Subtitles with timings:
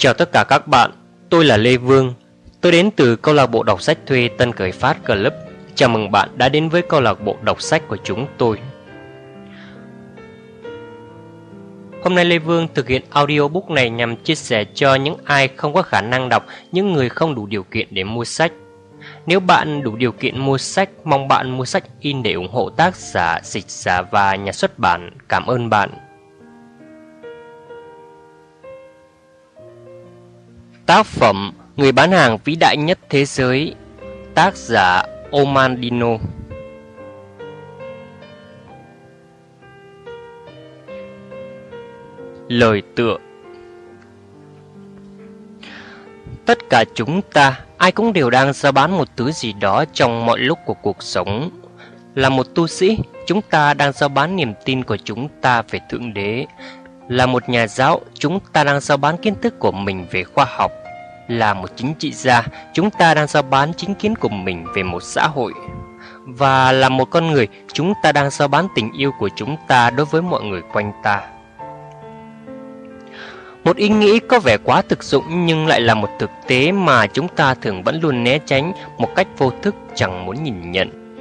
[0.00, 0.90] Chào tất cả các bạn,
[1.30, 2.14] tôi là Lê Vương.
[2.60, 5.32] Tôi đến từ câu lạc bộ đọc sách thuê Tân Cởi Phát Club.
[5.74, 8.58] Chào mừng bạn đã đến với câu lạc bộ đọc sách của chúng tôi.
[12.02, 15.74] Hôm nay Lê Vương thực hiện audiobook này nhằm chia sẻ cho những ai không
[15.74, 18.52] có khả năng đọc, những người không đủ điều kiện để mua sách.
[19.26, 22.70] Nếu bạn đủ điều kiện mua sách, mong bạn mua sách in để ủng hộ
[22.70, 25.10] tác giả, dịch giả và nhà xuất bản.
[25.28, 25.90] Cảm ơn bạn.
[30.90, 33.74] Tác phẩm Người bán hàng vĩ đại nhất thế giới
[34.34, 36.08] Tác giả Omandino
[42.48, 43.16] Lời tựa
[46.46, 50.26] Tất cả chúng ta, ai cũng đều đang giao bán một thứ gì đó trong
[50.26, 51.50] mọi lúc của cuộc sống.
[52.14, 55.80] Là một tu sĩ, chúng ta đang giao bán niềm tin của chúng ta về
[55.90, 56.46] Thượng Đế.
[57.08, 60.44] Là một nhà giáo, chúng ta đang giao bán kiến thức của mình về khoa
[60.44, 60.72] học.
[61.30, 64.82] Là một chính trị gia, chúng ta đang giao bán chính kiến của mình về
[64.82, 65.52] một xã hội.
[66.24, 69.90] Và là một con người, chúng ta đang giao bán tình yêu của chúng ta
[69.90, 71.22] đối với mọi người quanh ta.
[73.64, 77.06] Một ý nghĩ có vẻ quá thực dụng nhưng lại là một thực tế mà
[77.06, 81.16] chúng ta thường vẫn luôn né tránh một cách vô thức chẳng muốn nhìn nhận.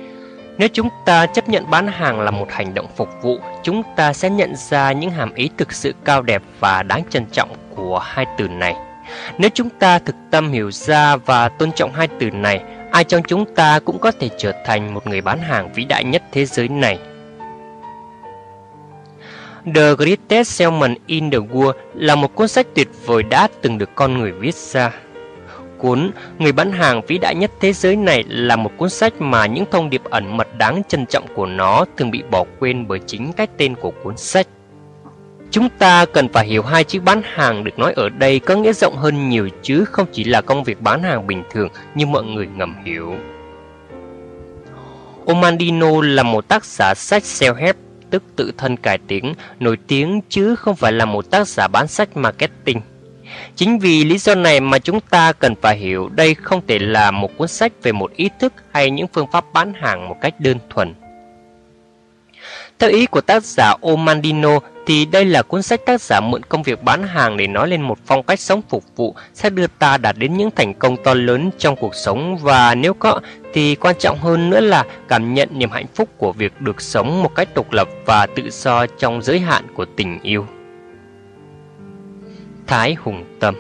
[0.58, 4.14] Nếu chúng ta chấp nhận bán hàng là một hành động phục vụ, chúng ta
[4.14, 8.00] sẽ nhận ra những hàm ý thực sự cao đẹp và đáng trân trọng của
[8.00, 8.76] hai từ này.
[9.38, 13.22] Nếu chúng ta thực tâm hiểu ra và tôn trọng hai từ này, ai trong
[13.28, 16.46] chúng ta cũng có thể trở thành một người bán hàng vĩ đại nhất thế
[16.46, 17.00] giới này.
[19.76, 23.90] The Greatest Salesman in the World là một cuốn sách tuyệt vời đã từng được
[23.96, 24.92] con người viết ra.
[25.78, 29.46] Cuốn Người bán hàng vĩ đại nhất thế giới này là một cuốn sách mà
[29.46, 33.00] những thông điệp ẩn mật đáng trân trọng của nó thường bị bỏ quên bởi
[33.08, 34.48] chính cái tên của cuốn sách.
[35.52, 38.74] Chúng ta cần phải hiểu hai chữ bán hàng được nói ở đây có nghĩa
[38.74, 42.24] rộng hơn nhiều chứ không chỉ là công việc bán hàng bình thường như mọi
[42.24, 43.16] người ngầm hiểu.
[45.28, 47.74] Omandino là một tác giả sách self-help
[48.10, 51.88] tức tự thân cải tiến, nổi tiếng chứ không phải là một tác giả bán
[51.88, 52.82] sách marketing.
[53.56, 57.12] Chính vì lý do này mà chúng ta cần phải hiểu đây không thể là
[57.12, 60.40] một cuốn sách về một ý thức hay những phương pháp bán hàng một cách
[60.40, 60.94] đơn thuần.
[62.80, 66.64] Theo ý của tác giả Omandino thì đây là cuốn sách tác giả mượn công
[66.64, 69.98] việc bán hàng để nói lên một phong cách sống phục vụ, sẽ đưa ta
[69.98, 73.20] đạt đến những thành công to lớn trong cuộc sống và nếu có
[73.54, 77.24] thì quan trọng hơn nữa là cảm nhận niềm hạnh phúc của việc được sống
[77.24, 80.46] một cách độc lập và tự do trong giới hạn của tình yêu.
[82.68, 83.56] Thái Hùng Tâm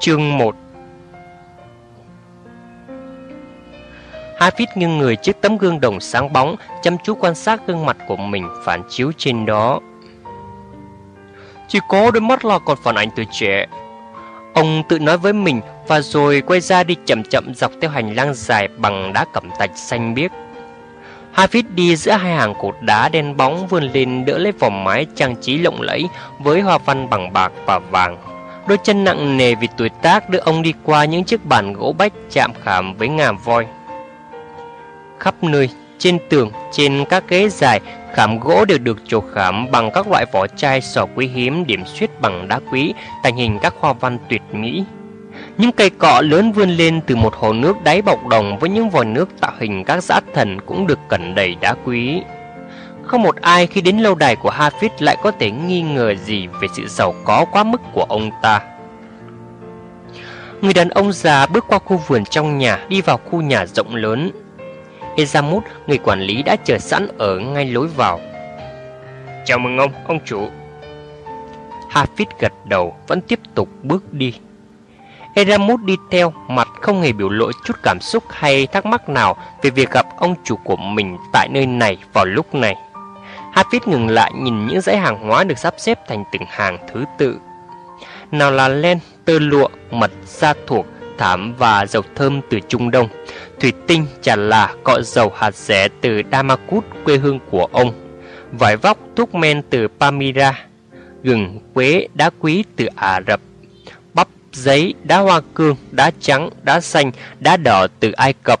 [0.00, 0.54] Chương 1
[4.38, 7.96] Hafiz nghiêng người trước tấm gương đồng sáng bóng, chăm chú quan sát gương mặt
[8.08, 9.80] của mình phản chiếu trên đó.
[11.68, 13.66] Chỉ có đôi mắt là còn phản ảnh tuổi trẻ.
[14.54, 18.14] Ông tự nói với mình và rồi quay ra đi chậm chậm dọc theo hành
[18.14, 20.30] lang dài bằng đá cẩm thạch xanh biếc.
[21.34, 25.06] Hafiz đi giữa hai hàng cột đá đen bóng vươn lên đỡ lấy vòng mái
[25.14, 28.29] trang trí lộng lẫy với hoa văn bằng bạc và vàng.
[28.66, 31.94] Đôi chân nặng nề vì tuổi tác đưa ông đi qua những chiếc bàn gỗ
[31.98, 33.66] bách chạm khảm với ngà voi
[35.20, 37.80] khắp nơi, trên tường, trên các ghế dài,
[38.14, 41.84] khảm gỗ đều được trổ khảm bằng các loại vỏ chai sỏ quý hiếm điểm
[41.86, 44.84] xuyết bằng đá quý, thành hình các hoa văn tuyệt mỹ.
[45.58, 48.90] Những cây cọ lớn vươn lên từ một hồ nước đáy bọc đồng với những
[48.90, 52.22] vòi nước tạo hình các dã thần cũng được cẩn đầy đá quý.
[53.10, 56.46] Không một ai khi đến lâu đài của Hafid lại có thể nghi ngờ gì
[56.46, 58.60] về sự giàu có quá mức của ông ta.
[60.60, 63.94] Người đàn ông già bước qua khu vườn trong nhà, đi vào khu nhà rộng
[63.94, 64.30] lớn,
[65.16, 68.20] Ezamut, người quản lý đã chờ sẵn ở ngay lối vào.
[69.44, 70.48] Chào mừng ông, ông chủ.
[71.90, 74.34] Hafid gật đầu, vẫn tiếp tục bước đi.
[75.34, 79.36] Ezamut đi theo, mặt không hề biểu lộ chút cảm xúc hay thắc mắc nào
[79.62, 82.76] về việc gặp ông chủ của mình tại nơi này vào lúc này.
[83.54, 87.04] Hafiz ngừng lại nhìn những dãy hàng hóa được sắp xếp thành từng hàng thứ
[87.18, 87.38] tự.
[88.30, 90.86] Nào là len, tơ lụa, mật, da thuộc,
[91.18, 93.08] thảm và dầu thơm từ Trung Đông,
[93.60, 97.92] thủy tinh, trà là, cọ dầu hạt rẻ từ Damakut, quê hương của ông,
[98.52, 100.64] vải vóc, thuốc men từ Pamira,
[101.22, 103.40] gừng, quế, đá quý từ Ả Rập,
[104.14, 108.60] bắp, giấy, đá hoa cương, đá trắng, đá xanh, đá đỏ từ Ai Cập,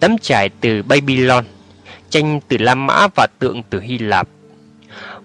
[0.00, 1.44] tấm trải từ Babylon,
[2.10, 4.28] tranh từ La Mã và tượng từ Hy Lạp.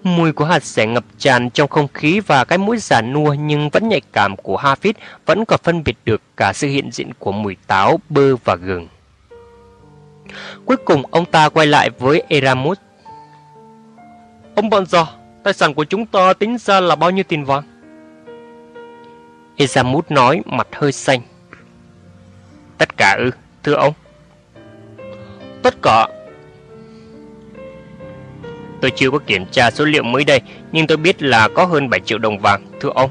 [0.02, 3.68] Mùi của hạt sẻ ngập tràn trong không khí và cái mũi già nua nhưng
[3.70, 4.92] vẫn nhạy cảm của Hafid
[5.26, 8.88] vẫn còn phân biệt được cả sự hiện diện của mùi táo, bơ và gừng.
[10.64, 12.78] Cuối cùng ông ta quay lại với Eramus.
[14.54, 15.06] Ông bọn giò,
[15.42, 17.62] tài sản của chúng ta tính ra là bao nhiêu tiền vàng?
[19.56, 21.20] Eramus nói mặt hơi xanh.
[22.78, 23.30] Tất cả ư,
[23.62, 23.94] thưa ông.
[25.62, 26.08] Tất cả.
[28.84, 30.40] Tôi chưa có kiểm tra số liệu mới đây,
[30.72, 33.10] nhưng tôi biết là có hơn 7 triệu đồng vàng, thưa ông.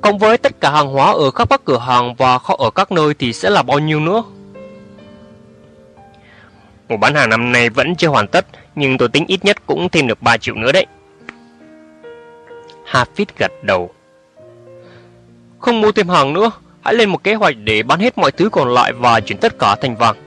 [0.00, 2.92] Cộng với tất cả hàng hóa ở khắp các cửa hàng và kho ở các
[2.92, 4.22] nơi thì sẽ là bao nhiêu nữa?
[6.88, 9.88] Mùa bán hàng năm nay vẫn chưa hoàn tất, nhưng tôi tính ít nhất cũng
[9.88, 10.86] thêm được 3 triệu nữa đấy.
[12.90, 13.90] Hafid gật đầu.
[15.58, 16.50] Không mua thêm hàng nữa,
[16.82, 19.58] hãy lên một kế hoạch để bán hết mọi thứ còn lại và chuyển tất
[19.58, 20.23] cả thành vàng.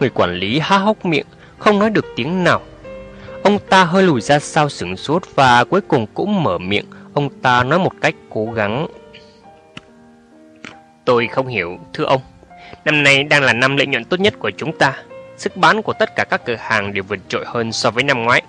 [0.00, 1.26] Người quản lý há hốc miệng,
[1.58, 2.60] không nói được tiếng nào.
[3.42, 7.28] Ông ta hơi lùi ra sau sửng sốt và cuối cùng cũng mở miệng, ông
[7.42, 8.86] ta nói một cách cố gắng.
[11.04, 12.20] Tôi không hiểu, thưa ông.
[12.84, 14.96] Năm nay đang là năm lợi nhuận tốt nhất của chúng ta.
[15.36, 18.22] Sức bán của tất cả các cửa hàng đều vượt trội hơn so với năm
[18.22, 18.42] ngoái.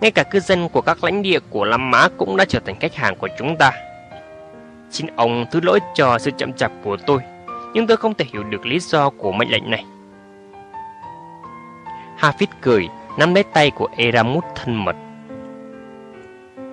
[0.00, 2.80] Ngay cả cư dân của các lãnh địa của Lam Mã cũng đã trở thành
[2.80, 3.72] khách hàng của chúng ta.
[4.90, 7.20] Xin ông thứ lỗi cho sự chậm chạp của tôi,
[7.74, 9.84] nhưng tôi không thể hiểu được lý do của mệnh lệnh này.
[12.18, 14.96] Hafid cười, nắm lấy tay của Eramut thân mật.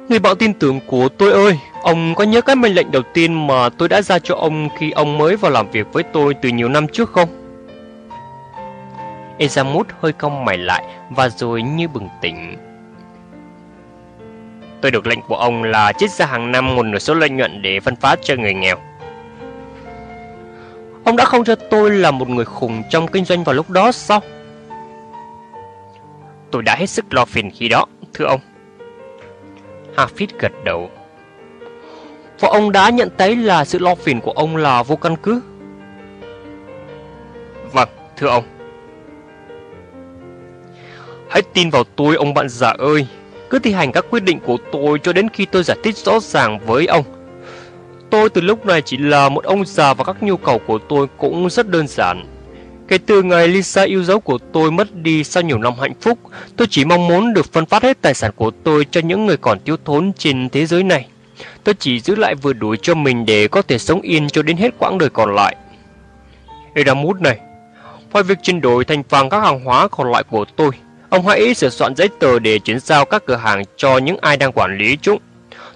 [0.10, 3.48] Người bạn tin tưởng của tôi ơi, ông có nhớ cái mệnh lệnh đầu tiên
[3.48, 6.50] mà tôi đã ra cho ông khi ông mới vào làm việc với tôi từ
[6.50, 7.30] nhiều năm trước không?
[9.38, 12.57] Eramut hơi cong mày lại và rồi như bừng tỉnh.
[14.81, 17.62] Tôi được lệnh của ông là trích ra hàng năm một nửa số lợi nhuận
[17.62, 18.75] để phân phát cho người nghèo.
[21.04, 23.92] Ông đã không cho tôi là một người khùng trong kinh doanh vào lúc đó
[23.92, 24.22] sao?
[26.53, 28.39] Tôi đã hết sức lo phiền khi đó, thưa ông.
[29.95, 30.89] Hafid gật đầu.
[32.39, 35.41] Và ông đã nhận thấy là sự lo phiền của ông là vô căn cứ.
[37.71, 38.44] Vâng, thưa ông.
[41.29, 43.07] Hãy tin vào tôi ông bạn già ơi.
[43.49, 46.19] Cứ thi hành các quyết định của tôi cho đến khi tôi giải thích rõ
[46.19, 47.03] ràng với ông.
[48.09, 51.07] Tôi từ lúc này chỉ là một ông già và các nhu cầu của tôi
[51.17, 52.32] cũng rất đơn giản.
[52.88, 56.19] Kể từ ngày Lisa yêu dấu của tôi mất đi sau nhiều năm hạnh phúc,
[56.57, 59.38] tôi chỉ mong muốn được phân phát hết tài sản của tôi cho những người
[59.38, 61.07] còn thiếu thốn trên thế giới này.
[61.63, 64.57] Tôi chỉ giữ lại vừa đủ cho mình để có thể sống yên cho đến
[64.57, 65.56] hết quãng đời còn lại.
[66.75, 67.39] Eramut này,
[68.12, 70.69] ngoài việc chuyển đổi thành vàng các hàng hóa còn lại của tôi,
[71.09, 74.38] ông hãy sửa soạn giấy tờ để chuyển giao các cửa hàng cho những ai
[74.38, 75.19] đang quản lý chúng.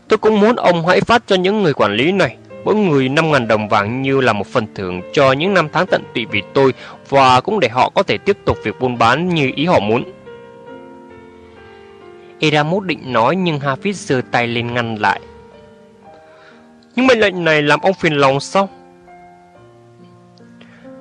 [0.07, 2.38] Tôi cũng muốn ông hãy phát cho những người quản lý này
[2.68, 6.04] mỗi người 5.000 đồng vàng như là một phần thưởng cho những năm tháng tận
[6.14, 6.74] tụy vì tôi
[7.10, 10.04] và cũng để họ có thể tiếp tục việc buôn bán như ý họ muốn.
[12.40, 15.22] Eramut định nói nhưng Hafiz giơ tay lên ngăn lại.
[16.96, 18.69] Nhưng mệnh lệnh này làm ông phiền lòng sao?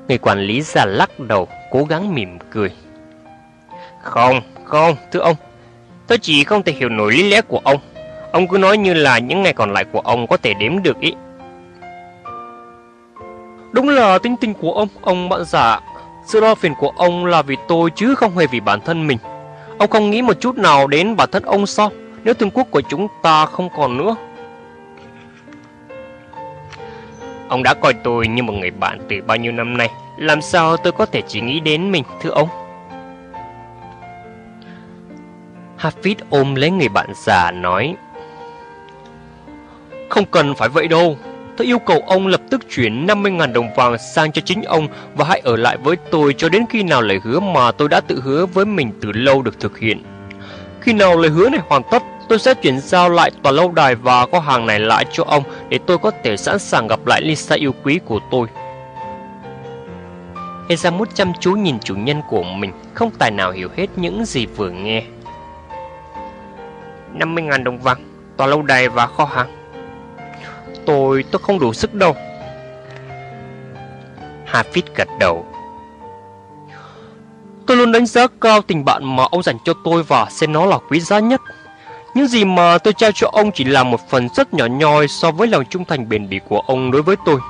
[0.08, 2.70] Người quản lý già lắc đầu, cố gắng mỉm cười.
[4.02, 5.36] Không, không, thưa ông.
[6.06, 7.80] Tôi chỉ không thể hiểu nổi lý lẽ của ông.
[8.32, 11.00] Ông cứ nói như là những ngày còn lại của ông có thể đếm được
[11.00, 11.14] ý.
[13.72, 15.80] Đúng là tính tình của ông, ông bạn giả.
[16.26, 19.18] Sự lo phiền của ông là vì tôi chứ không hề vì bản thân mình.
[19.78, 21.90] Ông không nghĩ một chút nào đến bản thân ông sao?
[22.24, 24.16] Nếu thương quốc của chúng ta không còn nữa.
[27.48, 29.90] Ông đã coi tôi như một người bạn từ bao nhiêu năm nay.
[30.16, 32.48] Làm sao tôi có thể chỉ nghĩ đến mình, thưa ông?
[35.78, 37.96] Hafid ôm lấy người bạn già nói
[40.08, 41.16] Không cần phải vậy đâu
[41.56, 45.24] Tôi yêu cầu ông lập tức chuyển 50.000 đồng vàng sang cho chính ông và
[45.24, 48.20] hãy ở lại với tôi cho đến khi nào lời hứa mà tôi đã tự
[48.24, 50.02] hứa với mình từ lâu được thực hiện.
[50.80, 53.94] Khi nào lời hứa này hoàn tất, tôi sẽ chuyển giao lại tòa lâu đài
[53.94, 57.22] và kho hàng này lại cho ông để tôi có thể sẵn sàng gặp lại
[57.22, 58.48] Lisa yêu quý của tôi.
[60.68, 64.46] Ezamut chăm chú nhìn chủ nhân của mình, không tài nào hiểu hết những gì
[64.46, 65.02] vừa nghe.
[67.18, 67.98] 50.000 đồng vàng,
[68.36, 69.55] tòa lâu đài và kho hàng.
[70.86, 72.16] Tôi, tôi không đủ sức đâu.
[74.52, 75.46] Hafiz gật đầu.
[77.66, 80.66] Tôi luôn đánh giá cao tình bạn mà ông dành cho tôi và xem nó
[80.66, 81.40] là quý giá nhất.
[82.14, 85.30] Những gì mà tôi trao cho ông chỉ là một phần rất nhỏ nhoi so
[85.30, 87.40] với lòng trung thành bền bỉ của ông đối với tôi.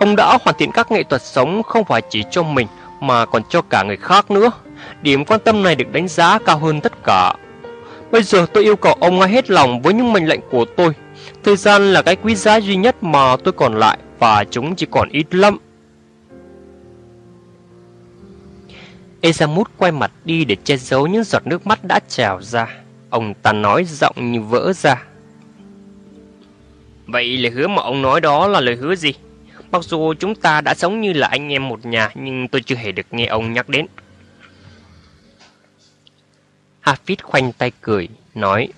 [0.00, 2.66] Ông đã hoàn thiện các nghệ thuật sống không phải chỉ cho mình
[3.00, 4.50] mà còn cho cả người khác nữa.
[5.02, 7.34] Điểm quan tâm này được đánh giá cao hơn tất cả.
[8.10, 10.94] Bây giờ tôi yêu cầu ông ngay hết lòng với những mệnh lệnh của tôi.
[11.44, 14.86] Thời gian là cái quý giá duy nhất mà tôi còn lại và chúng chỉ
[14.90, 15.58] còn ít lắm.
[19.22, 22.66] Ezamut quay mặt đi để che giấu những giọt nước mắt đã trào ra.
[23.10, 25.02] Ông ta nói giọng như vỡ ra.
[27.06, 29.14] Vậy lời hứa mà ông nói đó là lời hứa gì?
[29.70, 32.76] Mặc dù chúng ta đã sống như là anh em một nhà, nhưng tôi chưa
[32.76, 33.86] hề được nghe ông nhắc đến.
[36.84, 38.68] Hafid khoanh tay cười, nói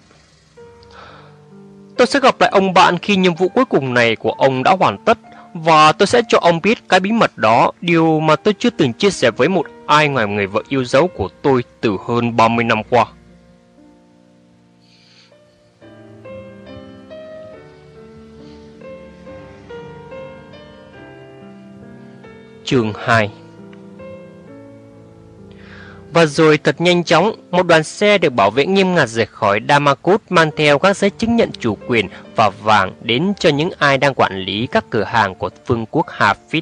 [1.97, 4.77] Tôi sẽ gặp lại ông bạn khi nhiệm vụ cuối cùng này của ông đã
[4.81, 5.19] hoàn tất
[5.55, 8.93] và tôi sẽ cho ông biết cái bí mật đó, điều mà tôi chưa từng
[8.93, 12.65] chia sẻ với một ai ngoài người vợ yêu dấu của tôi từ hơn 30
[12.65, 13.07] năm qua.
[22.65, 23.31] Chương 2
[26.15, 29.61] và rồi thật nhanh chóng, một đoàn xe được bảo vệ nghiêm ngặt rời khỏi
[29.69, 33.99] Damascus mang theo các giấy chứng nhận chủ quyền và vàng đến cho những ai
[33.99, 36.61] đang quản lý các cửa hàng của vương quốc Hafid.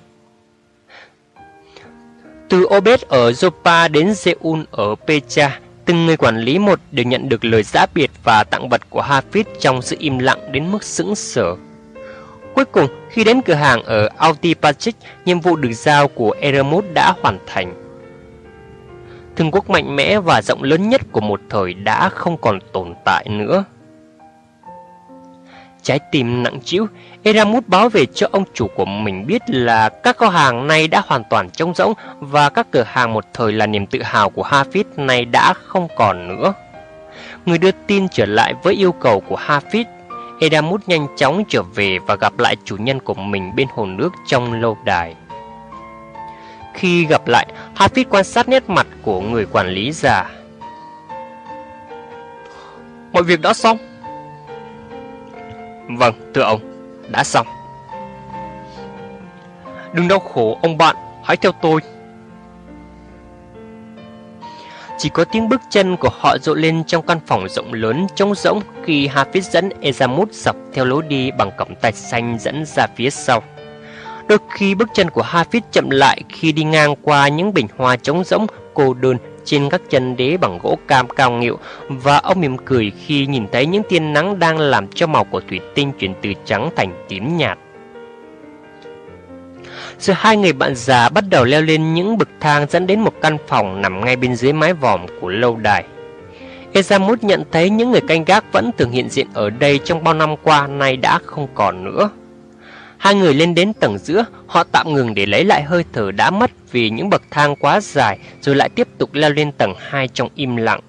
[2.49, 7.29] Từ Obed ở Joppa đến Zeun ở Pecha, từng người quản lý một đều nhận
[7.29, 10.83] được lời giã biệt và tặng vật của Hafid trong sự im lặng đến mức
[10.83, 11.57] sững sờ.
[12.55, 17.15] Cuối cùng, khi đến cửa hàng ở Altipatchik, nhiệm vụ được giao của Eremut đã
[17.23, 17.82] hoàn thành.
[19.37, 22.95] Thương quốc mạnh mẽ và rộng lớn nhất của một thời đã không còn tồn
[23.05, 23.65] tại nữa.
[25.83, 26.87] Trái tim nặng trĩu,
[27.23, 31.03] Eramut báo về cho ông chủ của mình biết là các kho hàng này đã
[31.07, 34.43] hoàn toàn trống rỗng và các cửa hàng một thời là niềm tự hào của
[34.43, 36.55] Hafiz này đã không còn nữa.
[37.47, 39.85] Người đưa tin trở lại với yêu cầu của Hafiz,
[40.41, 44.13] Eramut nhanh chóng trở về và gặp lại chủ nhân của mình bên hồ nước
[44.27, 45.15] trong lâu đài.
[46.75, 50.31] Khi gặp lại, Hafid quan sát nét mặt của người quản lý già.
[53.13, 53.79] Mọi việc đã xong.
[55.99, 56.61] Vâng, thưa ông,
[57.09, 57.47] đã xong.
[59.93, 61.81] Đừng đau khổ ông bạn, hãy theo tôi.
[64.99, 68.35] Chỉ có tiếng bước chân của họ rộ lên trong căn phòng rộng lớn trống
[68.35, 72.87] rỗng khi Hafiz dẫn Ezamut dọc theo lối đi bằng cổng tạch xanh dẫn ra
[72.97, 73.43] phía sau.
[74.33, 77.97] Tức khi bước chân của Hafiz chậm lại, khi đi ngang qua những bình hoa
[77.97, 81.59] trống rỗng, cô đơn trên các chân đế bằng gỗ cam cao nghịu
[81.89, 85.41] và ông mỉm cười khi nhìn thấy những tia nắng đang làm cho màu của
[85.49, 87.59] thủy tinh chuyển từ trắng thành tím nhạt.
[89.99, 93.15] Rồi hai người bạn già bắt đầu leo lên những bậc thang dẫn đến một
[93.21, 95.85] căn phòng nằm ngay bên dưới mái vòm của lâu đài.
[96.73, 100.15] Ezamut nhận thấy những người canh gác vẫn thường hiện diện ở đây trong bao
[100.15, 102.11] năm qua nay đã không còn nữa.
[103.03, 106.31] Hai người lên đến tầng giữa, họ tạm ngừng để lấy lại hơi thở đã
[106.31, 110.09] mất vì những bậc thang quá dài rồi lại tiếp tục leo lên tầng 2
[110.09, 110.81] trong im lặng.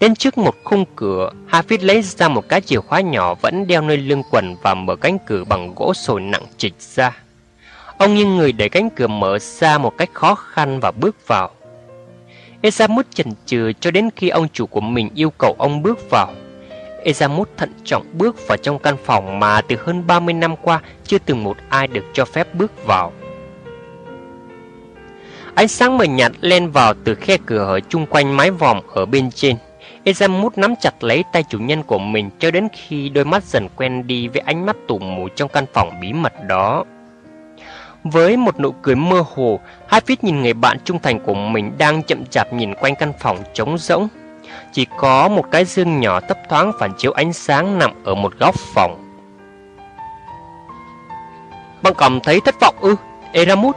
[0.00, 3.82] Đến trước một khung cửa, Hafiz lấy ra một cái chìa khóa nhỏ vẫn đeo
[3.82, 7.16] nơi lưng quần và mở cánh cửa bằng gỗ sồi nặng trịch ra.
[7.98, 11.50] Ông nghiêng người để cánh cửa mở ra một cách khó khăn và bước vào.
[12.60, 16.32] Esamut chần chừ cho đến khi ông chủ của mình yêu cầu ông bước vào.
[17.04, 21.18] Ezamut thận trọng bước vào trong căn phòng mà từ hơn 30 năm qua chưa
[21.18, 23.12] từng một ai được cho phép bước vào.
[25.54, 29.06] Ánh sáng mờ nhạt len vào từ khe cửa hở chung quanh mái vòm ở
[29.06, 29.56] bên trên.
[30.04, 33.68] Ezamut nắm chặt lấy tay chủ nhân của mình cho đến khi đôi mắt dần
[33.76, 36.84] quen đi với ánh mắt tù mù trong căn phòng bí mật đó.
[38.04, 42.02] Với một nụ cười mơ hồ, Hafiz nhìn người bạn trung thành của mình đang
[42.02, 44.08] chậm chạp nhìn quanh căn phòng trống rỗng.
[44.72, 48.32] Chỉ có một cái dương nhỏ thấp thoáng phản chiếu ánh sáng nằm ở một
[48.38, 49.06] góc phòng.
[51.82, 52.96] Băng cầm thấy thất vọng ư,
[53.32, 53.76] Eramut?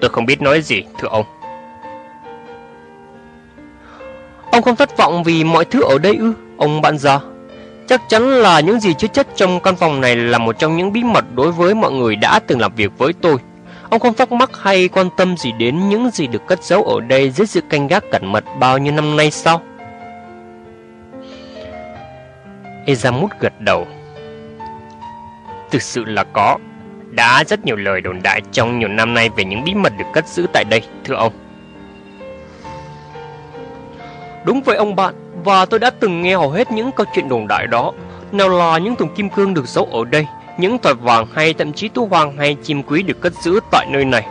[0.00, 1.26] Tôi không biết nói gì, thưa ông.
[4.52, 7.20] Ông không thất vọng vì mọi thứ ở đây ư, ông bạn già?
[7.88, 10.92] Chắc chắn là những gì chứa chất trong căn phòng này là một trong những
[10.92, 13.36] bí mật đối với mọi người đã từng làm việc với tôi.
[13.90, 17.00] Ông không thắc mắc hay quan tâm gì đến những gì được cất giấu ở
[17.00, 19.62] đây dưới sự canh gác cẩn mật bao nhiêu năm nay sao?
[22.86, 23.86] Ezamut gật đầu.
[25.70, 26.58] Thực sự là có.
[27.10, 30.04] Đã rất nhiều lời đồn đại trong nhiều năm nay về những bí mật được
[30.12, 31.32] cất giữ tại đây, thưa ông.
[34.44, 37.48] Đúng vậy ông bạn, và tôi đã từng nghe hầu hết những câu chuyện đồn
[37.48, 37.92] đại đó.
[38.32, 40.26] Nào là những thùng kim cương được giấu ở đây,
[40.60, 43.86] những thỏi vàng hay thậm chí tú hoàng hay chim quý được cất giữ tại
[43.90, 44.26] nơi này.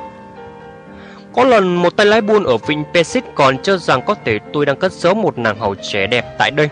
[1.33, 4.65] Có lần một tay lái buôn ở vịnh Pesit còn cho rằng có thể tôi
[4.65, 6.69] đang cất giấu một nàng hầu trẻ đẹp tại đây.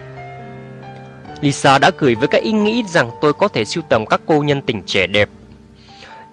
[1.41, 4.43] Lisa đã cười với cái ý nghĩ rằng tôi có thể sưu tầm các cô
[4.43, 5.29] nhân tình trẻ đẹp.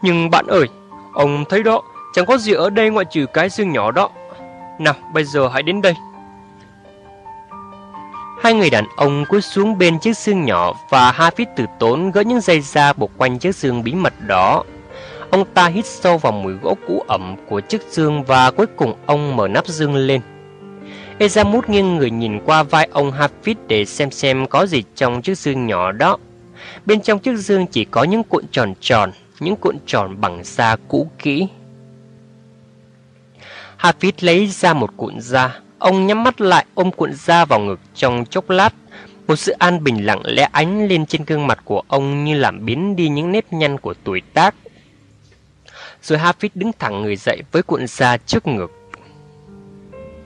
[0.03, 0.67] Nhưng bạn ơi,
[1.15, 1.83] ông thấy đó,
[2.15, 4.11] chẳng có gì ở đây ngoại trừ cái dương nhỏ đó.
[4.79, 5.95] Nào, bây giờ hãy đến đây.
[8.43, 12.21] Hai người đàn ông cúi xuống bên chiếc xương nhỏ và Hafiz từ tốn gỡ
[12.21, 14.65] những dây da buộc quanh chiếc xương bí mật đó.
[15.31, 18.95] Ông ta hít sâu vào mùi gỗ cũ ẩm của chiếc xương và cuối cùng
[19.07, 20.21] ông mở nắp xương lên.
[21.19, 25.39] Ezamut nghiêng người nhìn qua vai ông Hafiz để xem xem có gì trong chiếc
[25.39, 26.19] xương nhỏ đó.
[26.87, 29.11] Bên trong chiếc xương chỉ có những cuộn tròn tròn,
[29.41, 31.49] những cuộn tròn bằng da cũ kỹ.
[33.79, 37.81] Hafid lấy ra một cuộn da, ông nhắm mắt lại ôm cuộn da vào ngực
[37.95, 38.75] trong chốc lát.
[39.27, 42.67] Một sự an bình lặng lẽ ánh lên trên gương mặt của ông như làm
[42.67, 44.55] biến đi những nếp nhăn của tuổi tác.
[46.03, 48.73] Rồi Hafiz đứng thẳng người dậy với cuộn da trước ngực.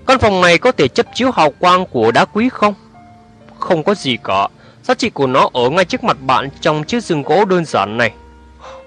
[0.07, 2.75] Căn phòng này có thể chấp chiếu hào quang của đá quý không?
[3.59, 4.49] Không có gì cả.
[4.83, 7.97] Giá trị của nó ở ngay trước mặt bạn trong chiếc giường gỗ đơn giản
[7.97, 8.13] này.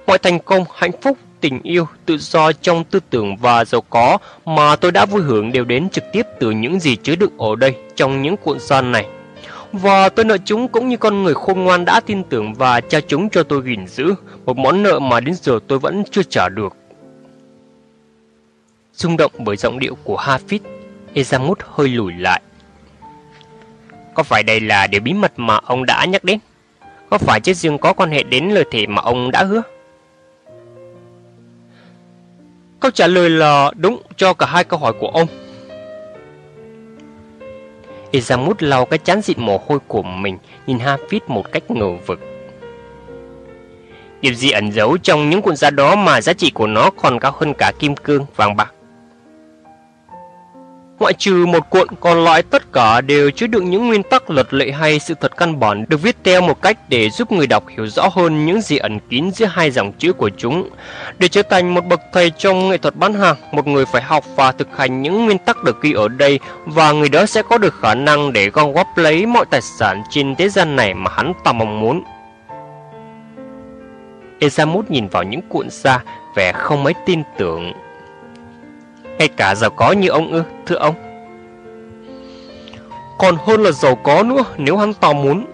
[0.08, 4.18] Mọi thành công, hạnh phúc, tình yêu, tự do trong tư tưởng và giàu có
[4.46, 7.56] mà tôi đã vui hưởng đều đến trực tiếp từ những gì chứa đựng ở
[7.56, 9.06] đây trong những cuộn gian này.
[9.72, 13.02] Và tôi nợ chúng cũng như con người khôn ngoan đã tin tưởng và trao
[13.02, 16.50] chúng cho tôi gìn giữ, một món nợ mà đến giờ tôi vẫn chưa trả
[16.50, 16.76] được.
[18.94, 20.60] Rung động bởi giọng điệu của Hafiz,
[21.14, 22.42] Ezamut hơi lùi lại.
[24.14, 26.40] Có phải đây là điều bí mật mà ông đã nhắc đến?
[27.10, 29.62] Có phải chiếc dương có quan hệ đến lời thề mà ông đã hứa?
[32.82, 35.28] Câu trả lời là đúng cho cả hai câu hỏi của ông.
[38.12, 42.20] Izamut lau cái chán dịn mồ hôi của mình, nhìn Hafid một cách ngờ vực.
[44.22, 47.20] Điều gì ẩn giấu trong những cuộn da đó mà giá trị của nó còn
[47.20, 48.74] cao hơn cả kim cương, vàng bạc?
[51.02, 54.54] Ngoại trừ một cuộn còn lại tất cả đều chứa đựng những nguyên tắc luật
[54.54, 57.64] lệ hay sự thật căn bản được viết theo một cách để giúp người đọc
[57.68, 60.70] hiểu rõ hơn những gì ẩn kín giữa hai dòng chữ của chúng.
[61.20, 64.24] Để trở thành một bậc thầy trong nghệ thuật bán hàng, một người phải học
[64.36, 67.58] và thực hành những nguyên tắc được ghi ở đây và người đó sẽ có
[67.58, 71.12] được khả năng để gom góp lấy mọi tài sản trên thế gian này mà
[71.16, 72.04] hắn ta mong muốn.
[74.40, 76.04] Esamut nhìn vào những cuộn da
[76.36, 77.74] vẻ không mấy tin tưởng
[79.22, 80.96] ngay cả giàu có như ông ư, thưa ông.
[83.20, 85.46] Còn hơn là giàu có nữa nếu hắn tò muốn.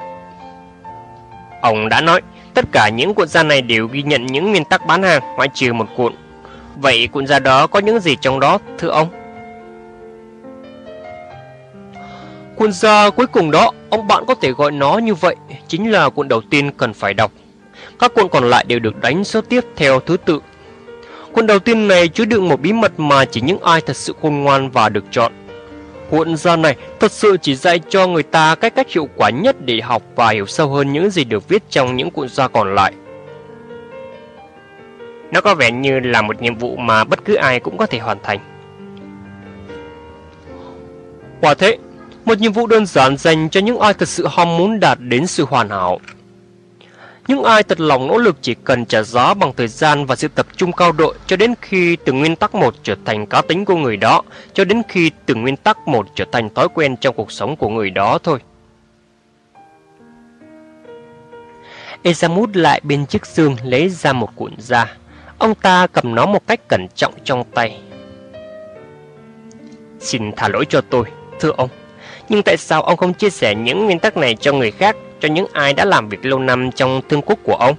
[1.62, 2.22] Ông đã nói,
[2.54, 5.50] tất cả những cuộn da này đều ghi nhận những nguyên tắc bán hàng, ngoại
[5.54, 6.14] trừ một cuộn.
[6.76, 9.08] Vậy cuộn da đó có những gì trong đó, thưa ông?
[12.56, 15.36] Cuộn da cuối cùng đó, ông bạn có thể gọi nó như vậy,
[15.68, 17.32] chính là cuộn đầu tiên cần phải đọc.
[18.00, 20.40] Các cuộn còn lại đều được đánh số tiếp theo thứ tự
[21.38, 24.14] Cuốn đầu tiên này chứa đựng một bí mật mà chỉ những ai thật sự
[24.22, 25.32] khôn ngoan và được chọn.
[26.10, 29.56] Cuộn ra này thật sự chỉ dạy cho người ta cách cách hiệu quả nhất
[29.66, 32.76] để học và hiểu sâu hơn những gì được viết trong những cuộn gia còn
[32.76, 32.94] lại.
[35.32, 38.00] Nó có vẻ như là một nhiệm vụ mà bất cứ ai cũng có thể
[38.00, 38.40] hoàn thành.
[41.42, 41.78] Quả thế,
[42.26, 45.28] một nhiệm vụ đơn giản dành cho những ai thật sự ham muốn đạt đến
[45.28, 46.00] sự hoàn hảo.
[47.28, 50.28] Những ai thật lòng nỗ lực chỉ cần trả giá bằng thời gian và sự
[50.28, 53.66] tập trung cao độ cho đến khi từng nguyên tắc một trở thành cá tính
[53.66, 54.22] của người đó,
[54.54, 57.70] cho đến khi từng nguyên tắc một trở thành thói quen trong cuộc sống của
[57.70, 58.40] người đó thôi.
[62.04, 64.96] Ezamut lại bên chiếc xương lấy ra một cuộn da.
[65.38, 67.80] Ông ta cầm nó một cách cẩn trọng trong tay.
[70.00, 71.04] Xin thả lỗi cho tôi,
[71.40, 71.70] thưa ông.
[72.30, 75.28] Nhưng tại sao ông không chia sẻ những nguyên tắc này cho người khác cho
[75.28, 77.76] những ai đã làm việc lâu năm trong thương quốc của ông.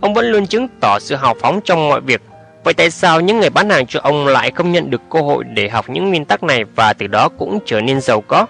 [0.00, 2.22] Ông vẫn luôn chứng tỏ sự hào phóng trong mọi việc.
[2.64, 5.44] Vậy tại sao những người bán hàng cho ông lại không nhận được cơ hội
[5.44, 8.46] để học những nguyên tắc này và từ đó cũng trở nên giàu có?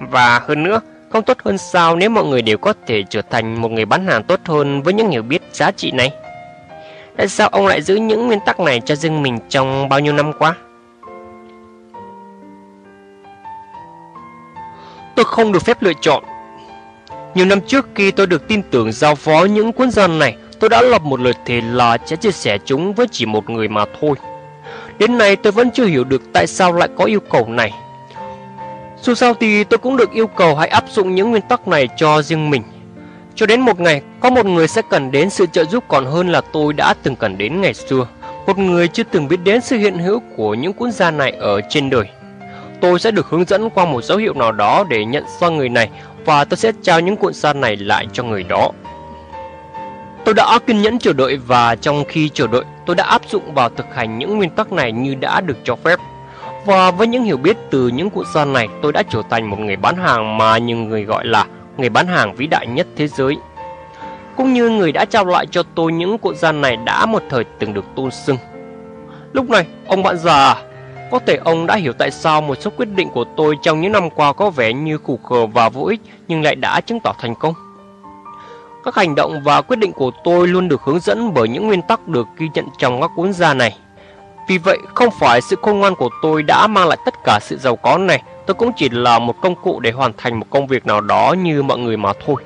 [0.00, 3.62] Và hơn nữa, không tốt hơn sao nếu mọi người đều có thể trở thành
[3.62, 6.12] một người bán hàng tốt hơn với những hiểu biết giá trị này?
[7.16, 10.12] Tại sao ông lại giữ những nguyên tắc này cho riêng mình trong bao nhiêu
[10.12, 10.54] năm qua?
[15.14, 16.24] Tôi không được phép lựa chọn
[17.34, 20.70] nhiều năm trước khi tôi được tin tưởng giao phó những cuốn gian này, tôi
[20.70, 23.84] đã lập một lời thề là sẽ chia sẻ chúng với chỉ một người mà
[24.00, 24.14] thôi.
[24.98, 27.72] Đến nay tôi vẫn chưa hiểu được tại sao lại có yêu cầu này.
[29.02, 31.88] Dù sao thì tôi cũng được yêu cầu hãy áp dụng những nguyên tắc này
[31.96, 32.62] cho riêng mình.
[33.34, 36.32] Cho đến một ngày, có một người sẽ cần đến sự trợ giúp còn hơn
[36.32, 38.06] là tôi đã từng cần đến ngày xưa.
[38.46, 41.60] Một người chưa từng biết đến sự hiện hữu của những cuốn gia này ở
[41.68, 42.08] trên đời.
[42.80, 45.68] Tôi sẽ được hướng dẫn qua một dấu hiệu nào đó để nhận ra người
[45.68, 45.90] này
[46.24, 48.70] và tôi sẽ trao những cuộn san này lại cho người đó.
[50.24, 53.54] Tôi đã kiên nhẫn chờ đợi và trong khi chờ đợi, tôi đã áp dụng
[53.54, 55.98] vào thực hành những nguyên tắc này như đã được cho phép.
[56.66, 59.58] Và với những hiểu biết từ những cuộn san này, tôi đã trở thành một
[59.58, 63.08] người bán hàng mà nhiều người gọi là người bán hàng vĩ đại nhất thế
[63.08, 63.36] giới.
[64.36, 67.44] Cũng như người đã trao lại cho tôi những cuộn gian này đã một thời
[67.44, 68.36] từng được tôn xưng.
[69.32, 70.56] Lúc này, ông bạn già
[71.10, 73.92] có thể ông đã hiểu tại sao một số quyết định của tôi trong những
[73.92, 77.14] năm qua có vẻ như khủ khờ và vô ích nhưng lại đã chứng tỏ
[77.20, 77.54] thành công.
[78.84, 81.82] Các hành động và quyết định của tôi luôn được hướng dẫn bởi những nguyên
[81.82, 83.76] tắc được ghi nhận trong các cuốn gia này.
[84.48, 87.56] Vì vậy, không phải sự khôn ngoan của tôi đã mang lại tất cả sự
[87.56, 90.66] giàu có này, tôi cũng chỉ là một công cụ để hoàn thành một công
[90.66, 92.42] việc nào đó như mọi người mà thôi.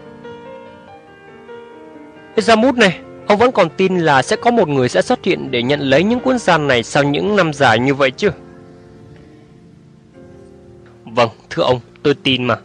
[2.37, 5.63] Ezamut này, ông vẫn còn tin là sẽ có một người sẽ xuất hiện để
[5.63, 8.31] nhận lấy những cuốn gian này sau những năm dài như vậy chứ?
[11.15, 12.57] Vâng, thưa ông, tôi tin mà.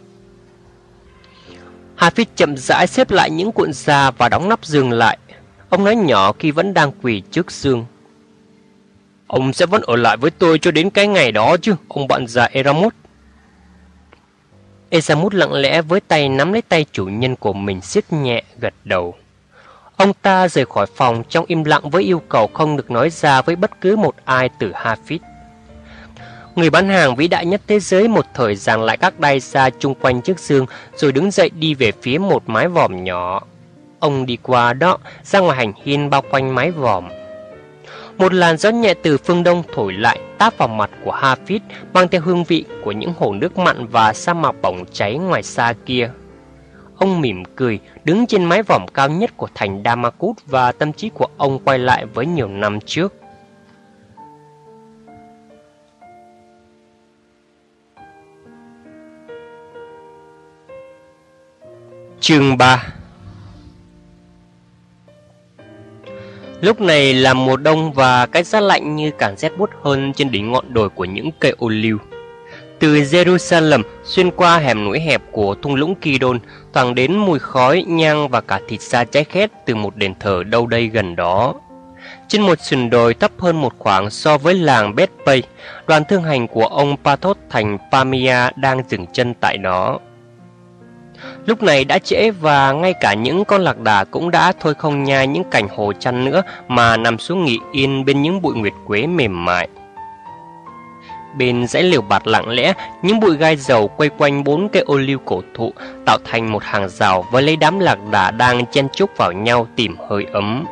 [1.96, 5.18] Hafid chậm rãi xếp lại những cuộn da và đóng nắp giường lại.
[5.68, 7.84] Ông nói nhỏ khi vẫn đang quỳ trước giường.
[9.26, 12.26] Ông sẽ vẫn ở lại với tôi cho đến cái ngày đó chứ, ông bạn
[12.26, 12.94] già Eramut.
[14.90, 18.74] Esamut lặng lẽ với tay nắm lấy tay chủ nhân của mình siết nhẹ gật
[18.84, 19.14] đầu.
[19.96, 23.42] Ông ta rời khỏi phòng trong im lặng với yêu cầu không được nói ra
[23.42, 25.18] với bất cứ một ai từ Hafid.
[26.56, 29.70] Người bán hàng vĩ đại nhất thế giới một thời giằng lại các đai xa
[29.78, 33.42] chung quanh chiếc giường rồi đứng dậy đi về phía một mái vòm nhỏ.
[34.00, 37.08] Ông đi qua đó, ra ngoài hành hiên bao quanh mái vòm.
[38.18, 41.60] Một làn gió nhẹ từ phương đông thổi lại táp vào mặt của Hafid
[41.92, 45.42] mang theo hương vị của những hồ nước mặn và sa mạc bỏng cháy ngoài
[45.42, 46.10] xa kia.
[46.96, 51.08] Ông mỉm cười, đứng trên mái vòm cao nhất của thành Damakut và tâm trí
[51.08, 53.19] của ông quay lại với nhiều năm trước.
[62.20, 62.86] Chương 3
[66.60, 70.30] Lúc này là mùa đông và cái giá lạnh như càng rét bút hơn trên
[70.30, 71.98] đỉnh ngọn đồi của những cây ô liu.
[72.78, 76.38] Từ Jerusalem xuyên qua hẻm núi hẹp của thung lũng Kidon
[76.72, 80.42] toàn đến mùi khói, nhang và cả thịt da cháy khét từ một đền thờ
[80.44, 81.54] đâu đây gần đó.
[82.28, 85.42] Trên một sườn đồi thấp hơn một khoảng so với làng Bethpay,
[85.86, 89.98] đoàn thương hành của ông Pathos thành Pamia đang dừng chân tại đó.
[91.46, 95.04] Lúc này đã trễ và ngay cả những con lạc đà cũng đã thôi không
[95.04, 98.72] nhai những cành hồ chăn nữa mà nằm xuống nghỉ yên bên những bụi nguyệt
[98.86, 99.68] quế mềm mại.
[101.38, 104.96] Bên dãy liều bạt lặng lẽ, những bụi gai dầu quay quanh bốn cây ô
[104.96, 105.72] liu cổ thụ
[106.06, 109.66] tạo thành một hàng rào với lấy đám lạc đà đang chen chúc vào nhau
[109.76, 110.64] tìm hơi ấm.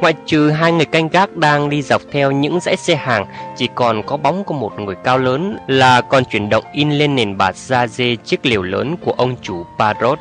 [0.00, 3.26] Ngoại trừ hai người canh gác đang đi dọc theo những dãy xe hàng,
[3.56, 7.14] chỉ còn có bóng của một người cao lớn là còn chuyển động in lên
[7.14, 10.18] nền bạt da dê chiếc liều lớn của ông chủ Parrot.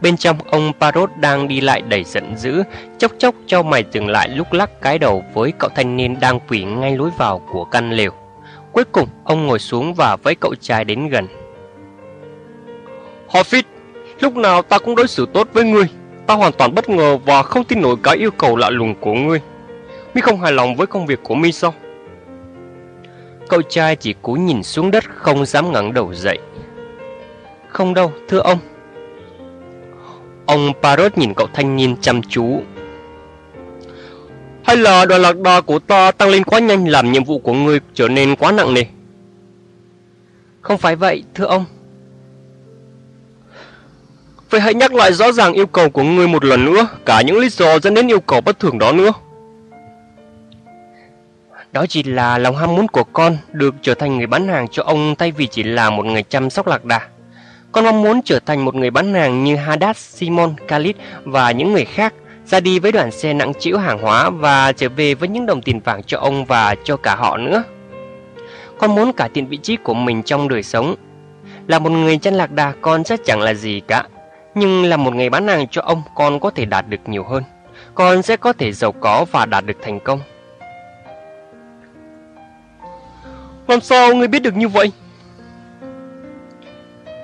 [0.00, 2.62] Bên trong ông Parrot đang đi lại đầy giận dữ,
[2.98, 6.40] chốc chốc cho mày dừng lại lúc lắc cái đầu với cậu thanh niên đang
[6.40, 8.10] quỳ ngay lối vào của căn lều.
[8.72, 11.26] Cuối cùng ông ngồi xuống và với cậu trai đến gần.
[13.28, 13.62] Hofit,
[14.20, 15.84] lúc nào ta cũng đối xử tốt với ngươi,
[16.28, 19.14] Ta hoàn toàn bất ngờ và không tin nổi cái yêu cầu lạ lùng của
[19.14, 19.40] ngươi.
[20.14, 21.74] Mi không hài lòng với công việc của Mi sao?
[23.48, 26.38] Cậu trai chỉ cú nhìn xuống đất không dám ngẩng đầu dậy.
[27.68, 28.58] Không đâu, thưa ông.
[30.46, 32.60] Ông Parrot nhìn cậu thanh niên chăm chú.
[34.64, 37.52] Hay là đoàn lạc đà của ta tăng lên quá nhanh làm nhiệm vụ của
[37.52, 38.84] ngươi trở nên quá nặng nề?
[40.60, 41.64] Không phải vậy, thưa ông.
[44.50, 47.38] Vậy hãy nhắc lại rõ ràng yêu cầu của ngươi một lần nữa, cả những
[47.38, 49.12] lý do dẫn đến yêu cầu bất thường đó nữa.
[51.72, 54.82] Đó chỉ là lòng ham muốn của con được trở thành người bán hàng cho
[54.82, 57.00] ông thay vì chỉ là một người chăm sóc lạc đà.
[57.72, 61.72] Con mong muốn trở thành một người bán hàng như Haddad, Simon, Khalid và những
[61.72, 62.14] người khác,
[62.46, 65.62] ra đi với đoàn xe nặng trĩu hàng hóa và trở về với những đồng
[65.62, 67.62] tiền vàng cho ông và cho cả họ nữa.
[68.78, 70.94] Con muốn cải thiện vị trí của mình trong đời sống.
[71.66, 74.04] Là một người chăn lạc đà con chắc chẳng là gì cả,
[74.58, 77.42] nhưng là một người bán hàng cho ông con có thể đạt được nhiều hơn
[77.94, 80.20] Con sẽ có thể giàu có và đạt được thành công
[83.66, 84.92] Làm sao người biết được như vậy?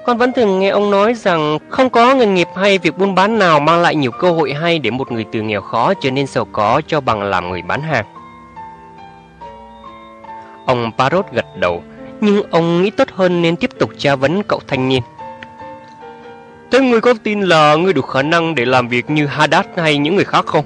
[0.04, 3.38] Con vẫn thường nghe ông nói rằng không có nghề nghiệp hay việc buôn bán
[3.38, 6.26] nào mang lại nhiều cơ hội hay để một người từ nghèo khó trở nên
[6.26, 8.04] giàu có cho bằng làm người bán hàng.
[10.66, 11.82] Ông Parrot gật đầu,
[12.20, 15.02] nhưng ông nghĩ tốt hơn nên tiếp tục tra vấn cậu thanh niên.
[16.74, 19.98] Thế ngươi có tin là ngươi đủ khả năng để làm việc như Hadad hay
[19.98, 20.64] những người khác không?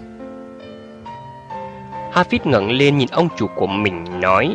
[2.13, 4.55] Hafid ngẩng lên nhìn ông chủ của mình, nói,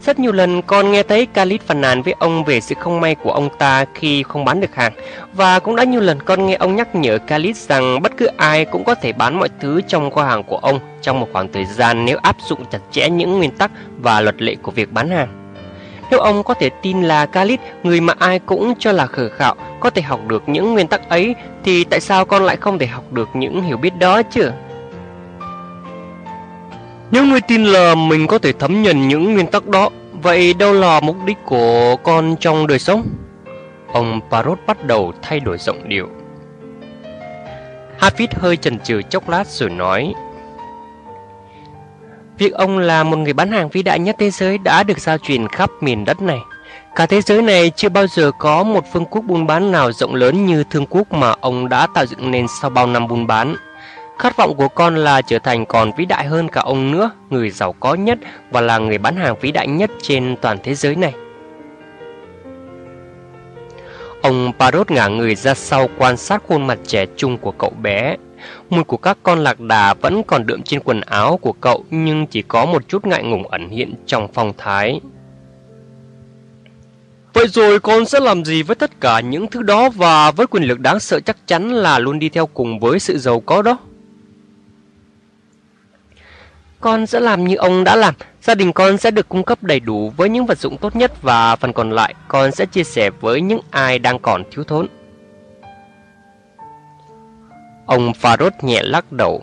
[0.00, 3.14] Rất nhiều lần con nghe thấy Khalid phàn nàn với ông về sự không may
[3.14, 4.92] của ông ta khi không bán được hàng
[5.32, 8.64] Và cũng đã nhiều lần con nghe ông nhắc nhở Khalid rằng bất cứ ai
[8.64, 11.64] cũng có thể bán mọi thứ trong kho hàng của ông trong một khoảng thời
[11.64, 15.10] gian nếu áp dụng chặt chẽ những nguyên tắc và luật lệ của việc bán
[15.10, 15.41] hàng
[16.12, 19.54] nếu ông có thể tin là Khalid, người mà ai cũng cho là khờ khạo,
[19.80, 22.86] có thể học được những nguyên tắc ấy, thì tại sao con lại không thể
[22.86, 24.50] học được những hiểu biết đó chứ?
[27.10, 29.90] Nếu ngươi tin là mình có thể thấm nhận những nguyên tắc đó,
[30.22, 33.06] vậy đâu là mục đích của con trong đời sống?
[33.92, 36.08] Ông Parrot bắt đầu thay đổi giọng điệu.
[38.00, 40.14] Hafid hơi chần chừ chốc lát rồi nói
[42.42, 45.18] Việc ông là một người bán hàng vĩ đại nhất thế giới đã được giao
[45.18, 46.38] truyền khắp miền đất này.
[46.96, 50.14] Cả thế giới này chưa bao giờ có một phương quốc buôn bán nào rộng
[50.14, 53.56] lớn như thương quốc mà ông đã tạo dựng nên sau bao năm buôn bán.
[54.18, 57.50] Khát vọng của con là trở thành còn vĩ đại hơn cả ông nữa, người
[57.50, 58.18] giàu có nhất
[58.50, 61.12] và là người bán hàng vĩ đại nhất trên toàn thế giới này.
[64.22, 68.16] Ông Parrot ngả người ra sau quan sát khuôn mặt trẻ trung của cậu bé.
[68.70, 72.26] Mùi của các con lạc đà vẫn còn đượm trên quần áo của cậu nhưng
[72.26, 75.00] chỉ có một chút ngại ngùng ẩn hiện trong phong thái.
[77.32, 80.62] Vậy rồi con sẽ làm gì với tất cả những thứ đó và với quyền
[80.62, 83.78] lực đáng sợ chắc chắn là luôn đi theo cùng với sự giàu có đó?
[86.80, 88.14] Con sẽ làm như ông đã làm.
[88.42, 91.22] Gia đình con sẽ được cung cấp đầy đủ với những vật dụng tốt nhất
[91.22, 94.86] và phần còn lại con sẽ chia sẻ với những ai đang còn thiếu thốn.
[97.86, 99.42] Ông Farod nhẹ lắc đầu.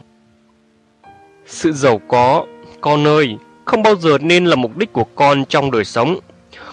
[1.45, 2.45] Sự giàu có,
[2.81, 6.19] con ơi, không bao giờ nên là mục đích của con trong đời sống.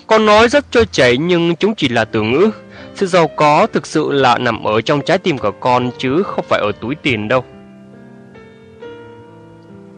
[0.07, 2.51] Con nói rất trôi chảy nhưng chúng chỉ là từ ngữ.
[2.95, 6.45] Sự giàu có thực sự là nằm ở trong trái tim của con chứ không
[6.49, 7.45] phải ở túi tiền đâu.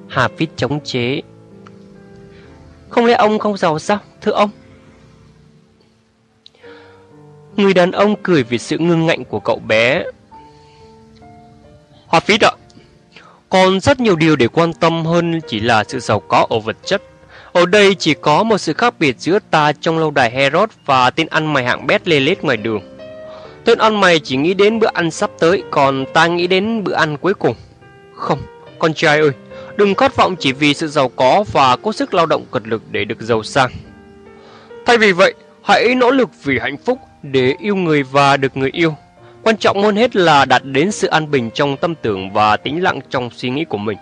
[0.09, 1.22] Hà Phít chống chế.
[2.88, 4.50] Không lẽ ông không giàu sao, thưa ông?
[7.57, 10.04] Người đàn ông cười vì sự ngưng ngạnh của cậu bé.
[12.12, 12.51] Hà phí ạ,
[13.49, 16.77] còn rất nhiều điều để quan tâm hơn chỉ là sự giàu có ở vật
[16.85, 17.03] chất.
[17.53, 21.11] Ở đây chỉ có một sự khác biệt giữa ta trong lâu đài Herod và
[21.11, 22.81] tên ăn mày hạng bét lê lết ngoài đường.
[23.64, 26.94] Tên ăn mày chỉ nghĩ đến bữa ăn sắp tới, còn ta nghĩ đến bữa
[26.94, 27.55] ăn cuối cùng.
[28.14, 28.38] Không,
[28.79, 29.33] con trai ơi,
[29.79, 32.83] Đừng khát vọng chỉ vì sự giàu có và có sức lao động cật lực
[32.90, 33.71] để được giàu sang.
[34.87, 38.71] Thay vì vậy, hãy nỗ lực vì hạnh phúc để yêu người và được người
[38.71, 38.94] yêu.
[39.49, 42.83] Quan trọng hơn hết là đạt đến sự an bình trong tâm tưởng và tĩnh
[42.83, 43.99] lặng trong suy nghĩ của mình.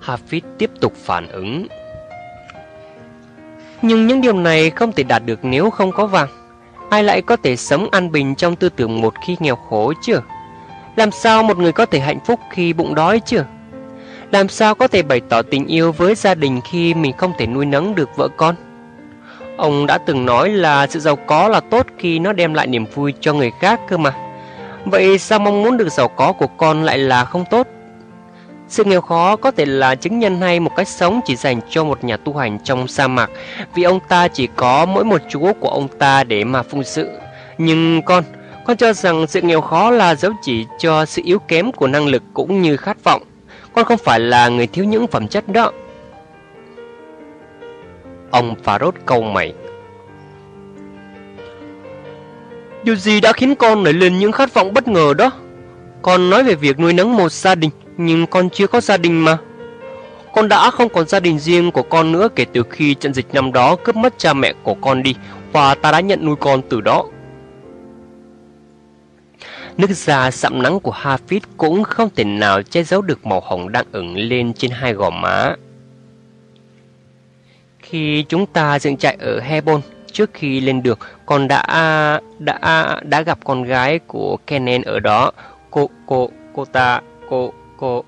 [0.00, 1.66] Hafid tiếp tục phản ứng.
[3.82, 6.28] Nhưng những điều này không thể đạt được nếu không có vàng.
[6.90, 10.20] Ai lại có thể sống an bình trong tư tưởng một khi nghèo khổ chứ?
[10.96, 13.42] Làm sao một người có thể hạnh phúc khi bụng đói chứ?
[14.30, 17.46] Làm sao có thể bày tỏ tình yêu với gia đình khi mình không thể
[17.46, 18.54] nuôi nấng được vợ con?
[19.56, 22.84] Ông đã từng nói là sự giàu có là tốt khi nó đem lại niềm
[22.94, 24.14] vui cho người khác cơ mà.
[24.84, 27.66] Vậy sao mong muốn được giàu có của con lại là không tốt?
[28.68, 31.84] Sự nghèo khó có thể là chứng nhân hay một cách sống chỉ dành cho
[31.84, 33.30] một nhà tu hành trong sa mạc
[33.74, 37.10] vì ông ta chỉ có mỗi một chú của ông ta để mà phụng sự.
[37.58, 38.24] Nhưng con,
[38.66, 42.06] con cho rằng sự nghèo khó là dấu chỉ cho sự yếu kém của năng
[42.06, 43.22] lực cũng như khát vọng.
[43.74, 45.72] Con không phải là người thiếu những phẩm chất đó.
[48.34, 49.54] Ông Farod câu mày.
[52.84, 55.30] Điều gì đã khiến con nảy lên những khát vọng bất ngờ đó?
[56.02, 59.24] Con nói về việc nuôi nấng một gia đình, nhưng con chưa có gia đình
[59.24, 59.38] mà.
[60.32, 63.34] Con đã không còn gia đình riêng của con nữa kể từ khi trận dịch
[63.34, 65.14] năm đó cướp mất cha mẹ của con đi
[65.52, 67.04] và ta đã nhận nuôi con từ đó.
[69.76, 73.72] Nước da sạm nắng của Hafiz cũng không thể nào che giấu được màu hồng
[73.72, 75.54] đang ửng lên trên hai gò má.
[77.84, 79.80] Khi chúng ta dựng trại ở Hebron,
[80.12, 85.32] trước khi lên đường, con đã đã đã gặp con gái của Kenan ở đó.
[85.70, 88.04] Cô cô cô ta cô cô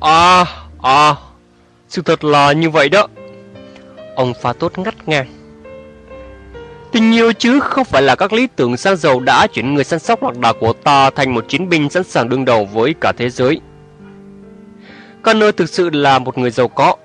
[0.00, 0.44] À
[0.82, 1.14] à
[1.88, 3.06] Sự thật là như vậy đó
[4.16, 5.26] Ông pha tốt ngắt ngang
[6.92, 9.98] Tình yêu chứ không phải là các lý tưởng sang giàu đã chuyển người săn
[9.98, 13.12] sóc lạc đà của ta thành một chiến binh sẵn sàng đương đầu với cả
[13.16, 13.60] thế giới.
[15.22, 16.96] Connor thực sự là một người giàu có.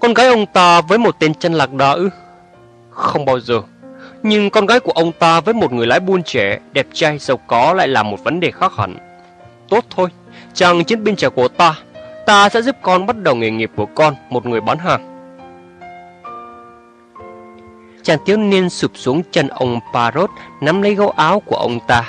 [0.00, 2.10] Con gái ông ta với một tên chân lạc đó ư?
[2.90, 3.62] Không bao giờ.
[4.22, 7.36] Nhưng con gái của ông ta với một người lái buôn trẻ, đẹp trai, giàu
[7.36, 8.96] có lại là một vấn đề khác hẳn.
[9.68, 10.08] Tốt thôi,
[10.54, 11.74] chàng chiến binh trẻ của ta,
[12.26, 15.06] ta sẽ giúp con bắt đầu nghề nghiệp của con, một người bán hàng.
[18.02, 22.04] Chàng thiếu niên sụp xuống chân ông Parrot nắm lấy gấu áo của ông ta.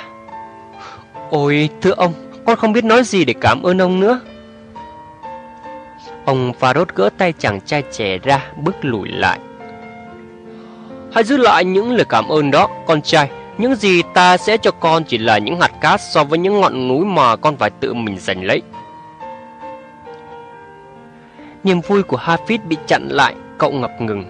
[1.30, 2.12] Ôi, thưa ông,
[2.46, 4.20] con không biết nói gì để cảm ơn ông nữa.
[6.24, 9.38] Ông Farod gỡ tay chàng trai trẻ ra, bước lùi lại.
[11.12, 13.30] Hãy giữ lại những lời cảm ơn đó, con trai.
[13.58, 16.88] Những gì ta sẽ cho con chỉ là những hạt cát so với những ngọn
[16.88, 18.62] núi mà con phải tự mình giành lấy.
[21.64, 24.24] Niềm vui của Hafid bị chặn lại, cậu ngập ngừng.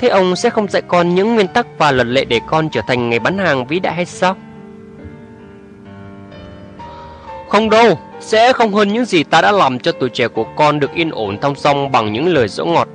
[0.00, 2.80] Thế ông sẽ không dạy con những nguyên tắc và luật lệ để con trở
[2.86, 4.36] thành người bán hàng vĩ đại hay sao?
[7.52, 10.80] Không đâu, sẽ không hơn những gì ta đã làm cho tuổi trẻ của con
[10.80, 12.88] được yên ổn thong song bằng những lời dỗ ngọt.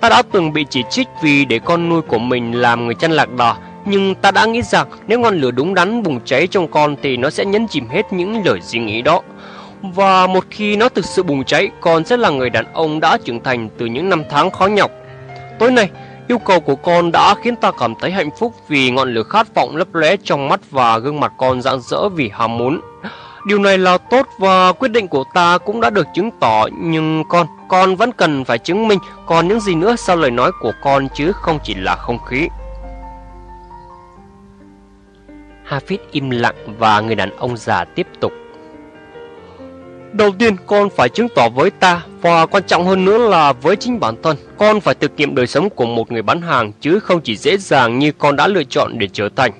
[0.00, 3.12] Ta đã từng bị chỉ trích vì để con nuôi của mình làm người chăn
[3.12, 6.68] lạc đỏ, nhưng ta đã nghĩ rằng nếu ngọn lửa đúng đắn bùng cháy trong
[6.68, 9.22] con thì nó sẽ nhấn chìm hết những lời suy nghĩ đó.
[9.82, 13.18] Và một khi nó thực sự bùng cháy, con sẽ là người đàn ông đã
[13.24, 14.90] trưởng thành từ những năm tháng khó nhọc.
[15.58, 15.90] Tối nay,
[16.28, 19.54] yêu cầu của con đã khiến ta cảm thấy hạnh phúc vì ngọn lửa khát
[19.54, 22.80] vọng lấp lóe trong mắt và gương mặt con rạng rỡ vì ham muốn.
[23.44, 27.24] Điều này là tốt và quyết định của ta cũng đã được chứng tỏ Nhưng
[27.28, 28.98] con, con vẫn cần phải chứng minh.
[29.26, 32.48] Còn những gì nữa sau lời nói của con chứ không chỉ là không khí.
[35.68, 38.32] Hafiz im lặng và người đàn ông già tiếp tục.
[40.12, 43.76] Đầu tiên con phải chứng tỏ với ta Và quan trọng hơn nữa là với
[43.76, 44.36] chính bản thân.
[44.58, 47.56] Con phải thực nghiệm đời sống của một người bán hàng Chứ không chỉ dễ
[47.56, 49.52] dàng như con đã lựa chọn để trở thành.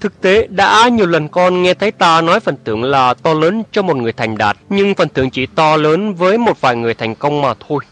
[0.00, 3.62] Thực tế, đã nhiều lần con nghe thấy ta nói phần thưởng là to lớn
[3.72, 6.94] cho một người thành đạt, nhưng phần thưởng chỉ to lớn với một vài người
[6.94, 7.84] thành công mà thôi.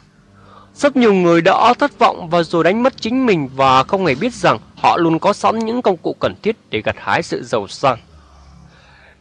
[0.75, 4.15] Rất nhiều người đã thất vọng và rồi đánh mất chính mình và không hề
[4.15, 7.43] biết rằng họ luôn có sẵn những công cụ cần thiết để gặt hái sự
[7.45, 7.99] giàu sang.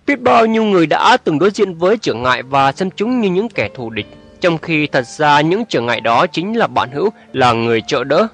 [0.07, 3.29] Biết bao nhiêu người đã từng đối diện với trở ngại và xem chúng như
[3.29, 4.07] những kẻ thù địch,
[4.41, 8.03] trong khi thật ra những trở ngại đó chính là bạn hữu, là người trợ
[8.03, 8.27] đỡ.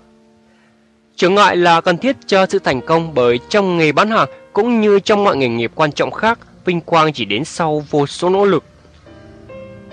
[1.16, 4.82] Trở ngại là cần thiết cho sự thành công bởi trong nghề bán hàng cũng
[4.82, 8.30] như trong mọi nghề nghiệp quan trọng khác, vinh quang chỉ đến sau vô số
[8.30, 8.64] nỗ lực.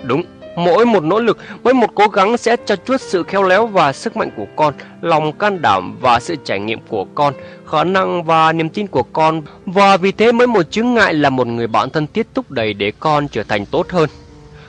[0.03, 0.23] Đúng,
[0.57, 3.93] mỗi một nỗ lực, mỗi một cố gắng sẽ cho chuốt sự khéo léo và
[3.93, 7.35] sức mạnh của con, lòng can đảm và sự trải nghiệm của con,
[7.67, 9.43] khả năng và niềm tin của con.
[9.67, 12.75] Và vì thế mỗi một chứng ngại là một người bạn thân thiết thúc đẩy
[12.75, 14.11] để con trở thành tốt hơn.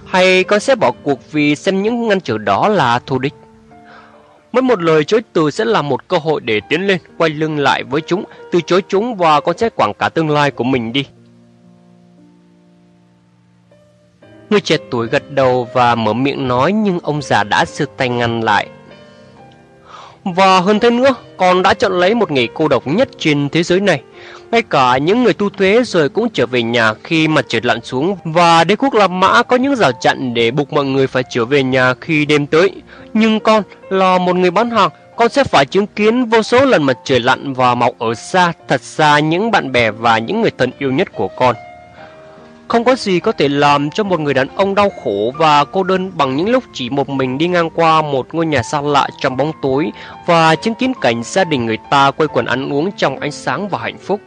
[0.06, 3.34] Hay con sẽ bỏ cuộc vì xem những ngăn trở đó là thù địch?
[4.52, 7.60] Mỗi một lời chối từ sẽ là một cơ hội để tiến lên, quay lưng
[7.60, 10.94] lại với chúng, từ chối chúng và con sẽ quảng cả tương lai của mình
[10.94, 11.06] đi.
[14.50, 18.10] Người trẻ tuổi gật đầu và mở miệng nói nhưng ông già đã sư tay
[18.10, 18.68] ngăn lại.
[20.24, 23.64] Và hơn thế nữa, con đã chọn lấy một nghề cô độc nhất trên thế
[23.64, 24.02] giới này.
[24.52, 27.82] Ngay cả những người tu thuế rồi cũng trở về nhà khi mặt trời lặn
[27.84, 31.24] xuống và đế quốc La Mã có những rào chặn để buộc mọi người phải
[31.30, 32.72] trở về nhà khi đêm tới.
[33.14, 36.84] Nhưng con là một người bán hàng, con sẽ phải chứng kiến vô số lần
[36.84, 40.52] mặt trời lặn và mọc ở xa, thật xa những bạn bè và những người
[40.58, 41.56] thân yêu nhất của con.
[42.68, 45.84] Không có gì có thể làm cho một người đàn ông đau khổ và cô
[45.84, 49.08] đơn bằng những lúc chỉ một mình đi ngang qua một ngôi nhà xa lạ
[49.20, 49.92] trong bóng tối
[50.26, 53.70] và chứng kiến cảnh gia đình người ta quây quần ăn uống trong ánh sáng
[53.70, 54.22] và hạnh phúc.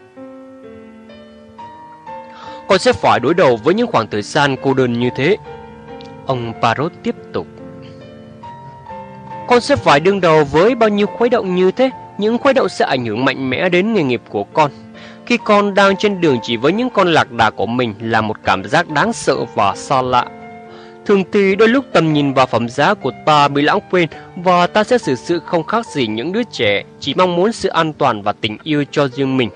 [2.68, 5.36] Con sẽ phải đối đầu với những khoảng thời gian cô đơn như thế.
[6.26, 7.46] Ông Parrot tiếp tục.
[9.48, 12.68] Con sẽ phải đương đầu với bao nhiêu khuấy động như thế, những khuấy động
[12.68, 14.70] sẽ ảnh hưởng mạnh mẽ đến nghề nghiệp của con.
[15.26, 18.36] Khi con đang trên đường chỉ với những con lạc đà của mình là một
[18.44, 20.24] cảm giác đáng sợ và xa lạ.
[21.06, 24.66] Thường thì đôi lúc tầm nhìn và phẩm giá của ta bị lãng quên và
[24.66, 27.92] ta sẽ xử sự không khác gì những đứa trẻ chỉ mong muốn sự an
[27.92, 29.50] toàn và tình yêu cho riêng mình.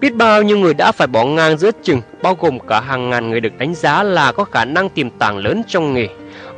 [0.00, 3.30] Biết bao nhiêu người đã phải bỏ ngang giữa chừng, bao gồm cả hàng ngàn
[3.30, 6.08] người được đánh giá là có khả năng tiềm tàng lớn trong nghề.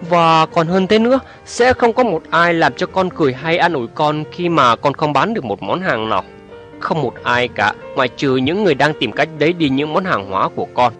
[0.08, 3.58] Và còn hơn thế nữa, sẽ không có một ai làm cho con cười hay
[3.58, 6.24] an ủi con khi mà con không bán được một món hàng nào.
[6.80, 10.04] Không một ai cả, ngoại trừ những người đang tìm cách lấy đi những món
[10.04, 10.92] hàng hóa của con.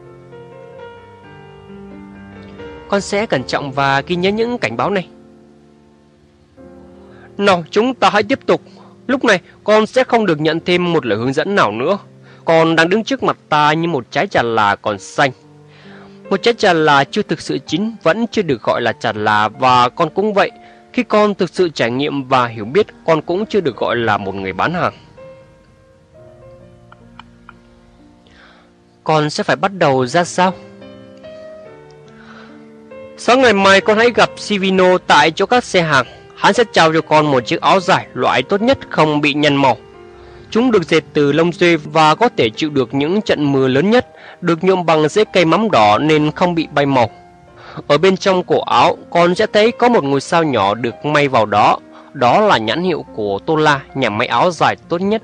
[2.88, 5.08] Con sẽ cẩn trọng và ghi nhớ những cảnh báo này.
[7.38, 8.60] Nào, chúng ta hãy tiếp tục.
[9.06, 11.98] Lúc này, con sẽ không được nhận thêm một lời hướng dẫn nào nữa.
[12.48, 15.30] Con đang đứng trước mặt ta như một trái trà là còn xanh.
[16.30, 19.48] Một trái trà là chưa thực sự chín vẫn chưa được gọi là trà là
[19.48, 20.50] và con cũng vậy.
[20.92, 24.16] Khi con thực sự trải nghiệm và hiểu biết, con cũng chưa được gọi là
[24.16, 24.92] một người bán hàng.
[29.04, 30.52] Con sẽ phải bắt đầu ra sao?
[33.16, 36.06] Sáng ngày mai con hãy gặp Sivino tại chỗ các xe hàng.
[36.36, 39.56] Hắn sẽ trao cho con một chiếc áo dài loại tốt nhất không bị nhăn
[39.56, 39.76] màu.
[40.50, 43.90] Chúng được dệt từ lông dê và có thể chịu được những trận mưa lớn
[43.90, 44.08] nhất,
[44.40, 47.10] được nhuộm bằng rễ cây mắm đỏ nên không bị bay màu.
[47.86, 51.28] Ở bên trong cổ áo, con sẽ thấy có một ngôi sao nhỏ được may
[51.28, 51.78] vào đó.
[52.12, 55.22] Đó là nhãn hiệu của Tola, nhà máy áo dài tốt nhất.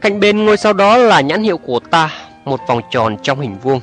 [0.00, 2.10] Cạnh bên ngôi sao đó là nhãn hiệu của ta,
[2.44, 3.80] một vòng tròn trong hình vuông.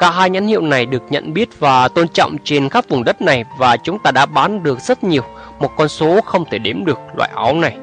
[0.00, 3.22] Cả hai nhãn hiệu này được nhận biết và tôn trọng trên khắp vùng đất
[3.22, 5.22] này và chúng ta đã bán được rất nhiều,
[5.58, 7.76] một con số không thể đếm được loại áo này.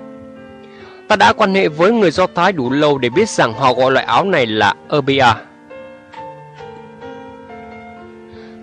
[1.07, 3.91] Ta đã quan hệ với người Do Thái đủ lâu để biết rằng họ gọi
[3.91, 5.25] loại áo này là Erbia.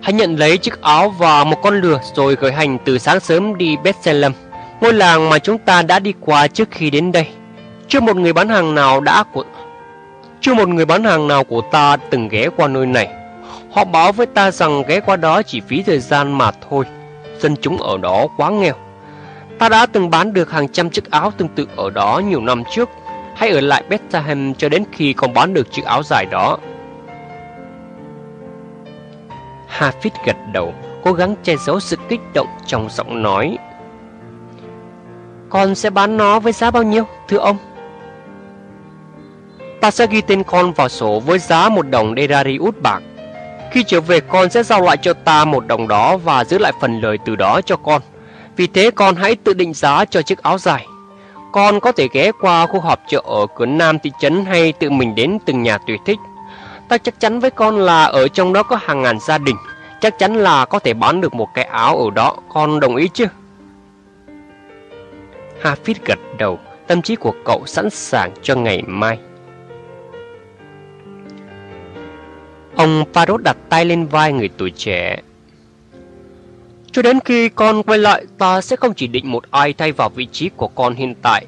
[0.01, 3.57] Hãy nhận lấy chiếc áo và một con lừa rồi khởi hành từ sáng sớm
[3.57, 4.31] đi Bethlehem,
[4.81, 7.27] ngôi làng mà chúng ta đã đi qua trước khi đến đây.
[7.87, 9.43] Chưa một người bán hàng nào đã của
[10.41, 13.07] chưa một người bán hàng nào của ta từng ghé qua nơi này.
[13.71, 16.85] Họ báo với ta rằng ghé qua đó chỉ phí thời gian mà thôi.
[17.39, 18.75] Dân chúng ở đó quá nghèo
[19.63, 22.63] Ta đã từng bán được hàng trăm chiếc áo tương tự ở đó nhiều năm
[22.71, 22.89] trước.
[23.35, 26.57] Hãy ở lại Bethlehem cho đến khi còn bán được chiếc áo dài đó.
[29.79, 33.57] Hafiz gật đầu, cố gắng che giấu sự kích động trong giọng nói.
[35.49, 37.57] Con sẽ bán nó với giá bao nhiêu, thưa ông?
[39.81, 43.03] Ta sẽ ghi tên con vào sổ với giá một đồng Derarius bạc.
[43.71, 46.71] Khi trở về con sẽ giao lại cho ta một đồng đó và giữ lại
[46.81, 48.01] phần lời từ đó cho con.
[48.55, 50.87] Vì thế con hãy tự định giá cho chiếc áo dài.
[51.51, 54.89] Con có thể ghé qua khu họp chợ ở cửa Nam thị trấn hay tự
[54.89, 56.19] mình đến từng nhà tùy thích.
[56.89, 59.55] Ta chắc chắn với con là ở trong đó có hàng ngàn gia đình.
[60.01, 62.35] Chắc chắn là có thể bán được một cái áo ở đó.
[62.49, 63.25] Con đồng ý chứ?
[65.61, 69.17] Hafid gật đầu, tâm trí của cậu sẵn sàng cho ngày mai.
[72.75, 75.17] Ông Farod đặt tay lên vai người tuổi trẻ.
[76.93, 80.09] Cho đến khi con quay lại, ta sẽ không chỉ định một ai thay vào
[80.09, 81.45] vị trí của con hiện tại.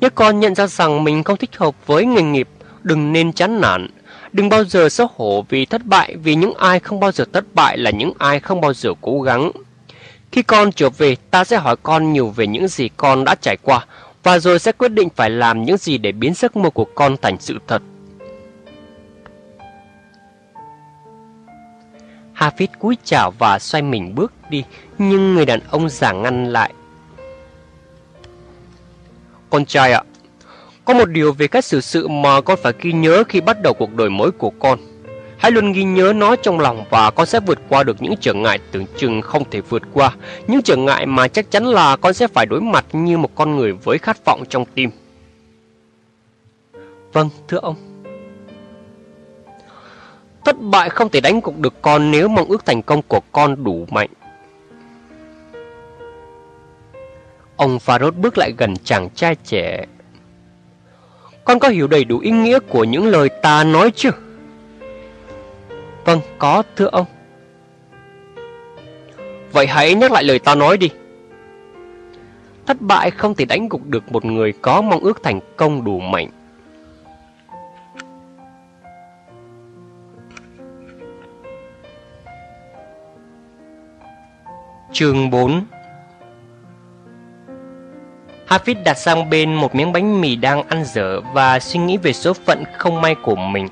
[0.00, 2.48] Nếu con nhận ra rằng mình không thích hợp với nghề nghiệp,
[2.82, 3.86] đừng nên chán nản.
[4.32, 7.44] Đừng bao giờ xấu hổ vì thất bại vì những ai không bao giờ thất
[7.54, 9.50] bại là những ai không bao giờ cố gắng.
[10.32, 13.56] Khi con trở về, ta sẽ hỏi con nhiều về những gì con đã trải
[13.62, 13.86] qua
[14.22, 17.16] và rồi sẽ quyết định phải làm những gì để biến giấc mơ của con
[17.22, 17.82] thành sự thật.
[22.36, 24.64] Hafid cúi chào và xoay mình bước đi,
[24.98, 26.72] nhưng người đàn ông già ngăn lại.
[29.50, 30.02] Con trai ạ,
[30.84, 33.74] có một điều về cách xử sự mà con phải ghi nhớ khi bắt đầu
[33.74, 34.78] cuộc đời mới của con.
[35.38, 38.34] Hãy luôn ghi nhớ nó trong lòng và con sẽ vượt qua được những trở
[38.34, 40.12] ngại tưởng chừng không thể vượt qua,
[40.46, 43.56] những trở ngại mà chắc chắn là con sẽ phải đối mặt như một con
[43.56, 44.90] người với khát vọng trong tim.
[47.12, 47.76] Vâng, thưa ông.
[50.46, 53.64] Thất bại không thể đánh gục được con nếu mong ước thành công của con
[53.64, 54.08] đủ mạnh.
[57.56, 59.86] Ông Farod bước lại gần chàng trai trẻ.
[61.44, 64.10] Con có hiểu đầy đủ ý nghĩa của những lời ta nói chưa?
[66.04, 67.06] Vâng, có, thưa ông.
[69.52, 70.90] Vậy hãy nhắc lại lời ta nói đi.
[72.66, 76.00] Thất bại không thể đánh gục được một người có mong ước thành công đủ
[76.00, 76.30] mạnh.
[84.98, 85.64] Chương 4
[88.48, 92.12] Hafiz đặt sang bên một miếng bánh mì đang ăn dở và suy nghĩ về
[92.12, 93.68] số phận không may của mình.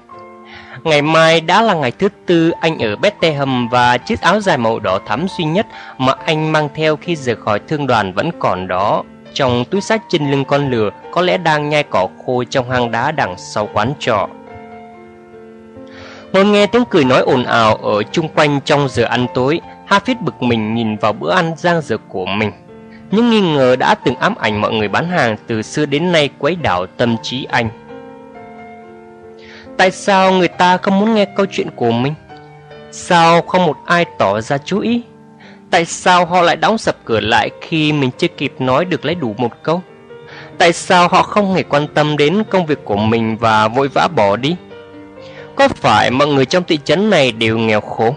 [0.82, 4.78] Ngày mai đã là ngày thứ tư anh ở Bethlehem và chiếc áo dài màu
[4.80, 5.66] đỏ thắm duy nhất
[5.98, 9.02] mà anh mang theo khi rời khỏi thương đoàn vẫn còn đó.
[9.32, 12.90] Trong túi sách trên lưng con lừa có lẽ đang nhai cỏ khô trong hang
[12.90, 14.28] đá đằng sau quán trọ.
[16.32, 20.14] Ngồi nghe tiếng cười nói ồn ào ở chung quanh trong giờ ăn tối, Hafiz
[20.20, 22.52] bực mình nhìn vào bữa ăn giang dở của mình.
[23.10, 26.30] Những nghi ngờ đã từng ám ảnh mọi người bán hàng từ xưa đến nay
[26.38, 27.68] quấy đảo tâm trí anh.
[29.76, 32.14] Tại sao người ta không muốn nghe câu chuyện của mình?
[32.92, 35.02] Sao không một ai tỏ ra chú ý?
[35.70, 39.14] Tại sao họ lại đóng sập cửa lại khi mình chưa kịp nói được lấy
[39.14, 39.82] đủ một câu?
[40.58, 44.08] Tại sao họ không hề quan tâm đến công việc của mình và vội vã
[44.16, 44.56] bỏ đi?
[45.56, 48.14] Có phải mọi người trong thị trấn này đều nghèo khổ?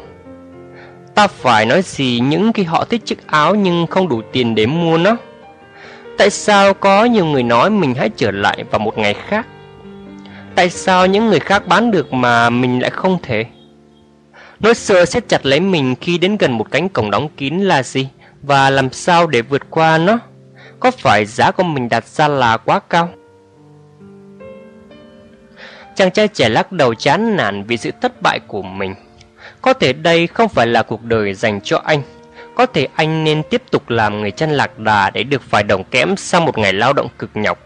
[1.17, 4.65] Ta phải nói gì những khi họ thích chiếc áo nhưng không đủ tiền để
[4.65, 5.17] mua nó?
[6.17, 9.47] Tại sao có nhiều người nói mình hãy trở lại vào một ngày khác?
[10.55, 13.45] Tại sao những người khác bán được mà mình lại không thể?
[14.59, 17.83] Nỗi sợ siết chặt lấy mình khi đến gần một cánh cổng đóng kín là
[17.83, 18.09] gì?
[18.41, 20.19] Và làm sao để vượt qua nó?
[20.79, 23.09] Có phải giá của mình đặt ra là quá cao?
[25.95, 28.95] Chàng trai trẻ lắc đầu chán nản vì sự thất bại của mình.
[29.61, 32.01] Có thể đây không phải là cuộc đời dành cho anh.
[32.55, 35.83] Có thể anh nên tiếp tục làm người chân lạc đà để được vài đồng
[35.83, 37.59] kẽm sau một ngày lao động cực nhọc.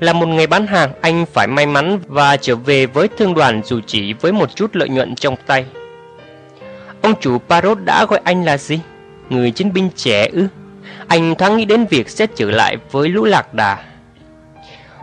[0.00, 3.62] Là một người bán hàng, anh phải may mắn và trở về với thương đoàn
[3.64, 5.64] dù chỉ với một chút lợi nhuận trong tay.
[7.02, 8.80] Ông chủ Parrot đã gọi anh là gì?
[9.28, 10.46] Người chiến binh trẻ ư?
[11.08, 13.78] Anh thoáng nghĩ đến việc sẽ trở lại với lũ lạc đà.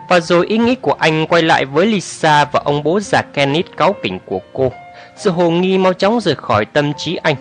[0.08, 3.76] Và rồi ý nghĩ của anh quay lại với Lisa và ông bố già Kenneth
[3.76, 4.72] cáu kỉnh của cô.
[5.20, 7.36] Sự hồ nghi mau chóng rời khỏi tâm trí anh.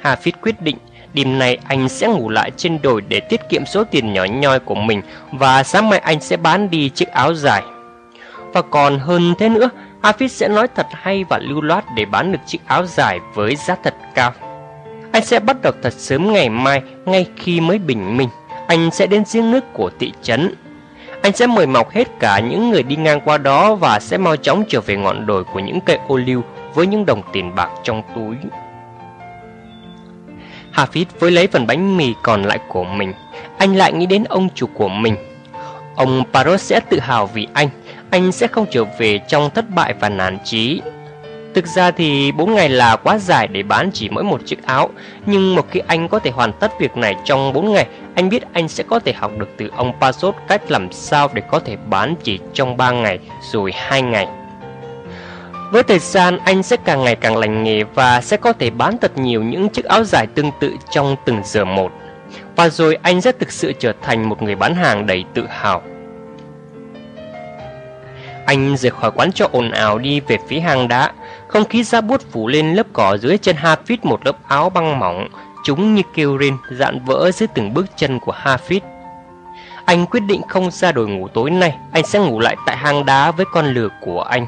[0.00, 0.76] hà phít quyết định
[1.14, 4.60] đêm nay anh sẽ ngủ lại trên đồi để tiết kiệm số tiền nhỏ nhoi
[4.60, 5.02] của mình
[5.32, 7.62] và sáng mai anh sẽ bán đi chiếc áo dài.
[8.52, 9.70] Và còn hơn thế nữa,
[10.02, 13.56] Hafid sẽ nói thật hay và lưu loát để bán được chiếc áo dài với
[13.56, 14.32] giá thật cao.
[15.12, 18.28] Anh sẽ bắt đầu thật sớm ngày mai, ngay khi mới bình minh.
[18.66, 20.54] Anh sẽ đến giếng nước của thị trấn.
[21.22, 24.36] Anh sẽ mời mọc hết cả những người đi ngang qua đó và sẽ mau
[24.36, 26.42] chóng trở về ngọn đồi của những cây ô liu
[26.76, 28.36] với những đồng tiền bạc trong túi.
[30.72, 33.12] Hafid với lấy phần bánh mì còn lại của mình,
[33.58, 35.16] anh lại nghĩ đến ông chủ của mình.
[35.96, 37.68] Ông Parrot sẽ tự hào vì anh,
[38.10, 40.80] anh sẽ không trở về trong thất bại và nản chí.
[41.54, 44.90] Thực ra thì 4 ngày là quá dài để bán chỉ mỗi một chiếc áo
[45.26, 48.42] Nhưng một khi anh có thể hoàn tất việc này trong 4 ngày Anh biết
[48.52, 51.76] anh sẽ có thể học được từ ông Pasot cách làm sao để có thể
[51.76, 53.18] bán chỉ trong 3 ngày
[53.52, 54.26] rồi 2 ngày
[55.70, 58.98] với thời gian, anh sẽ càng ngày càng lành nghề và sẽ có thể bán
[58.98, 61.92] thật nhiều những chiếc áo dài tương tự trong từng giờ một.
[62.56, 65.82] Và rồi anh sẽ thực sự trở thành một người bán hàng đầy tự hào.
[68.46, 71.12] Anh rời khỏi quán trọ ồn ào đi về phía hang đá.
[71.48, 74.98] Không khí ra bút phủ lên lớp cỏ dưới chân Hafid một lớp áo băng
[74.98, 75.28] mỏng,
[75.64, 78.80] chúng như kêu rên, dạn vỡ dưới từng bước chân của Hafid.
[79.84, 83.06] Anh quyết định không ra đồi ngủ tối nay, anh sẽ ngủ lại tại hang
[83.06, 84.46] đá với con lừa của anh.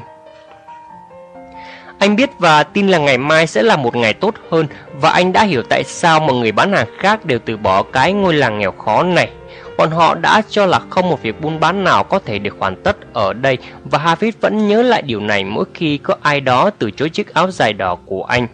[1.99, 5.33] Anh biết và tin là ngày mai sẽ là một ngày tốt hơn và anh
[5.33, 8.59] đã hiểu tại sao mọi người bán hàng khác đều từ bỏ cái ngôi làng
[8.59, 9.29] nghèo khó này.
[9.77, 12.83] Bọn họ đã cho là không một việc buôn bán nào có thể được hoàn
[12.83, 16.69] tất ở đây và Hafiz vẫn nhớ lại điều này mỗi khi có ai đó
[16.69, 18.47] từ chối chiếc áo dài đỏ của anh.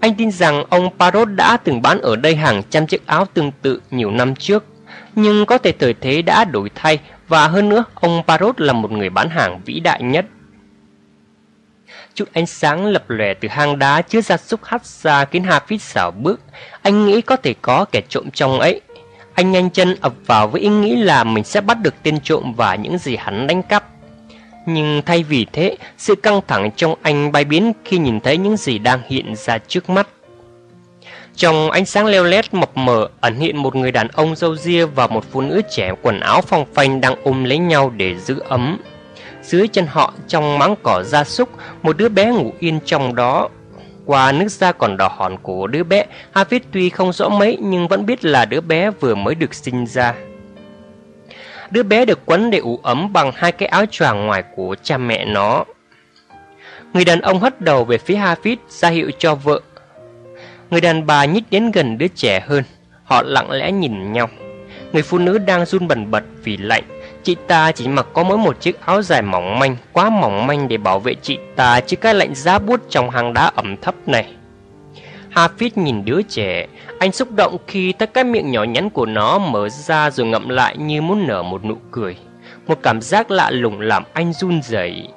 [0.00, 3.52] Anh tin rằng ông Parrot đã từng bán ở đây hàng trăm chiếc áo tương
[3.62, 4.64] tự nhiều năm trước.
[5.14, 8.92] Nhưng có thể thời thế đã đổi thay và hơn nữa, ông Parrot là một
[8.92, 10.24] người bán hàng vĩ đại nhất
[12.18, 15.78] Chút ánh sáng lập lòe từ hang đá chứa ra xúc hắt ra khiến Hafiz
[15.78, 16.40] xảo bước.
[16.82, 18.80] Anh nghĩ có thể có kẻ trộm trong ấy.
[19.34, 22.52] Anh nhanh chân ập vào với ý nghĩ là mình sẽ bắt được tên trộm
[22.56, 23.84] và những gì hắn đánh cắp.
[24.66, 28.56] Nhưng thay vì thế, sự căng thẳng trong anh bay biến khi nhìn thấy những
[28.56, 30.08] gì đang hiện ra trước mắt.
[31.36, 34.84] Trong ánh sáng leo lét mập mờ ẩn hiện một người đàn ông râu ria
[34.84, 38.42] và một phụ nữ trẻ quần áo phong phanh đang ôm lấy nhau để giữ
[38.48, 38.78] ấm.
[39.48, 41.48] Dưới chân họ trong máng cỏ gia súc,
[41.82, 43.48] Một đứa bé ngủ yên trong đó.
[44.06, 47.88] Qua nước da còn đỏ hòn của đứa bé Hafiz tuy không rõ mấy Nhưng
[47.88, 50.14] vẫn biết là đứa bé vừa mới được sinh ra.
[51.70, 54.98] Đứa bé được quấn để ủ ấm bằng hai cái áo choàng ngoài của cha
[54.98, 55.64] mẹ nó.
[56.92, 59.60] Người đàn ông hất đầu về phía Hafiz ra hiệu cho vợ.
[60.70, 62.64] Người đàn bà nhích đến gần đứa trẻ hơn,
[63.04, 64.28] Họ lặng lẽ nhìn nhau.
[64.92, 66.84] Người phụ nữ đang run bần bật vì lạnh.
[67.28, 70.68] Chị ta chỉ mặc có mỗi một chiếc áo dài mỏng manh, quá mỏng manh
[70.68, 73.94] để bảo vệ chị ta trước cái lạnh giá buốt trong hang đá ẩm thấp
[74.06, 74.32] này.
[75.34, 76.66] Hafiz nhìn đứa trẻ,
[76.98, 80.48] anh xúc động khi thấy cái miệng nhỏ nhắn của nó mở ra rồi ngậm
[80.48, 82.16] lại như muốn nở một nụ cười.
[82.66, 85.08] Một cảm giác lạ lùng làm anh run rẩy.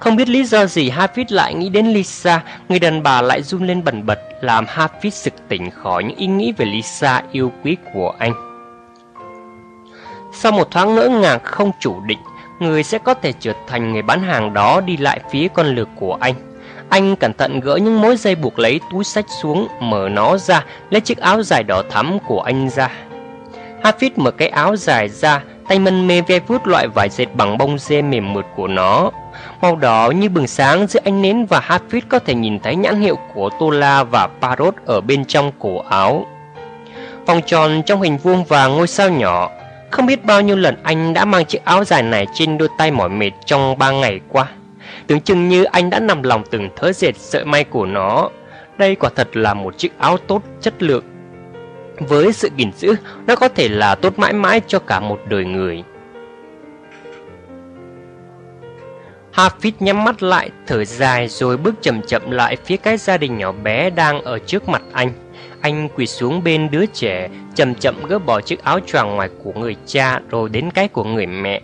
[0.00, 3.66] Không biết lý do gì Hafiz lại nghĩ đến Lisa, người đàn bà lại run
[3.66, 7.76] lên bần bật, làm Hafiz sực tỉnh khỏi những ý nghĩ về Lisa yêu quý
[7.94, 8.43] của anh.
[10.34, 12.18] Sau một thoáng ngỡ ngàng không chủ định,
[12.58, 15.88] người sẽ có thể trở thành người bán hàng đó đi lại phía con lược
[15.96, 16.34] của anh.
[16.88, 20.64] Anh cẩn thận gỡ những mối dây buộc lấy túi sách xuống, mở nó ra,
[20.90, 22.90] lấy chiếc áo dài đỏ thắm của anh ra.
[23.82, 27.58] Hafid mở cái áo dài ra, tay mân mê ve vuốt loại vải dệt bằng
[27.58, 29.10] bông dê mềm mượt của nó.
[29.60, 33.00] Màu đỏ như bừng sáng giữa ánh nến và Hafid có thể nhìn thấy nhãn
[33.00, 36.26] hiệu của Tola và Parrot ở bên trong cổ áo.
[37.26, 39.50] Vòng tròn trong hình vuông và ngôi sao nhỏ
[39.94, 42.90] không biết bao nhiêu lần anh đã mang chiếc áo dài này trên đôi tay
[42.90, 44.46] mỏi mệt trong ba ngày qua.
[45.06, 48.30] Tưởng chừng như anh đã nằm lòng từng thớ dệt sợi may của nó.
[48.78, 51.04] Đây quả thật là một chiếc áo tốt chất lượng.
[51.98, 52.94] Với sự gìn giữ,
[53.26, 55.82] nó có thể là tốt mãi mãi cho cả một đời người.
[59.34, 63.38] Hafiz nhắm mắt lại, thở dài rồi bước chậm chậm lại phía cái gia đình
[63.38, 65.23] nhỏ bé đang ở trước mặt anh.
[65.64, 69.52] Anh quỳ xuống bên đứa trẻ, chậm chậm gỡ bỏ chiếc áo choàng ngoài của
[69.52, 71.60] người cha rồi đến cái của người mẹ.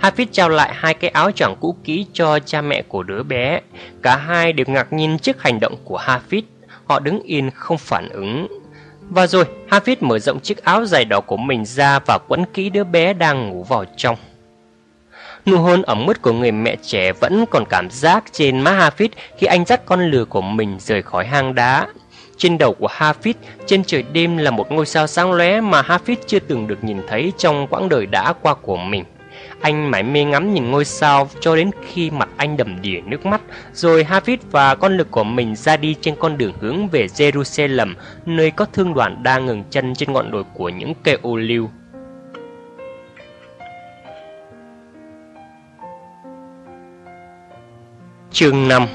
[0.00, 3.60] Hafiz trao lại hai cái áo choàng cũ kỹ cho cha mẹ của đứa bé.
[4.02, 6.42] Cả hai đều ngạc nhiên trước hành động của Hafiz.
[6.84, 8.46] Họ đứng yên không phản ứng.
[9.10, 12.70] Và rồi, Hafiz mở rộng chiếc áo dài đỏ của mình ra và quấn kỹ
[12.70, 14.16] đứa bé đang ngủ vào trong.
[15.46, 19.08] Nụ hôn ẩm ướt của người mẹ trẻ vẫn còn cảm giác trên má Hafiz
[19.38, 21.86] khi anh dắt con lừa của mình rời khỏi hang đá.
[22.42, 23.34] Trên đầu của Hafiz,
[23.66, 27.00] trên trời đêm là một ngôi sao sáng lóe mà Hafiz chưa từng được nhìn
[27.08, 29.04] thấy trong quãng đời đã qua của mình.
[29.60, 33.26] Anh mải mê ngắm nhìn ngôi sao cho đến khi mặt anh đầm đìa nước
[33.26, 33.40] mắt,
[33.72, 37.94] rồi Hafiz và con lực của mình ra đi trên con đường hướng về Jerusalem,
[38.26, 41.70] nơi có thương đoàn đang ngừng chân trên ngọn đồi của những cây ô liu.
[48.30, 48.86] Chương 5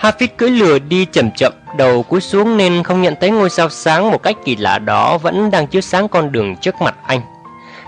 [0.00, 3.68] Hafiz cưỡi lừa đi chậm chậm, đầu cúi xuống nên không nhận thấy ngôi sao
[3.68, 7.20] sáng một cách kỳ lạ đó vẫn đang chiếu sáng con đường trước mặt anh.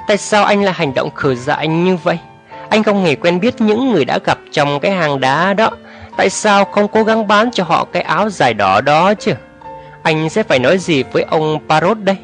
[0.07, 2.19] Tại sao anh lại hành động khờ dại như vậy?
[2.69, 5.71] Anh không hề quen biết những người đã gặp trong cái hang đá đó.
[6.17, 9.33] Tại sao không cố gắng bán cho họ cái áo dài đỏ đó chứ?
[10.03, 12.17] Anh sẽ phải nói gì với ông Parrot đây?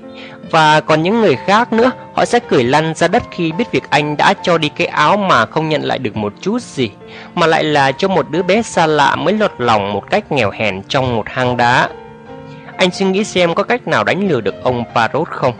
[0.56, 3.90] Và còn những người khác nữa, họ sẽ cười lăn ra đất khi biết việc
[3.90, 6.90] anh đã cho đi cái áo mà không nhận lại được một chút gì,
[7.34, 10.50] mà lại là cho một đứa bé xa lạ mới lọt lòng một cách nghèo
[10.50, 11.88] hèn trong một hang đá.
[12.76, 15.54] Anh suy nghĩ xem có cách nào đánh lừa được ông Parrot không?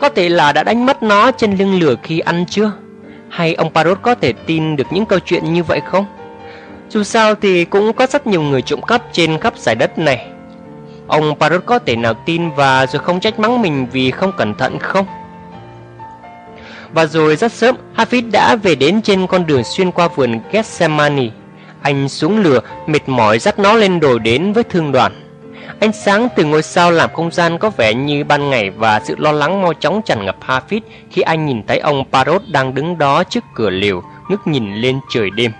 [0.00, 2.72] Có thể là đã đánh mất nó trên lưng lửa khi ăn chưa?
[3.28, 6.06] Hay ông Parrot có thể tin được những câu chuyện như vậy không?
[6.88, 10.26] Dù sao thì cũng có rất nhiều người trộm cắp trên khắp giải đất này
[11.08, 14.54] Ông Parrot có thể nào tin và rồi không trách mắng mình vì không cẩn
[14.54, 15.06] thận không?
[16.92, 21.28] Và rồi rất sớm, Hafiz đã về đến trên con đường xuyên qua vườn Gethsemane.
[21.82, 25.12] Anh xuống lửa, mệt mỏi dắt nó lên đồi đến với thương đoàn.
[25.80, 29.14] Ánh sáng từ ngôi sao làm không gian có vẻ như ban ngày và sự
[29.18, 30.80] lo lắng mau chóng tràn ngập Hafiz
[31.10, 35.00] khi anh nhìn thấy ông Parrot đang đứng đó trước cửa liều, ngước nhìn lên
[35.10, 35.52] trời đêm.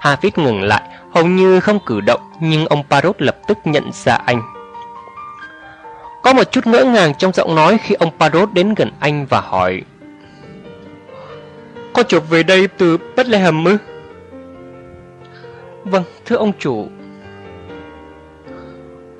[0.00, 0.82] Hafiz ngừng lại,
[1.14, 4.42] hầu như không cử động, nhưng ông Parrot lập tức nhận ra anh.
[6.22, 9.40] Có một chút ngỡ ngàng trong giọng nói khi ông Parrot đến gần anh và
[9.40, 9.82] hỏi
[11.94, 13.76] có chuột về đây từ Bethlehem ư?
[15.84, 16.88] Vâng, thưa ông chủ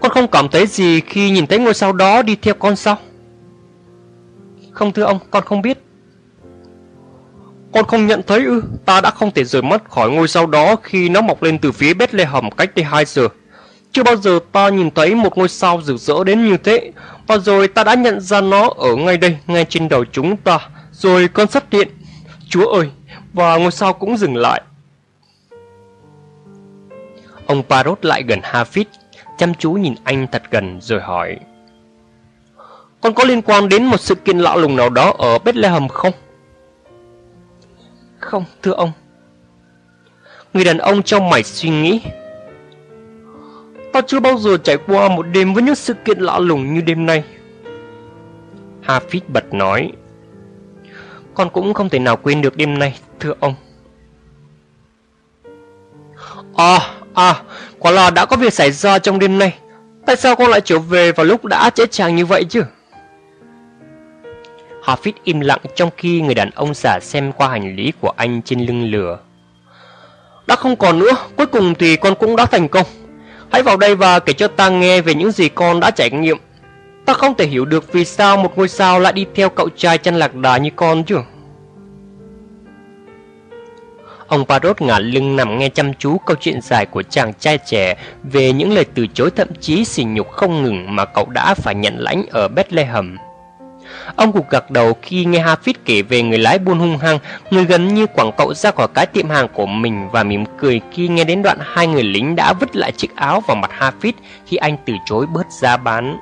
[0.00, 2.96] Con không cảm thấy gì khi nhìn thấy ngôi sao đó đi theo con sao?
[4.70, 5.78] Không thưa ông, con không biết
[7.74, 8.62] con không nhận thấy ư?
[8.84, 11.72] Ta đã không thể rời mắt khỏi ngôi sao đó khi nó mọc lên từ
[11.72, 13.28] phía Bethlehem cách đây 2 giờ.
[13.92, 16.92] Chưa bao giờ ta nhìn thấy một ngôi sao rực rỡ đến như thế.
[17.26, 20.58] Và rồi ta đã nhận ra nó ở ngay đây, ngay trên đầu chúng ta.
[20.92, 21.88] Rồi con xuất hiện.
[22.48, 22.90] Chúa ơi!
[23.32, 24.62] Và ngôi sao cũng dừng lại.
[27.46, 28.84] Ông Parrot lại gần Hafiz,
[29.38, 31.36] chăm chú nhìn anh thật gần rồi hỏi.
[33.00, 36.12] Con có liên quan đến một sự kiện lạ lùng nào đó ở Bethlehem không?
[38.24, 38.92] Không, thưa ông.
[40.54, 42.00] Người đàn ông trong mày suy nghĩ.
[43.92, 46.80] Ta chưa bao giờ trải qua một đêm với những sự kiện lạ lùng như
[46.80, 47.24] đêm nay.
[48.86, 49.92] Hafiz bật nói.
[51.34, 53.54] Con cũng không thể nào quên được đêm nay, thưa ông.
[56.56, 56.78] À,
[57.14, 57.42] à,
[57.78, 59.58] quả là đã có việc xảy ra trong đêm nay.
[60.06, 62.62] Tại sao con lại trở về vào lúc đã trễ chàng như vậy chứ?
[64.84, 68.42] Hafid im lặng trong khi người đàn ông giả xem qua hành lý của anh
[68.42, 69.18] trên lưng lửa.
[70.46, 72.86] Đã không còn nữa, cuối cùng thì con cũng đã thành công.
[73.52, 76.38] Hãy vào đây và kể cho ta nghe về những gì con đã trải nghiệm.
[77.04, 79.98] Ta không thể hiểu được vì sao một ngôi sao lại đi theo cậu trai
[79.98, 81.18] chăn lạc đà như con chứ.
[84.26, 87.96] Ông Parrot ngả lưng nằm nghe chăm chú câu chuyện dài của chàng trai trẻ
[88.22, 91.74] về những lời từ chối thậm chí sỉ nhục không ngừng mà cậu đã phải
[91.74, 93.16] nhận lãnh ở Bethlehem.
[94.16, 97.18] Ông gục gật đầu khi nghe Hafiz kể về người lái buôn hung hăng,
[97.50, 100.80] người gần như quẳng cậu ra khỏi cái tiệm hàng của mình và mỉm cười
[100.92, 104.12] khi nghe đến đoạn hai người lính đã vứt lại chiếc áo vào mặt Hafiz
[104.46, 106.18] khi anh từ chối bớt giá bán.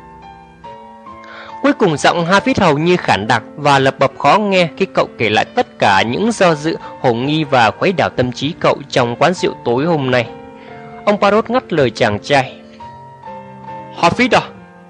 [1.63, 5.09] Cuối cùng giọng Hafiz hầu như khản đặc và lập bập khó nghe khi cậu
[5.19, 8.79] kể lại tất cả những do dự, hồ nghi và khuấy đảo tâm trí cậu
[8.91, 10.27] trong quán rượu tối hôm nay.
[11.05, 12.57] Ông Parrot ngắt lời chàng trai.
[14.01, 14.41] Hafiz à,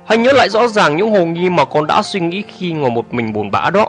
[0.07, 2.91] Hãy nhớ lại rõ ràng những hồ nghi mà con đã suy nghĩ khi ngồi
[2.91, 3.89] một mình buồn bã đó.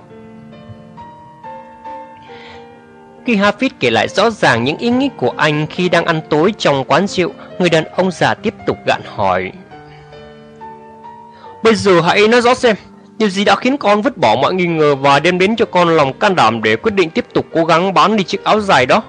[3.26, 6.54] Khi Hafiz kể lại rõ ràng những ý nghĩ của anh khi đang ăn tối
[6.58, 9.52] trong quán rượu, người đàn ông già tiếp tục gạn hỏi.
[11.64, 12.76] Bây giờ hãy nói rõ xem,
[13.18, 15.90] điều gì đã khiến con vứt bỏ mọi nghi ngờ và đem đến cho con
[15.90, 18.86] lòng can đảm để quyết định tiếp tục cố gắng bán đi chiếc áo dài
[18.86, 19.04] đó?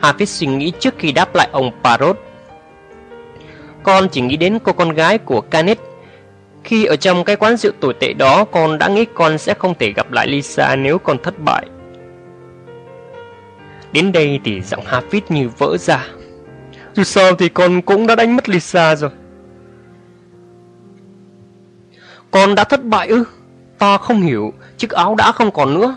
[0.00, 2.18] Hafiz suy nghĩ trước khi đáp lại ông Parrot
[3.84, 5.78] con chỉ nghĩ đến cô con gái của Canet.
[6.64, 9.74] Khi ở trong cái quán rượu tồi tệ đó, con đã nghĩ con sẽ không
[9.78, 11.66] thể gặp lại Lisa nếu con thất bại.
[13.92, 16.06] Đến đây thì giọng Hafid như vỡ ra.
[16.94, 19.10] Dù sao thì con cũng đã đánh mất Lisa rồi.
[22.30, 23.24] Con đã thất bại ư?
[23.78, 25.96] Ta không hiểu, chiếc áo đã không còn nữa.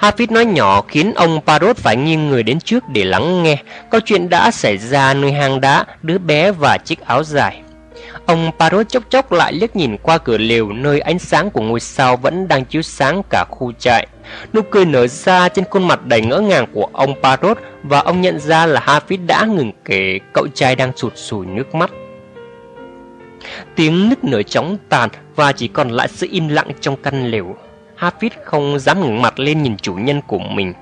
[0.00, 3.56] Hafiz nói nhỏ khiến ông Parrot phải nghiêng người đến trước để lắng nghe
[3.90, 7.62] câu chuyện đã xảy ra nơi hang đá, đứa bé và chiếc áo dài.
[8.26, 11.80] Ông Parrot chốc chốc lại liếc nhìn qua cửa lều nơi ánh sáng của ngôi
[11.80, 14.06] sao vẫn đang chiếu sáng cả khu trại.
[14.52, 18.20] Nụ cười nở ra trên khuôn mặt đầy ngỡ ngàng của ông Parrot và ông
[18.20, 21.90] nhận ra là Hafiz đã ngừng kể cậu trai đang sụt sùi nước mắt.
[23.74, 27.56] Tiếng nức nở chóng tàn và chỉ còn lại sự im lặng trong căn lều.
[27.98, 30.72] Hafiz không dám ngẩng mặt lên nhìn chủ nhân của mình.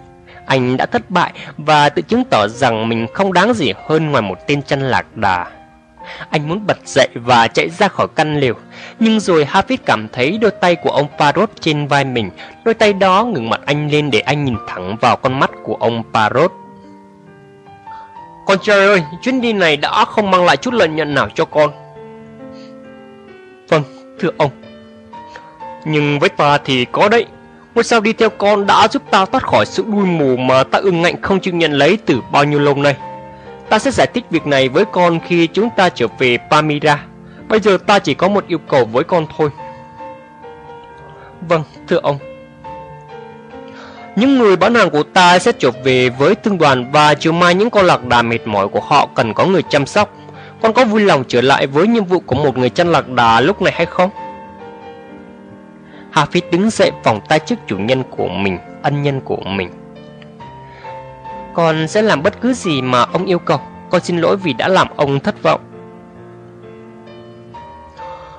[0.46, 4.22] Anh đã thất bại và tự chứng tỏ rằng mình không đáng gì hơn ngoài
[4.22, 5.46] một tên chăn lạc đà.
[6.30, 8.54] Anh muốn bật dậy và chạy ra khỏi căn lều,
[9.00, 12.30] nhưng rồi Hafiz cảm thấy đôi tay của ông Parrot trên vai mình,
[12.64, 15.74] đôi tay đó ngừng mặt anh lên để anh nhìn thẳng vào con mắt của
[15.74, 16.52] ông Parrot.
[18.46, 21.44] Con trai ơi, chuyến đi này đã không mang lại chút lợi nhuận nào cho
[21.44, 21.70] con.
[23.68, 23.82] Vâng,
[24.20, 24.50] thưa ông.
[25.84, 27.26] Nhưng với ta thì có đấy.
[27.74, 30.78] Ngôi sao đi theo con đã giúp ta thoát khỏi sự đuôi mù mà ta
[30.78, 32.96] ưng ngạnh không chịu nhận lấy từ bao nhiêu lâu nay.
[33.68, 37.04] Ta sẽ giải thích việc này với con khi chúng ta trở về Pamira.
[37.48, 39.50] Bây giờ ta chỉ có một yêu cầu với con thôi.
[41.48, 42.18] Vâng, thưa ông.
[44.16, 47.54] Những người bán hàng của ta sẽ trở về với thương đoàn và chiều mai
[47.54, 50.14] những con lạc đà mệt mỏi của họ cần có người chăm sóc.
[50.62, 53.40] Con có vui lòng trở lại với nhiệm vụ của một người chăn lạc đà
[53.40, 54.10] lúc này hay không?
[56.14, 59.70] Hafiz đứng dậy vòng tay trước chủ nhân của mình, ân nhân của mình.
[61.54, 63.60] Con sẽ làm bất cứ gì mà ông yêu cầu.
[63.90, 65.60] Con xin lỗi vì đã làm ông thất vọng.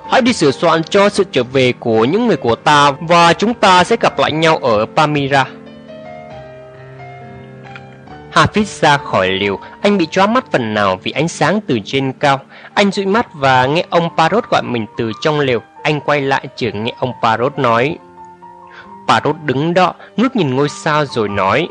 [0.09, 3.53] Hãy đi sửa soạn cho sự trở về của những người của ta và chúng
[3.53, 5.45] ta sẽ gặp lại nhau ở Pamira.
[8.34, 12.11] Hafiz ra khỏi liều, anh bị chóa mắt phần nào vì ánh sáng từ trên
[12.13, 12.39] cao.
[12.73, 15.61] Anh dụi mắt và nghe ông Parrot gọi mình từ trong liều.
[15.86, 17.97] Anh quay lại chỉ nghe ông Parrot nói.
[19.07, 21.67] Parrot đứng đó, ngước nhìn ngôi sao rồi nói.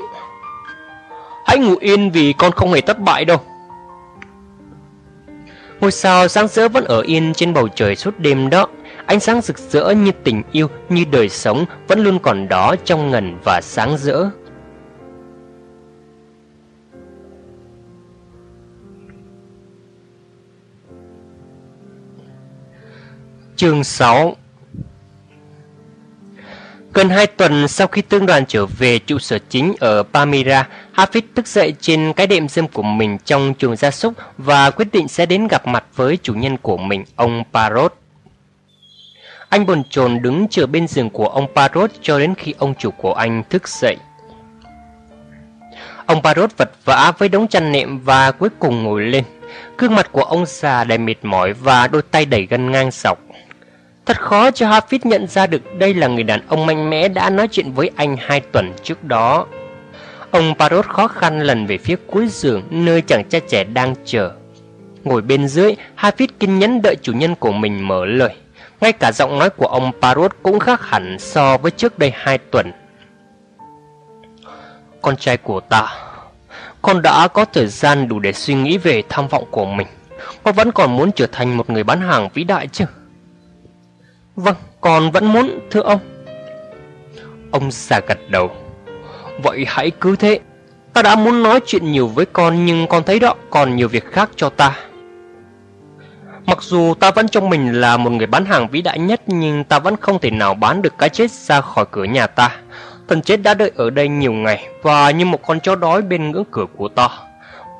[1.46, 3.38] Hãy ngủ yên vì con không hề thất bại đâu.
[5.80, 8.66] Ngôi sao sáng rỡ vẫn ở yên trên bầu trời suốt đêm đó.
[9.06, 13.10] Ánh sáng rực rỡ như tình yêu, như đời sống vẫn luôn còn đó trong
[13.10, 14.30] ngần và sáng rỡ.
[23.64, 24.36] Chương 6
[26.94, 31.22] Gần hai tuần sau khi tương đoàn trở về trụ sở chính ở Palmyra, Hafiz
[31.34, 35.08] thức dậy trên cái đệm dâm của mình trong chuồng gia súc và quyết định
[35.08, 37.94] sẽ đến gặp mặt với chủ nhân của mình, ông Parrot.
[39.48, 42.90] Anh bồn chồn đứng chờ bên giường của ông Parrot cho đến khi ông chủ
[42.90, 43.96] của anh thức dậy.
[46.06, 49.24] Ông Parrot vật vã với đống chăn nệm và cuối cùng ngồi lên.
[49.78, 53.23] Gương mặt của ông già đầy mệt mỏi và đôi tay đẩy gân ngang sọc.
[54.07, 57.30] Thật khó cho Hafiz nhận ra được đây là người đàn ông mạnh mẽ đã
[57.30, 59.46] nói chuyện với anh hai tuần trước đó.
[60.30, 64.32] Ông Parrot khó khăn lần về phía cuối giường nơi chàng trai trẻ đang chờ.
[65.05, 68.34] Ngồi bên dưới, Hafiz kiên nhẫn đợi chủ nhân của mình mở lời.
[68.80, 72.38] Ngay cả giọng nói của ông Parrot cũng khác hẳn so với trước đây hai
[72.38, 72.72] tuần.
[75.02, 75.86] Con trai của ta,
[76.82, 79.86] con đã có thời gian đủ để suy nghĩ về tham vọng của mình.
[80.42, 82.84] Con vẫn còn muốn trở thành một người bán hàng vĩ đại chứ?
[84.37, 85.99] Vâng, con vẫn muốn, thưa ông.
[87.51, 88.51] Ông già gật đầu.
[89.43, 90.41] Vậy hãy cứ thế.
[90.93, 94.12] Ta đã muốn nói chuyện nhiều với con nhưng con thấy đó còn nhiều việc
[94.12, 94.76] khác cho ta.
[96.47, 99.64] Mặc dù ta vẫn trong mình là một người bán hàng vĩ đại nhất nhưng
[99.64, 102.57] ta vẫn không thể nào bán được cái chết ra khỏi cửa nhà ta.
[103.09, 106.30] Thần chết đã đợi ở đây nhiều ngày và như một con chó đói bên
[106.30, 107.09] ngưỡng cửa của ta.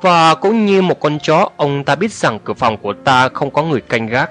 [0.01, 3.51] Và cũng như một con chó, ông ta biết rằng cửa phòng của ta không
[3.51, 4.29] có người canh gác.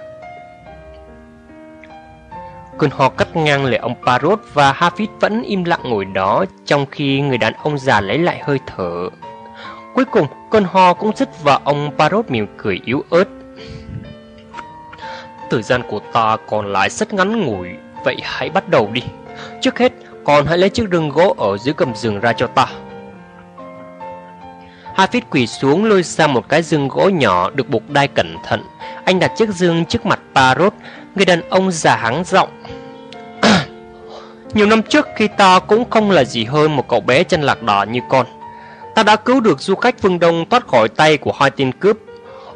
[2.78, 6.86] Cơn ho cắt ngang lời ông Parrot và Hafiz vẫn im lặng ngồi đó trong
[6.90, 9.08] khi người đàn ông già lấy lại hơi thở.
[9.94, 13.24] Cuối cùng, cơn ho cũng dứt và ông Parrot mỉm cười yếu ớt.
[15.50, 17.68] Thời gian của ta còn lại rất ngắn ngủi,
[18.04, 19.02] vậy hãy bắt đầu đi.
[19.60, 19.92] Trước hết,
[20.24, 22.66] con hãy lấy chiếc rừng gỗ ở dưới gầm giường ra cho ta.
[24.96, 28.62] Hafiz quỳ xuống lôi ra một cái dương gỗ nhỏ được buộc đai cẩn thận.
[29.04, 30.72] Anh đặt chiếc dương trước mặt Parrot,
[31.14, 32.48] người đàn ông già hắng giọng.
[34.54, 37.62] Nhiều năm trước khi ta cũng không là gì hơn một cậu bé chân lạc
[37.62, 38.26] đỏ như con.
[38.94, 41.96] Ta đã cứu được du khách phương Đông thoát khỏi tay của hai tên cướp.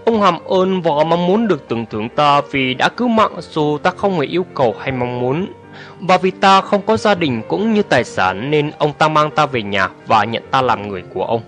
[0.05, 3.79] Ông hàm ơn và mong muốn được tưởng thưởng ta vì đã cứu mạng dù
[3.79, 5.47] ta không hề yêu cầu hay mong muốn.
[6.01, 9.31] Và vì ta không có gia đình cũng như tài sản nên ông ta mang
[9.31, 11.41] ta về nhà và nhận ta làm người của ông.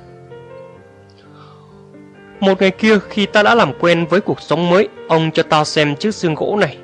[2.40, 5.64] Một ngày kia khi ta đã làm quen với cuộc sống mới, ông cho ta
[5.64, 6.76] xem chiếc xương gỗ này.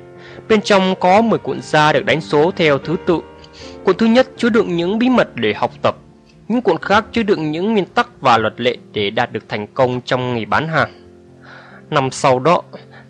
[0.49, 3.19] Bên trong có 10 cuộn da được đánh số theo thứ tự.
[3.87, 5.95] Cuộn thứ nhất chứa đựng những bí mật để học tập.
[6.47, 9.67] Những cuộn khác chứa đựng những nguyên tắc và luật lệ để đạt được thành
[9.67, 10.89] công trong nghề bán hàng.
[11.89, 12.61] Năm sau đó,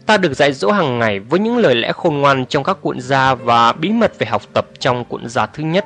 [0.05, 2.99] ta được dạy dỗ hàng ngày với những lời lẽ khôn ngoan trong các cuộn
[2.99, 5.85] da và bí mật về học tập trong cuộn da thứ nhất.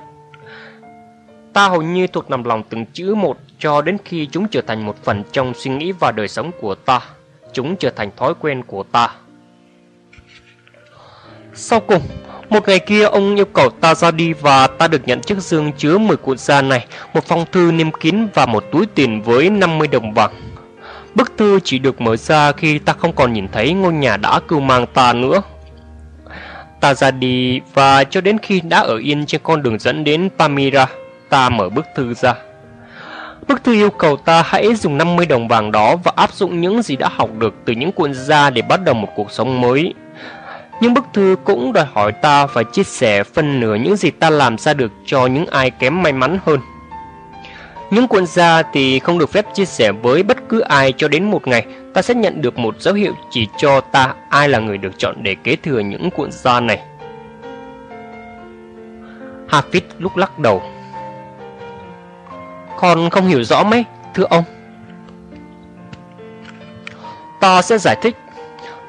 [1.53, 4.85] Ta hầu như thuộc nằm lòng từng chữ một cho đến khi chúng trở thành
[4.85, 7.01] một phần trong suy nghĩ và đời sống của ta.
[7.53, 9.15] Chúng trở thành thói quen của ta.
[11.53, 12.01] Sau cùng,
[12.51, 15.71] một ngày kia ông yêu cầu ta ra đi và ta được nhận chiếc dương
[15.77, 19.49] chứa 10 cuộn da này, một phong thư niêm kín và một túi tiền với
[19.49, 20.31] 50 đồng bạc.
[21.15, 24.39] Bức thư chỉ được mở ra khi ta không còn nhìn thấy ngôi nhà đã
[24.47, 25.41] cưu mang ta nữa.
[26.79, 30.29] Ta ra đi và cho đến khi đã ở yên trên con đường dẫn đến
[30.37, 30.87] Pamira,
[31.29, 32.33] ta mở bức thư ra.
[33.47, 36.81] Bức thư yêu cầu ta hãy dùng 50 đồng vàng đó và áp dụng những
[36.81, 39.93] gì đã học được từ những cuộn da để bắt đầu một cuộc sống mới.
[40.81, 44.29] Nhưng bức thư cũng đòi hỏi ta phải chia sẻ phân nửa những gì ta
[44.29, 46.59] làm ra được cho những ai kém may mắn hơn.
[47.91, 51.31] Những cuộn gia thì không được phép chia sẻ với bất cứ ai cho đến
[51.31, 54.77] một ngày ta sẽ nhận được một dấu hiệu chỉ cho ta ai là người
[54.77, 56.79] được chọn để kế thừa những cuộn gia này.
[59.49, 60.63] Hafiz lúc lắc đầu.
[62.79, 64.43] Con không hiểu rõ mấy, thưa ông.
[67.39, 68.15] Ta sẽ giải thích.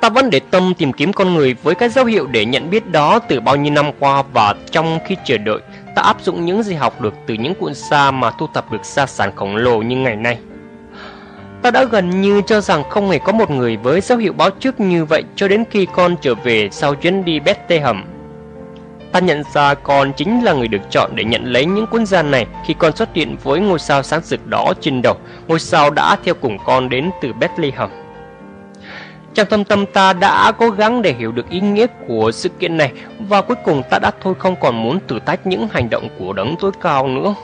[0.02, 2.90] Ta vẫn để tâm tìm kiếm con người với các dấu hiệu để nhận biết
[2.90, 5.58] đó từ bao nhiêu năm qua và trong khi chờ đợi,
[5.94, 8.84] ta áp dụng những gì học được từ những cuộn xa mà thu thập được
[8.84, 10.38] gia sản khổng lồ như ngày nay.
[11.62, 14.50] Ta đã gần như cho rằng không hề có một người với dấu hiệu báo
[14.50, 18.04] trước như vậy cho đến khi con trở về sau chuyến đi Bethlehem.
[19.12, 22.30] Ta nhận ra con chính là người được chọn để nhận lấy những cuốn gian
[22.30, 25.16] này khi con xuất hiện với ngôi sao sáng rực đó trên đầu,
[25.48, 28.01] ngôi sao đã theo cùng con đến từ Bethlehem.
[29.34, 32.76] Trong thâm tâm ta đã cố gắng để hiểu được ý nghĩa của sự kiện
[32.76, 36.08] này và cuối cùng ta đã thôi không còn muốn thử thách những hành động
[36.18, 37.34] của đấng tối cao nữa.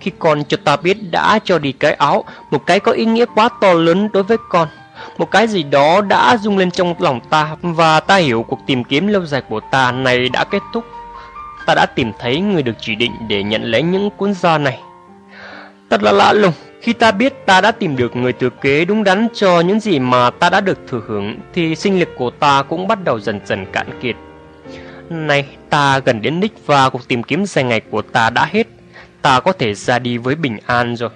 [0.00, 3.24] Khi con cho ta biết đã cho đi cái áo, một cái có ý nghĩa
[3.34, 4.68] quá to lớn đối với con.
[5.18, 8.84] Một cái gì đó đã rung lên trong lòng ta và ta hiểu cuộc tìm
[8.84, 10.84] kiếm lâu dài của ta này đã kết thúc.
[11.66, 14.80] Ta đã tìm thấy người được chỉ định để nhận lấy những cuốn da này.
[15.90, 19.04] Thật là lạ lùng, khi ta biết ta đã tìm được người thừa kế đúng
[19.04, 22.62] đắn cho những gì mà ta đã được thừa hưởng thì sinh lực của ta
[22.62, 24.16] cũng bắt đầu dần dần cạn kiệt.
[25.10, 28.66] Này, ta gần đến đích và cuộc tìm kiếm dài ngày của ta đã hết.
[29.22, 31.10] Ta có thể ra đi với bình an rồi.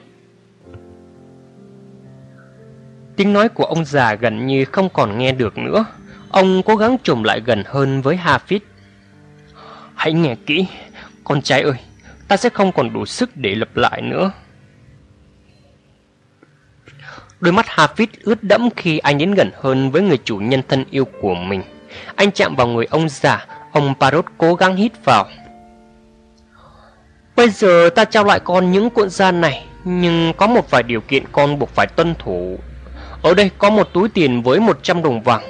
[3.16, 5.84] Tiếng nói của ông già gần như không còn nghe được nữa.
[6.30, 8.60] Ông cố gắng trùm lại gần hơn với Hafiz.
[9.94, 10.66] Hãy nghe kỹ,
[11.24, 11.76] con trai ơi,
[12.28, 14.32] ta sẽ không còn đủ sức để lập lại nữa.
[17.44, 20.84] Đôi mắt Hafiz ướt đẫm khi anh đến gần hơn với người chủ nhân thân
[20.90, 21.62] yêu của mình.
[22.14, 25.26] Anh chạm vào người ông già, ông Parrot cố gắng hít vào.
[27.36, 31.00] Bây giờ ta trao lại con những cuộn da này, nhưng có một vài điều
[31.00, 32.58] kiện con buộc phải tuân thủ
[33.22, 35.42] ở đây có một túi tiền với 100 đồng vàng.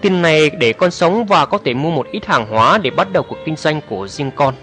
[0.00, 3.12] Tiền này để con sống và có thể mua một ít hàng hóa để bắt
[3.12, 4.54] đầu cuộc kinh doanh của riêng con.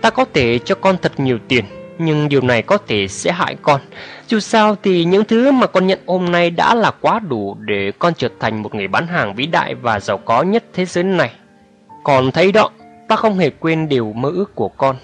[0.00, 1.64] Ta có thể cho con thật nhiều tiền,
[1.98, 3.80] nhưng điều này có thể sẽ hại con.
[4.28, 7.92] Dù sao thì những thứ mà con nhận hôm nay đã là quá đủ để
[7.98, 11.04] con trở thành một người bán hàng vĩ đại và giàu có nhất thế giới
[11.04, 11.30] này.
[12.04, 12.70] Còn thấy đó,
[13.08, 14.96] ta không hề quên điều mơ ước của con.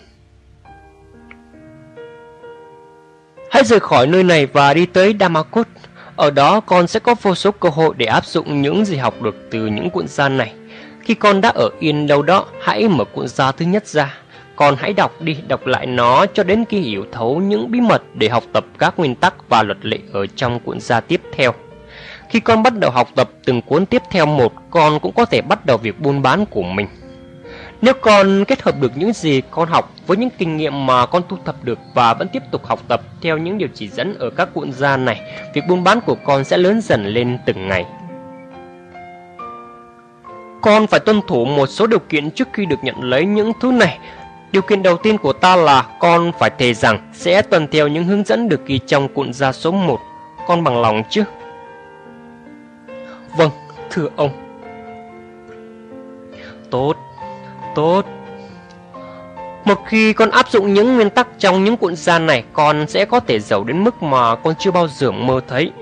[3.51, 5.69] Hãy rời khỏi nơi này và đi tới Damakut.
[6.17, 9.23] Ở đó con sẽ có vô số cơ hội để áp dụng những gì học
[9.23, 10.53] được từ những cuộn da này.
[11.01, 14.19] Khi con đã ở yên đâu đó, hãy mở cuộn da thứ nhất ra.
[14.57, 18.03] Con hãy đọc đi, đọc lại nó cho đến khi hiểu thấu những bí mật
[18.15, 21.53] để học tập các nguyên tắc và luật lệ ở trong cuộn gia tiếp theo.
[22.29, 25.43] Khi con bắt đầu học tập từng cuốn tiếp theo một, con cũng có thể
[25.43, 26.87] bắt đầu việc buôn bán của mình.
[27.83, 31.23] Nếu con kết hợp được những gì con học với những kinh nghiệm mà con
[31.29, 34.31] thu thập được và vẫn tiếp tục học tập theo những điều chỉ dẫn ở
[34.31, 35.21] các cuộn gia này,
[35.55, 37.85] việc buôn bán của con sẽ lớn dần lên từng ngày.
[40.63, 43.73] Con phải tuân thủ một số điều kiện trước khi được nhận lấy những thứ
[43.73, 43.99] này.
[44.55, 48.05] Điều kiện đầu tiên của ta là con phải thề rằng sẽ tuân theo những
[48.05, 50.01] hướng dẫn được ghi trong cuộn gia số 1.
[50.47, 51.25] Con bằng lòng chứ?
[53.37, 53.51] Vâng,
[53.91, 54.31] thưa ông.
[56.71, 56.95] Tốt,
[57.75, 58.03] tốt.
[59.65, 63.05] Một khi con áp dụng những nguyên tắc trong những cuộn gia này, con sẽ
[63.05, 65.73] có thể giàu đến mức mà con chưa bao giờ mơ thấy.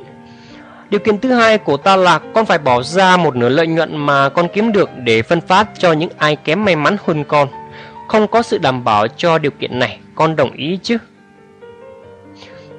[0.90, 3.96] Điều kiện thứ hai của ta là con phải bỏ ra một nửa lợi nhuận
[3.96, 7.48] mà con kiếm được để phân phát cho những ai kém may mắn hơn con.
[8.08, 10.98] Không có sự đảm bảo cho điều kiện này, con đồng ý chứ?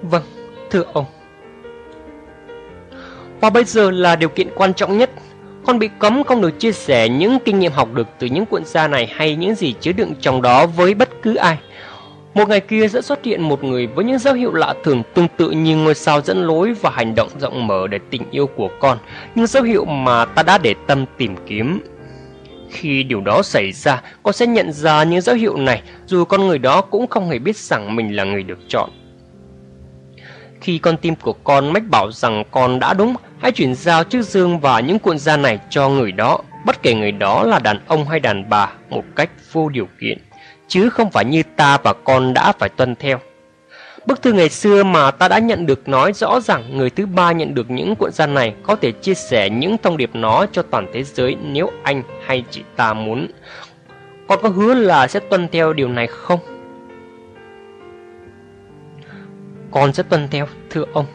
[0.01, 0.24] Vâng,
[0.69, 1.05] thưa ông.
[3.41, 5.09] Và bây giờ là điều kiện quan trọng nhất
[5.65, 8.65] con bị cấm không được chia sẻ những kinh nghiệm học được từ những cuộn
[8.65, 11.57] da này hay những gì chứa đựng trong đó với bất cứ ai.
[12.34, 15.28] Một ngày kia sẽ xuất hiện một người với những dấu hiệu lạ thường tương
[15.38, 18.69] tự như ngôi sao dẫn lối và hành động rộng mở để tình yêu của
[18.80, 18.97] con,
[19.36, 21.80] những dấu hiệu mà ta đã để tâm tìm kiếm.
[22.74, 26.47] Khi điều đó xảy ra, con sẽ nhận ra những dấu hiệu này dù con
[26.47, 28.89] người đó cũng không hề biết rằng mình là người được chọn.
[30.61, 34.26] Khi con tim của con mách bảo rằng con đã đúng, hãy chuyển giao chiếc
[34.26, 37.80] dương và những cuộn da này cho người đó, bất kể người đó là đàn
[37.88, 40.17] ông hay đàn bà, một cách vô điều kiện,
[40.67, 43.19] chứ không phải như ta và con đã phải tuân theo.
[44.06, 47.32] Bức thư ngày xưa mà ta đã nhận được nói rõ rằng người thứ ba
[47.32, 50.62] nhận được những cuộn gian này có thể chia sẻ những thông điệp nó cho
[50.62, 53.28] toàn thế giới nếu anh hay chị ta muốn.
[54.28, 56.39] Con có hứa là sẽ tuân theo điều này không?
[59.72, 61.06] Con sẽ tuân theo, thưa ông.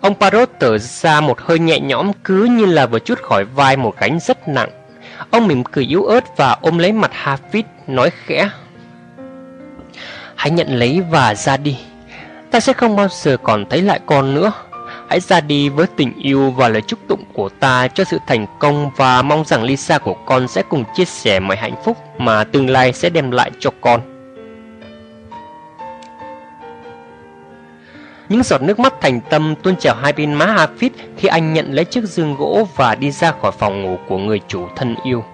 [0.00, 3.76] Ông Parrot thở ra một hơi nhẹ nhõm cứ như là vừa chút khỏi vai
[3.76, 4.70] một gánh rất nặng.
[5.30, 8.50] Ông mỉm cười yếu ớt và ôm lấy mặt Hafiz nói khẽ.
[10.40, 11.76] Hãy nhận lấy và ra đi.
[12.50, 14.52] Ta sẽ không bao giờ còn thấy lại con nữa.
[15.08, 18.46] Hãy ra đi với tình yêu và lời chúc tụng của ta cho sự thành
[18.58, 22.44] công và mong rằng Lisa của con sẽ cùng chia sẻ mọi hạnh phúc mà
[22.44, 24.00] tương lai sẽ đem lại cho con.
[28.28, 31.72] Những giọt nước mắt thành tâm tuôn trào hai bên má Hafid khi anh nhận
[31.72, 35.24] lấy chiếc giường gỗ và đi ra khỏi phòng ngủ của người chủ thân yêu.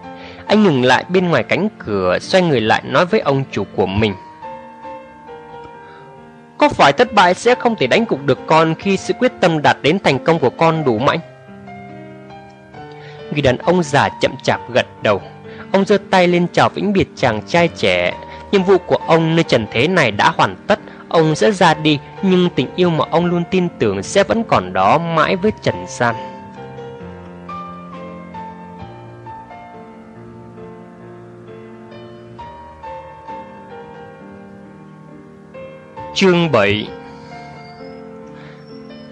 [0.46, 3.86] Anh ngừng lại bên ngoài cánh cửa, xoay người lại nói với ông chủ của
[3.86, 4.14] mình.
[6.66, 9.62] Có phải thất bại sẽ không thể đánh gục được con khi sự quyết tâm
[9.62, 11.18] đạt đến thành công của con đủ mạnh?
[13.32, 15.20] Người đàn ông già chậm chạp gật đầu.
[15.72, 18.12] Ông giơ tay lên chào vĩnh biệt chàng trai trẻ.
[18.52, 20.78] Nhiệm vụ của ông nơi trần thế này đã hoàn tất.
[21.08, 24.72] Ông sẽ ra đi, nhưng tình yêu mà ông luôn tin tưởng sẽ vẫn còn
[24.72, 26.14] đó mãi với trần gian.
[36.16, 36.88] Chương 7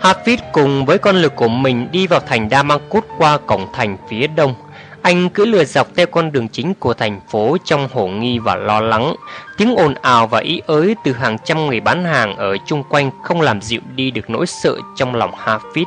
[0.00, 4.26] Hafiz cùng với con lực của mình đi vào thành Damascus qua cổng thành phía
[4.26, 4.54] đông.
[5.02, 8.56] Anh cứ lừa dọc theo con đường chính của thành phố trong hổ nghi và
[8.56, 9.14] lo lắng.
[9.56, 13.10] Tiếng ồn ào và ý ới từ hàng trăm người bán hàng ở chung quanh
[13.22, 15.86] không làm dịu đi được nỗi sợ trong lòng Hafiz.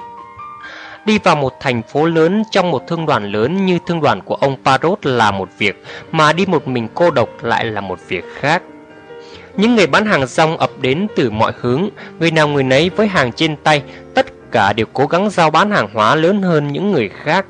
[1.05, 4.35] Đi vào một thành phố lớn trong một thương đoàn lớn như thương đoàn của
[4.35, 8.23] ông Parrot là một việc, mà đi một mình cô độc lại là một việc
[8.39, 8.61] khác.
[9.57, 11.89] Những người bán hàng rong ập đến từ mọi hướng,
[12.19, 13.83] người nào người nấy với hàng trên tay,
[14.13, 17.45] tất cả đều cố gắng giao bán hàng hóa lớn hơn những người khác.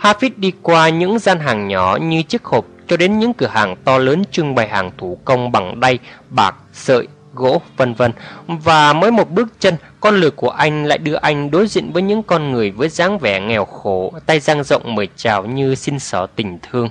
[0.00, 3.76] Hafiz đi qua những gian hàng nhỏ như chiếc hộp cho đến những cửa hàng
[3.84, 5.98] to lớn trưng bày hàng thủ công bằng đay,
[6.30, 8.12] bạc, sợi, gỗ, vân vân.
[8.46, 12.02] Và mới một bước chân, con lừa của anh lại đưa anh đối diện với
[12.02, 15.98] những con người với dáng vẻ nghèo khổ, tay dang rộng mời chào như xin
[15.98, 16.90] xỏ tình thương.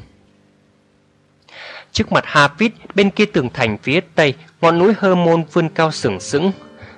[1.97, 5.91] Trước mặt Hafiz, bên kia tường thành phía tây, ngọn núi Hơ Môn vươn cao
[5.91, 6.51] sừng sững.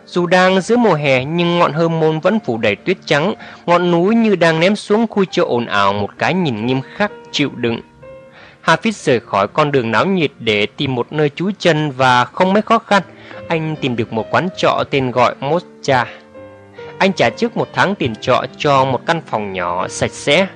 [0.06, 3.34] Dù đang giữa mùa hè nhưng ngọn Hơ Môn vẫn phủ đầy tuyết trắng,
[3.66, 7.12] ngọn núi như đang ném xuống khu chợ ồn ào một cái nhìn nghiêm khắc,
[7.32, 7.80] chịu đựng.
[8.66, 12.54] Hafiz rời khỏi con đường náo nhiệt để tìm một nơi trú chân và không
[12.54, 13.04] mấy khó khăn,
[13.48, 16.06] anh tìm được một quán trọ tên gọi Mocha.
[16.98, 20.48] Anh trả trước một tháng tiền trọ cho một căn phòng nhỏ sạch sẽ.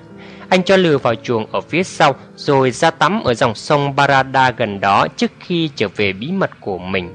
[0.53, 4.51] Anh cho lừa vào chuồng ở phía sau, rồi ra tắm ở dòng sông Barada
[4.51, 7.13] gần đó trước khi trở về bí mật của mình.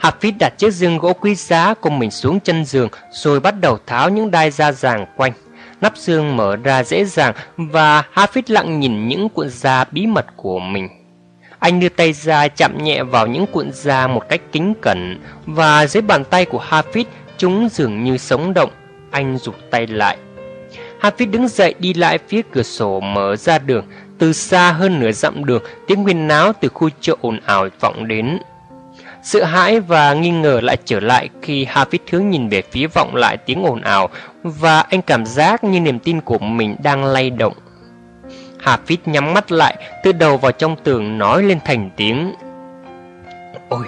[0.00, 3.78] Hafiz đặt chiếc giường gỗ quý giá của mình xuống chân giường, rồi bắt đầu
[3.86, 5.32] tháo những đai da ràng quanh.
[5.80, 10.26] Nắp giường mở ra dễ dàng và Hafiz lặng nhìn những cuộn da bí mật
[10.36, 10.88] của mình.
[11.58, 15.86] Anh đưa tay ra chạm nhẹ vào những cuộn da một cách kính cẩn và
[15.86, 17.04] dưới bàn tay của Hafiz
[17.38, 18.70] chúng dường như sống động.
[19.10, 20.18] Anh rụt tay lại
[21.00, 23.84] Hafiz đứng dậy đi lại phía cửa sổ mở ra đường.
[24.18, 28.08] Từ xa hơn nửa dặm đường, tiếng huyên náo từ khu chợ ồn ào vọng
[28.08, 28.38] đến.
[29.22, 33.14] Sợ hãi và nghi ngờ lại trở lại khi Hafiz hướng nhìn về phía vọng
[33.14, 34.08] lại tiếng ồn ào
[34.42, 37.52] và anh cảm giác như niềm tin của mình đang lay động.
[38.64, 42.34] Hafiz nhắm mắt lại, từ đầu vào trong tường nói lên thành tiếng.
[43.68, 43.86] Ôi,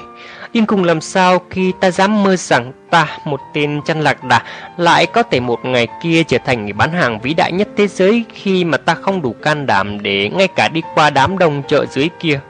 [0.53, 4.43] nhưng cùng làm sao khi ta dám mơ rằng ta, một tên chăn lạc đà,
[4.77, 7.87] lại có thể một ngày kia trở thành người bán hàng vĩ đại nhất thế
[7.87, 11.63] giới khi mà ta không đủ can đảm để ngay cả đi qua đám đông
[11.69, 12.41] chợ dưới kia.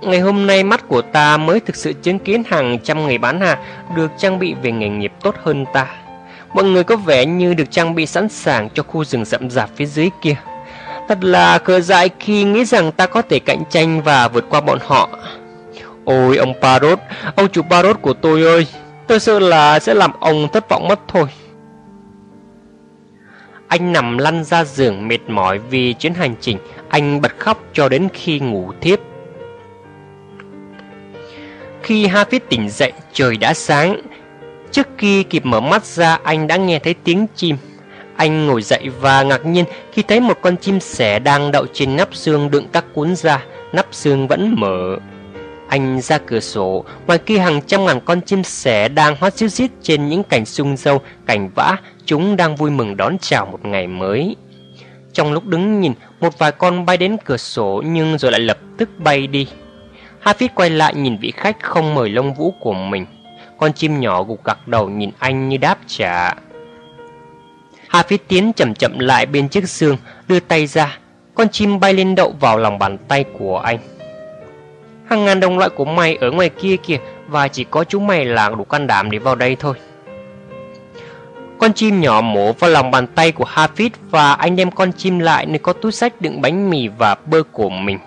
[0.00, 3.40] Ngày hôm nay mắt của ta mới thực sự chứng kiến hàng trăm người bán
[3.40, 3.58] hàng
[3.96, 5.86] được trang bị về nghề nghiệp tốt hơn ta.
[6.54, 9.70] Mọi người có vẻ như được trang bị sẵn sàng cho khu rừng rậm rạp
[9.76, 10.36] phía dưới kia.
[11.08, 14.60] Thật là cờ dại khi nghĩ rằng ta có thể cạnh tranh và vượt qua
[14.60, 15.08] bọn họ.
[16.06, 16.98] Ôi ông Parrot,
[17.36, 18.66] ông chủ Parrot của tôi ơi,
[19.06, 21.28] tôi sợ là sẽ làm ông thất vọng mất thôi.
[23.68, 27.88] Anh nằm lăn ra giường mệt mỏi vì chuyến hành trình, anh bật khóc cho
[27.88, 28.98] đến khi ngủ thiếp.
[31.82, 34.00] Khi Hafiz tỉnh dậy, trời đã sáng.
[34.70, 37.56] Trước khi kịp mở mắt ra, anh đã nghe thấy tiếng chim.
[38.16, 41.96] Anh ngồi dậy và ngạc nhiên khi thấy một con chim sẻ đang đậu trên
[41.96, 44.96] nắp xương đựng các cuốn da, nắp xương vẫn mở.
[45.68, 49.48] Anh ra cửa sổ, ngoài kia hàng trăm ngàn con chim sẻ đang hót xíu
[49.48, 53.64] xít trên những cành sung dâu, cành vã, chúng đang vui mừng đón chào một
[53.64, 54.36] ngày mới.
[55.12, 58.58] Trong lúc đứng nhìn, một vài con bay đến cửa sổ nhưng rồi lại lập
[58.78, 59.48] tức bay đi.
[60.22, 63.06] Hafiz quay lại nhìn vị khách không mời lông vũ của mình.
[63.58, 66.34] Con chim nhỏ gục gặc đầu nhìn anh như đáp trả.
[67.90, 69.96] Hafiz tiến chậm chậm lại bên chiếc giường,
[70.28, 70.98] đưa tay ra.
[71.34, 73.78] Con chim bay lên đậu vào lòng bàn tay của anh.
[75.10, 76.98] Hàng ngàn đồng loại của mày ở ngoài kia kìa,
[77.28, 79.74] Và chỉ có chúng mày là đủ can đảm để vào đây thôi.
[81.58, 85.18] Con chim nhỏ mổ vào lòng bàn tay của Hafiz Và anh đem con chim
[85.18, 87.98] lại nơi có túi sách đựng bánh mì và bơ của mình.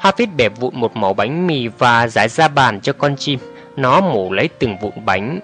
[0.00, 3.38] Hafiz bẻ vụn một mẩu bánh mì và giải ra bàn cho con chim.
[3.76, 5.40] Nó mổ lấy từng vụn bánh.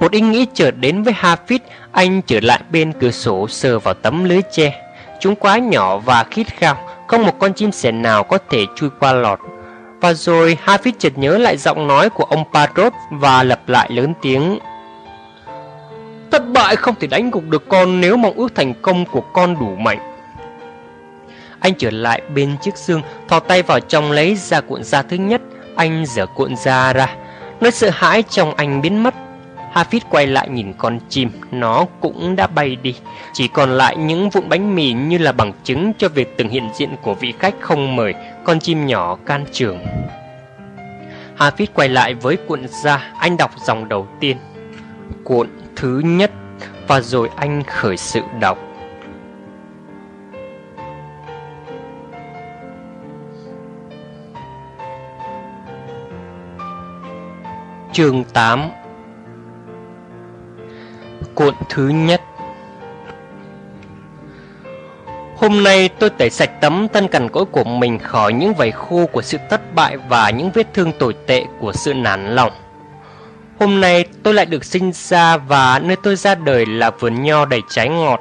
[0.00, 1.58] Một ý nghĩ chợt đến với Hafiz
[1.92, 4.82] Anh trở lại bên cửa sổ sờ vào tấm lưới tre.
[5.20, 6.76] Chúng quá nhỏ và khít khao
[7.10, 9.38] không một con chim sẻ nào có thể chui qua lọt.
[10.00, 14.12] Và rồi Hafiz chợt nhớ lại giọng nói của ông Parrot Và lặp lại lớn
[14.22, 14.58] tiếng.
[16.30, 19.56] Thất bại không thể đánh gục được con nếu mong ước thành công của con
[19.60, 19.98] đủ mạnh.
[21.60, 25.16] Anh trở lại bên chiếc xương, Thò tay vào trong lấy ra cuộn da thứ
[25.16, 25.40] nhất.
[25.76, 27.16] Anh dở cuộn da ra.
[27.60, 29.14] Nỗi sợ hãi trong anh biến mất.
[29.74, 32.94] Hafiz quay lại nhìn con chim, nó cũng đã bay đi.
[33.32, 36.68] Chỉ còn lại những vụn bánh mì như là bằng chứng cho việc từng hiện
[36.74, 38.14] diện của vị khách không mời,
[38.44, 39.78] con chim nhỏ can trường.
[41.38, 44.36] Hafiz quay lại với cuộn da, anh đọc dòng đầu tiên.
[45.24, 46.30] Cuộn thứ nhất,
[46.88, 48.58] và rồi anh khởi sự đọc.
[57.92, 58.79] Chương 8
[61.34, 62.20] Cuộn thứ nhất
[65.40, 69.06] Hôm nay tôi tẩy sạch tấm thân cằn cỗi của mình khỏi những vảy khô
[69.12, 72.52] của sự thất bại và những vết thương tồi tệ của sự nản lòng.
[73.58, 77.44] Hôm nay tôi lại được sinh ra và nơi tôi ra đời là vườn nho
[77.44, 78.20] đầy trái ngọt.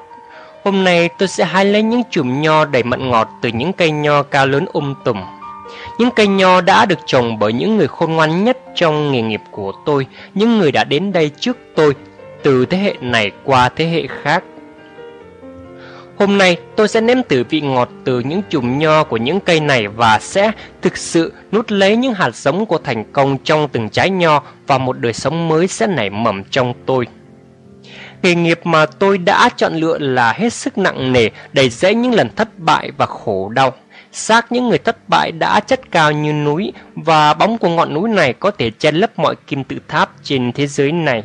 [0.64, 3.91] Hôm nay tôi sẽ hái lấy những chùm nho đầy mận ngọt từ những cây
[3.91, 5.18] nho cao lớn um tùm.
[5.99, 9.41] Những cây nho đã được trồng bởi những người khôn ngoan nhất trong nghề nghiệp
[9.51, 11.95] của tôi, những người đã đến đây trước tôi
[12.44, 14.44] từ thế hệ này qua thế hệ khác.
[16.18, 19.60] Hôm nay tôi sẽ nếm thử vị ngọt từ những chùm nho của những cây
[19.60, 23.90] này và sẽ thực sự nút lấy những hạt giống của thành công trong từng
[23.90, 27.08] trái nho và một đời sống mới sẽ nảy mầm trong tôi.
[28.22, 32.14] Nghề nghiệp mà tôi đã chọn lựa là hết sức nặng nề, đầy rẫy những
[32.14, 33.74] lần thất bại và khổ đau.
[34.12, 38.10] Xác những người thất bại đã chất cao như núi và bóng của ngọn núi
[38.10, 41.24] này có thể che lấp mọi kim tự tháp trên thế giới này.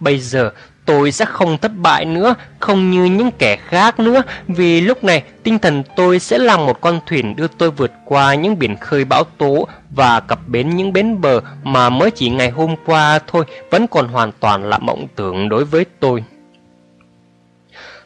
[0.00, 0.50] Bây giờ
[0.84, 5.22] tôi sẽ không thất bại nữa, không như những kẻ khác nữa, vì lúc này
[5.42, 9.04] tinh thần tôi sẽ là một con thuyền đưa tôi vượt qua những biển khơi
[9.04, 13.44] bão tố và cập bến những bến bờ mà mới chỉ ngày hôm qua thôi
[13.70, 16.24] vẫn còn hoàn toàn là mộng tưởng đối với tôi.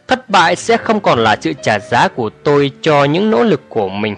[0.08, 3.60] Thất bại sẽ không còn là sự trả giá của tôi cho những nỗ lực
[3.68, 4.16] của mình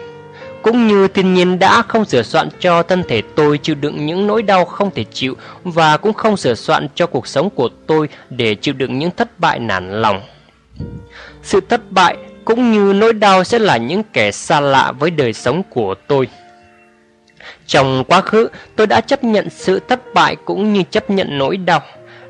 [0.65, 4.27] cũng như thiên nhiên đã không sửa soạn cho thân thể tôi chịu đựng những
[4.27, 8.09] nỗi đau không thể chịu và cũng không sửa soạn cho cuộc sống của tôi
[8.31, 10.23] để chịu đựng những thất bại nản lòng.
[11.43, 15.33] Sự thất bại cũng như nỗi đau sẽ là những kẻ xa lạ với đời
[15.33, 16.29] sống của tôi.
[17.67, 21.57] Trong quá khứ, tôi đã chấp nhận sự thất bại cũng như chấp nhận nỗi
[21.57, 21.83] đau.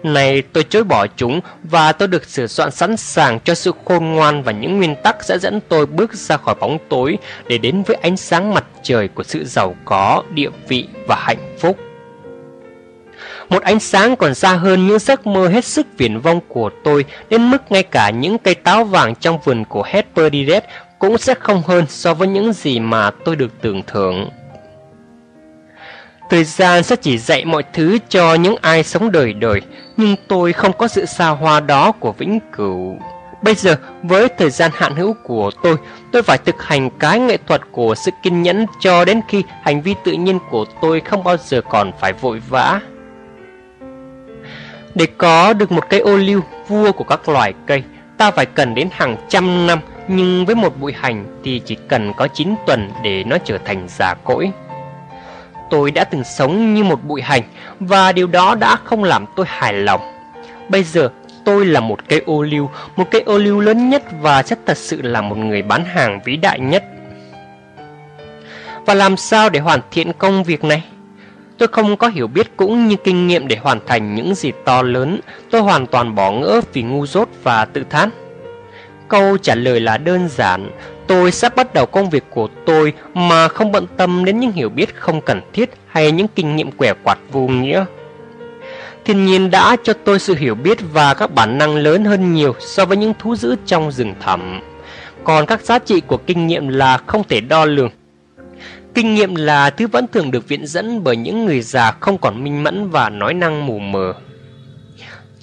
[0.05, 4.05] Này tôi chối bỏ chúng và tôi được sửa soạn sẵn sàng cho sự khôn
[4.05, 7.83] ngoan và những nguyên tắc sẽ dẫn tôi bước ra khỏi bóng tối để đến
[7.83, 11.77] với ánh sáng mặt trời của sự giàu có, địa vị và hạnh phúc.
[13.49, 17.05] Một ánh sáng còn xa hơn những giấc mơ hết sức viển vông của tôi
[17.31, 20.63] đến mức ngay cả những cây táo vàng trong vườn của Hesperides
[20.99, 24.31] cũng sẽ không hơn so với những gì mà tôi được tưởng thưởng.
[26.31, 29.61] Thời gian sẽ chỉ dạy mọi thứ cho những ai sống đời đời,
[29.97, 32.99] nhưng tôi không có sự xa hoa đó của vĩnh cửu.
[33.43, 35.77] Bây giờ, với thời gian hạn hữu của tôi,
[36.13, 39.83] tôi phải thực hành cái nghệ thuật của sự kiên nhẫn cho đến khi hành
[39.83, 42.81] vi tự nhiên của tôi không bao giờ còn phải vội vã.
[44.95, 47.83] Để có được một cây ô liu vua của các loài cây,
[48.19, 49.79] ta phải cần đến hàng trăm năm,
[50.09, 53.87] nhưng với một bụi hành thì chỉ cần có 9 tuần để nó trở thành
[53.89, 54.51] già cỗi
[55.71, 57.43] tôi đã từng sống như một bụi hành
[57.81, 60.01] và điều đó đã không làm tôi hài lòng.
[60.69, 61.11] Bây giờ
[61.45, 64.77] tôi là một cây ô liu, một cây ô liu lớn nhất và chắc thật
[64.77, 66.85] sự là một người bán hàng vĩ đại nhất.
[68.87, 70.85] Và làm sao để hoàn thiện công việc này?
[71.59, 74.83] Tôi không có hiểu biết cũng như kinh nghiệm để hoàn thành những gì to
[74.83, 75.21] lớn.
[75.51, 78.11] Tôi hoàn toàn bỏ ngỡ vì ngu dốt và tự thán.
[79.09, 80.71] Câu trả lời là đơn giản,
[81.07, 84.69] Tôi sắp bắt đầu công việc của tôi mà không bận tâm đến những hiểu
[84.69, 87.85] biết không cần thiết hay những kinh nghiệm quẻ quạt vô nghĩa.
[89.05, 92.55] Thiên nhiên đã cho tôi sự hiểu biết và các bản năng lớn hơn nhiều
[92.61, 94.61] so với những thú dữ trong rừng thẳm.
[95.25, 97.91] Còn các giá trị của kinh nghiệm là không thể đo lường.
[98.95, 102.45] Kinh nghiệm là thứ vẫn thường được viện dẫn bởi những người già không còn
[102.45, 104.15] minh mẫn và nói năng mù mờ.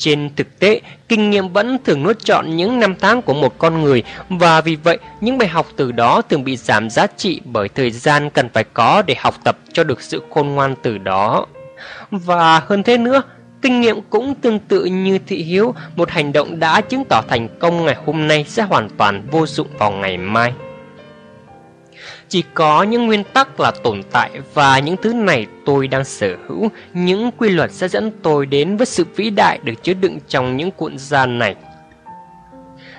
[0.02, 3.82] Trên thực tế, kinh nghiệm vẫn thường nuốt trọn những năm tháng của một con
[3.82, 7.70] người và vì vậy những bài học từ đó thường bị giảm giá trị bởi
[7.70, 11.46] thời gian cần phải có để học tập cho được sự khôn ngoan từ đó.
[12.12, 13.22] Và hơn thế nữa,
[13.62, 17.48] kinh nghiệm cũng tương tự như thị hiếu, một hành động đã chứng tỏ thành
[17.60, 20.54] công ngày hôm nay sẽ hoàn toàn vô dụng vào ngày mai.
[22.32, 26.36] Chỉ có những nguyên tắc là tồn tại và những thứ này tôi đang sở
[26.48, 30.20] hữu, những quy luật sẽ dẫn tôi đến với sự vĩ đại được chứa đựng
[30.28, 31.56] trong những cuộn gian này.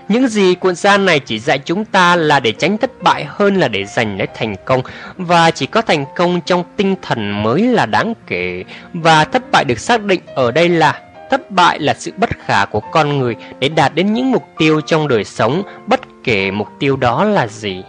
[0.09, 3.60] Những gì cuộn gian này chỉ dạy chúng ta là để tránh thất bại hơn
[3.60, 4.82] là để giành lấy thành công
[5.16, 9.64] và chỉ có thành công trong tinh thần mới là đáng kể và thất bại
[9.64, 11.00] được xác định ở đây là
[11.30, 14.80] thất bại là sự bất khả của con người để đạt đến những mục tiêu
[14.80, 17.82] trong đời sống bất kể mục tiêu đó là gì.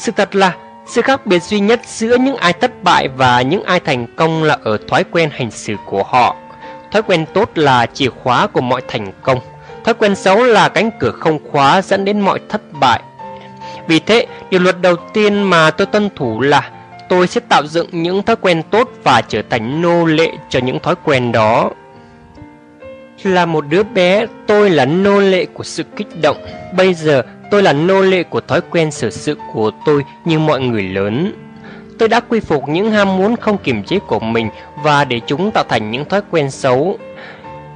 [0.00, 0.54] Sự thật là
[0.86, 4.42] sự khác biệt duy nhất giữa những ai thất bại và những ai thành công
[4.42, 6.36] là ở thói quen hành xử của họ.
[6.92, 9.38] Thói quen tốt là chìa khóa của mọi thành công.
[9.84, 13.02] Thói quen xấu là cánh cửa không khóa dẫn đến mọi thất bại.
[13.86, 16.70] Vì thế, điều luật đầu tiên mà tôi tuân thủ là
[17.08, 20.80] tôi sẽ tạo dựng những thói quen tốt và trở thành nô lệ cho những
[20.80, 21.70] thói quen đó.
[23.22, 26.36] Là một đứa bé, tôi là nô lệ của sự kích động.
[26.76, 30.60] Bây giờ, Tôi là nô lệ của thói quen xử sự của tôi như mọi
[30.60, 31.32] người lớn.
[31.98, 34.50] Tôi đã quy phục những ham muốn không kiềm chế của mình
[34.84, 36.98] và để chúng tạo thành những thói quen xấu.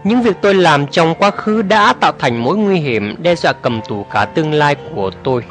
[0.04, 3.52] Những việc tôi làm trong quá khứ đã tạo thành mối nguy hiểm đe dọa
[3.52, 5.42] cầm tù cả tương lai của tôi.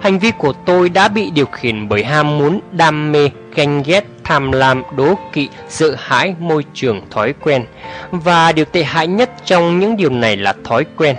[0.00, 4.04] Hành vi của tôi đã bị điều khiển bởi ham muốn, đam mê, ganh ghét,
[4.24, 7.64] tham lam, đố kỵ, sợ hãi, môi trường, thói quen.
[8.10, 11.16] Và điều tệ hại nhất trong những điều này là thói quen.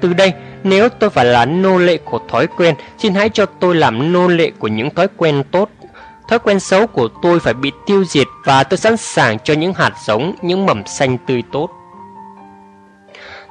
[0.00, 3.74] Từ đây, nếu tôi phải là nô lệ của thói quen, xin hãy cho tôi
[3.74, 5.70] làm nô lệ của những thói quen tốt.
[6.28, 9.74] Thói quen xấu của tôi phải bị tiêu diệt và tôi sẵn sàng cho những
[9.74, 11.68] hạt giống, những mầm xanh tươi tốt.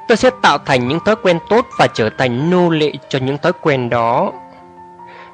[0.08, 3.38] Tôi sẽ tạo thành những thói quen tốt và trở thành nô lệ cho những
[3.38, 4.32] thói quen đó.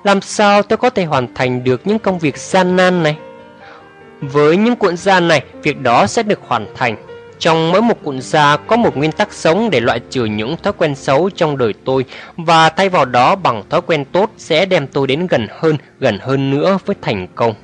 [0.05, 3.17] Làm sao tôi có thể hoàn thành được những công việc gian nan này?
[4.21, 6.97] Với những cuộn da này, việc đó sẽ được hoàn thành.
[7.39, 10.73] Trong mỗi một cuộn da có một nguyên tắc sống để loại trừ những thói
[10.73, 12.05] quen xấu trong đời tôi
[12.37, 16.19] và thay vào đó bằng thói quen tốt sẽ đem tôi đến gần hơn, gần
[16.23, 17.55] hơn nữa với thành công.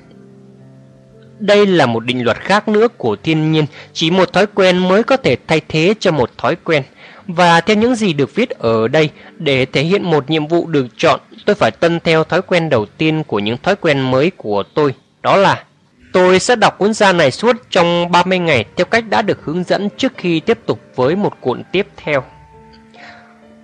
[1.41, 5.03] Đây là một định luật khác nữa của thiên nhiên, chỉ một thói quen mới
[5.03, 6.83] có thể thay thế cho một thói quen.
[7.27, 10.87] Và theo những gì được viết ở đây, để thể hiện một nhiệm vụ được
[10.97, 14.63] chọn, tôi phải tuân theo thói quen đầu tiên của những thói quen mới của
[14.75, 15.65] tôi, đó là
[16.13, 19.65] Tôi sẽ đọc cuốn gia này suốt trong 30 ngày theo cách đã được hướng
[19.65, 22.25] dẫn trước khi tiếp tục với một cuộn tiếp theo.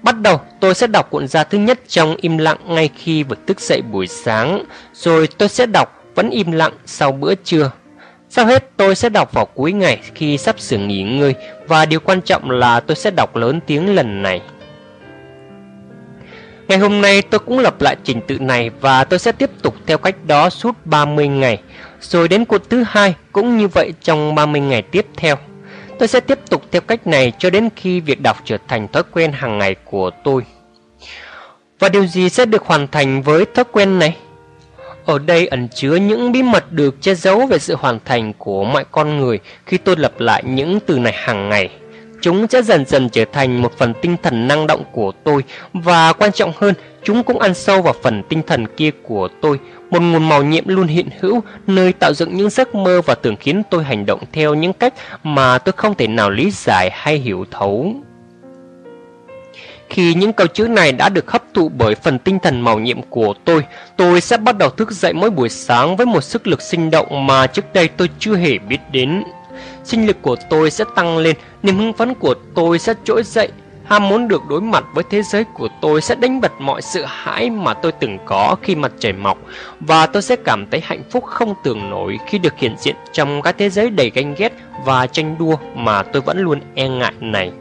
[0.02, 3.36] Bắt đầu, tôi sẽ đọc cuộn gia thứ nhất trong im lặng ngay khi vừa
[3.46, 7.70] thức dậy buổi sáng, rồi tôi sẽ đọc vẫn im lặng sau bữa trưa.
[8.28, 11.34] Sau hết, tôi sẽ đọc vào cuối ngày khi sắp sửa nghỉ ngơi
[11.66, 14.40] và điều quan trọng là tôi sẽ đọc lớn tiếng lần này.
[16.68, 19.74] Ngày hôm nay tôi cũng lập lại trình tự này và tôi sẽ tiếp tục
[19.86, 21.60] theo cách đó suốt 30 ngày.
[22.00, 25.36] Rồi đến cuộc thứ hai cũng như vậy trong 30 ngày tiếp theo.
[25.98, 29.02] Tôi sẽ tiếp tục theo cách này cho đến khi việc đọc trở thành thói
[29.12, 30.42] quen hàng ngày của tôi.
[31.78, 34.16] Và điều gì sẽ được hoàn thành với thói quen này?
[35.06, 38.64] Ở đây ẩn chứa những bí mật được che giấu về sự hoàn thành của
[38.64, 41.70] mọi con người khi tôi lặp lại những từ này hàng ngày.
[42.20, 46.12] Chúng sẽ dần dần trở thành một phần tinh thần năng động của tôi và
[46.12, 49.58] quan trọng hơn, chúng cũng ăn sâu vào phần tinh thần kia của tôi,
[49.90, 53.36] một nguồn màu nhiệm luôn hiện hữu, nơi tạo dựng những giấc mơ và tưởng
[53.36, 57.16] khiến tôi hành động theo những cách mà tôi không thể nào lý giải hay
[57.16, 57.94] hiểu thấu.
[59.88, 63.02] Khi những câu chữ này đã được hấp thụ bởi phần tinh thần màu nhiệm
[63.02, 63.64] của tôi,
[63.96, 67.26] tôi sẽ bắt đầu thức dậy mỗi buổi sáng với một sức lực sinh động
[67.26, 69.24] mà trước đây tôi chưa hề biết đến.
[69.84, 73.48] Sinh lực của tôi sẽ tăng lên, niềm hưng phấn của tôi sẽ trỗi dậy,
[73.84, 77.04] ham muốn được đối mặt với thế giới của tôi sẽ đánh bật mọi sự
[77.08, 79.38] hãi mà tôi từng có khi mặt trời mọc
[79.80, 83.42] và tôi sẽ cảm thấy hạnh phúc không tưởng nổi khi được hiện diện trong
[83.42, 84.52] cái thế giới đầy ganh ghét
[84.84, 87.52] và tranh đua mà tôi vẫn luôn e ngại này.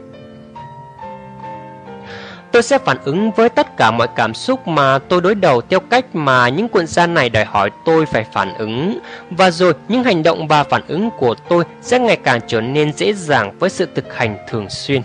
[2.56, 5.80] Tôi sẽ phản ứng với tất cả mọi cảm xúc mà tôi đối đầu theo
[5.80, 8.98] cách mà những cuộn da này đòi hỏi tôi phải phản ứng.
[9.30, 12.92] Và rồi những hành động và phản ứng của tôi sẽ ngày càng trở nên
[12.92, 15.02] dễ dàng với sự thực hành thường xuyên.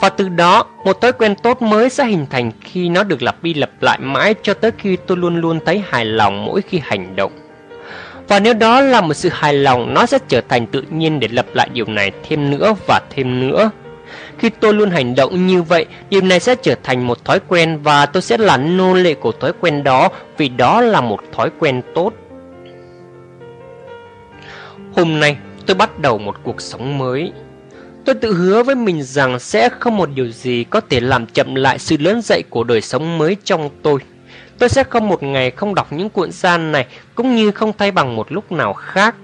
[0.00, 3.42] Và từ đó, một thói quen tốt mới sẽ hình thành khi nó được lặp
[3.42, 6.80] đi lặp lại mãi cho tới khi tôi luôn luôn thấy hài lòng mỗi khi
[6.84, 7.32] hành động.
[8.28, 11.28] Và nếu đó là một sự hài lòng, nó sẽ trở thành tự nhiên để
[11.32, 13.70] lặp lại điều này thêm nữa và thêm nữa.
[14.38, 17.78] Khi tôi luôn hành động như vậy, điều này sẽ trở thành một thói quen
[17.82, 20.08] và tôi sẽ là nô lệ của thói quen đó
[20.38, 22.12] vì đó là một thói quen tốt.
[24.96, 27.32] Hôm nay, tôi bắt đầu một cuộc sống mới.
[28.04, 31.54] Tôi tự hứa với mình rằng sẽ không một điều gì có thể làm chậm
[31.54, 34.00] lại sự lớn dậy của đời sống mới trong tôi.
[34.58, 37.90] Tôi sẽ không một ngày không đọc những cuộn gian này cũng như không thay
[37.90, 39.14] bằng một lúc nào khác.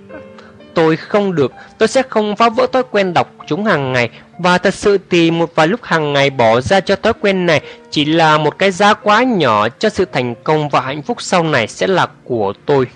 [0.74, 4.58] Tôi không được, tôi sẽ không phá vỡ thói quen đọc chúng hàng ngày và
[4.58, 8.04] thật sự thì một vài lúc hàng ngày bỏ ra cho thói quen này chỉ
[8.04, 11.68] là một cái giá quá nhỏ cho sự thành công và hạnh phúc sau này
[11.68, 12.86] sẽ là của tôi.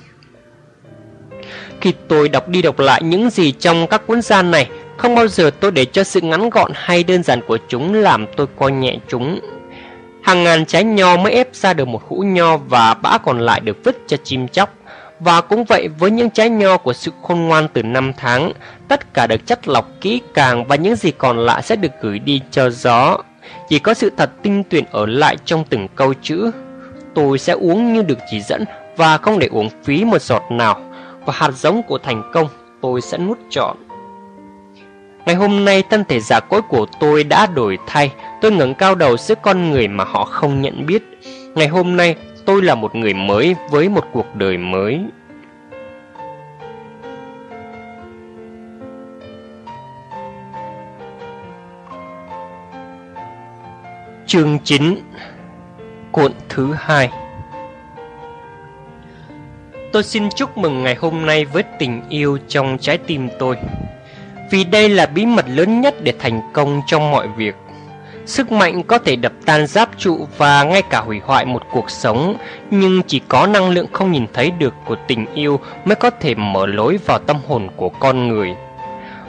[1.80, 5.28] Khi tôi đọc đi đọc lại những gì trong các cuốn gian này, không bao
[5.28, 8.72] giờ tôi để cho sự ngắn gọn hay đơn giản của chúng làm tôi coi
[8.72, 9.40] nhẹ chúng.
[10.22, 13.60] Hàng ngàn trái nho mới ép ra được một hũ nho và bã còn lại
[13.60, 14.74] được vứt cho chim chóc.
[15.20, 18.52] Và cũng vậy với những trái nho của sự khôn ngoan từ năm tháng,
[18.88, 22.18] tất cả được chất lọc kỹ càng và những gì còn lại sẽ được gửi
[22.18, 23.18] đi cho gió.
[23.68, 26.50] Chỉ có sự thật tinh tuyển ở lại trong từng câu chữ.
[27.14, 28.64] Tôi sẽ uống như được chỉ dẫn
[28.96, 30.80] và không để uống phí một giọt nào.
[31.24, 32.48] Và hạt giống của thành công
[32.80, 33.76] tôi sẽ nuốt trọn.
[35.26, 38.94] Ngày hôm nay thân thể giả cỗi của tôi đã đổi thay Tôi ngẩng cao
[38.94, 41.02] đầu giữa con người mà họ không nhận biết
[41.54, 42.16] Ngày hôm nay
[42.46, 45.00] tôi là một người mới với một cuộc đời mới
[54.26, 54.94] Chương 9
[56.12, 57.10] Cuộn thứ hai
[59.92, 63.56] Tôi xin chúc mừng ngày hôm nay với tình yêu trong trái tim tôi,
[64.50, 67.54] vì đây là bí mật lớn nhất để thành công trong mọi việc.
[68.26, 71.90] Sức mạnh có thể đập tan giáp trụ và ngay cả hủy hoại một cuộc
[71.90, 72.36] sống,
[72.70, 76.34] nhưng chỉ có năng lượng không nhìn thấy được của tình yêu mới có thể
[76.34, 78.54] mở lối vào tâm hồn của con người.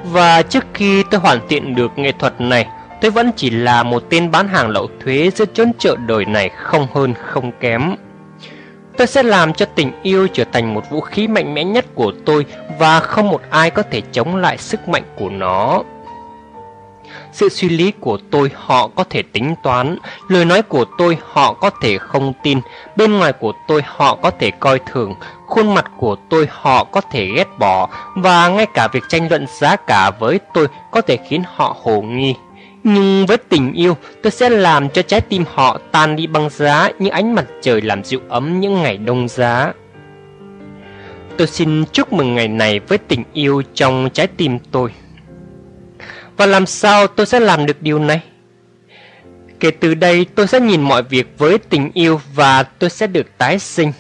[0.04, 2.68] Và trước khi tôi hoàn thiện được nghệ thuật này,
[3.02, 6.50] tôi vẫn chỉ là một tên bán hàng lậu thuế giữa chốn chợ đời này
[6.50, 7.96] không hơn không kém.
[8.98, 12.12] Tôi sẽ làm cho tình yêu trở thành một vũ khí mạnh mẽ nhất của
[12.26, 12.46] tôi
[12.80, 15.84] và không một ai có thể chống lại sức mạnh của nó.
[17.38, 19.98] Sự suy lý của tôi họ có thể tính toán,
[20.28, 22.60] lời nói của tôi họ có thể không tin,
[22.96, 25.14] bên ngoài của tôi họ có thể coi thường,
[25.48, 29.46] khuôn mặt của tôi họ có thể ghét bỏ và ngay cả việc tranh luận
[29.60, 32.36] giá cả với tôi có thể khiến họ hồ nghi.
[32.84, 36.90] Nhưng với tình yêu, tôi sẽ làm cho trái tim họ tan đi băng giá
[37.00, 39.74] như ánh mặt trời làm dịu ấm những ngày đông giá.
[41.38, 44.92] Tôi xin chúc mừng ngày này với tình yêu trong trái tim tôi.
[46.38, 48.22] Và làm sao tôi sẽ làm được điều này?
[49.60, 53.38] Kể từ đây, tôi sẽ nhìn mọi việc với tình yêu và tôi sẽ được
[53.38, 53.92] tái sinh.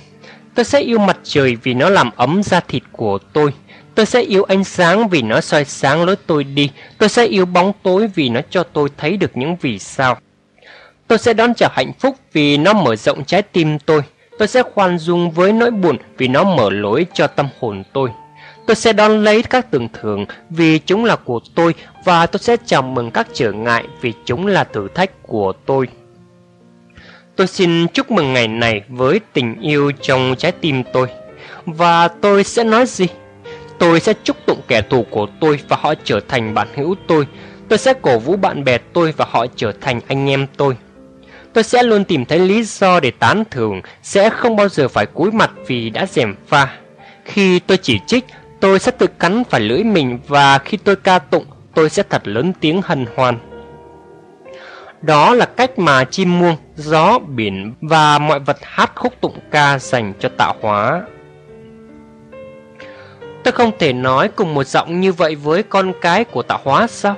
[0.55, 3.53] Tôi sẽ yêu mặt trời vì nó làm ấm da thịt của tôi.
[3.95, 6.69] Tôi sẽ yêu ánh sáng vì nó soi sáng lối tôi đi.
[6.97, 10.17] Tôi sẽ yêu bóng tối vì nó cho tôi thấy được những vì sao.
[11.07, 14.01] Tôi sẽ đón chào hạnh phúc vì nó mở rộng trái tim tôi.
[14.39, 18.09] Tôi sẽ khoan dung với nỗi buồn vì nó mở lối cho tâm hồn tôi.
[18.67, 21.73] Tôi sẽ đón lấy các tưởng thưởng vì chúng là của tôi
[22.03, 25.87] và tôi sẽ chào mừng các trở ngại vì chúng là thử thách của tôi.
[27.35, 31.07] Tôi xin chúc mừng ngày này với tình yêu trong trái tim tôi.
[31.65, 33.07] Và tôi sẽ nói gì?
[33.79, 37.27] Tôi sẽ chúc tụng kẻ thù của tôi và họ trở thành bạn hữu tôi.
[37.69, 40.77] Tôi sẽ cổ vũ bạn bè tôi và họ trở thành anh em tôi.
[41.53, 45.05] Tôi sẽ luôn tìm thấy lý do để tán thưởng, sẽ không bao giờ phải
[45.05, 46.77] cúi mặt vì đã dèm pha.
[47.25, 48.25] Khi tôi chỉ trích,
[48.59, 52.27] tôi sẽ tự cắn phải lưỡi mình và khi tôi ca tụng, tôi sẽ thật
[52.27, 53.37] lớn tiếng hân hoan.
[55.01, 59.79] Đó là cách mà chim muông, gió, biển và mọi vật hát khúc tụng ca
[59.79, 61.01] dành cho tạo hóa.
[63.43, 66.87] Tôi không thể nói cùng một giọng như vậy với con cái của tạo hóa
[66.87, 67.15] sao?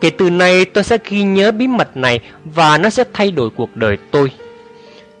[0.00, 3.50] Kể từ nay tôi sẽ ghi nhớ bí mật này và nó sẽ thay đổi
[3.50, 4.30] cuộc đời tôi.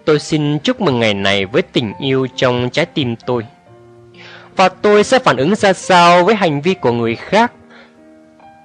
[0.04, 3.42] Tôi xin chúc mừng ngày này với tình yêu trong trái tim tôi.
[4.56, 7.52] Và tôi sẽ phản ứng ra sao với hành vi của người khác.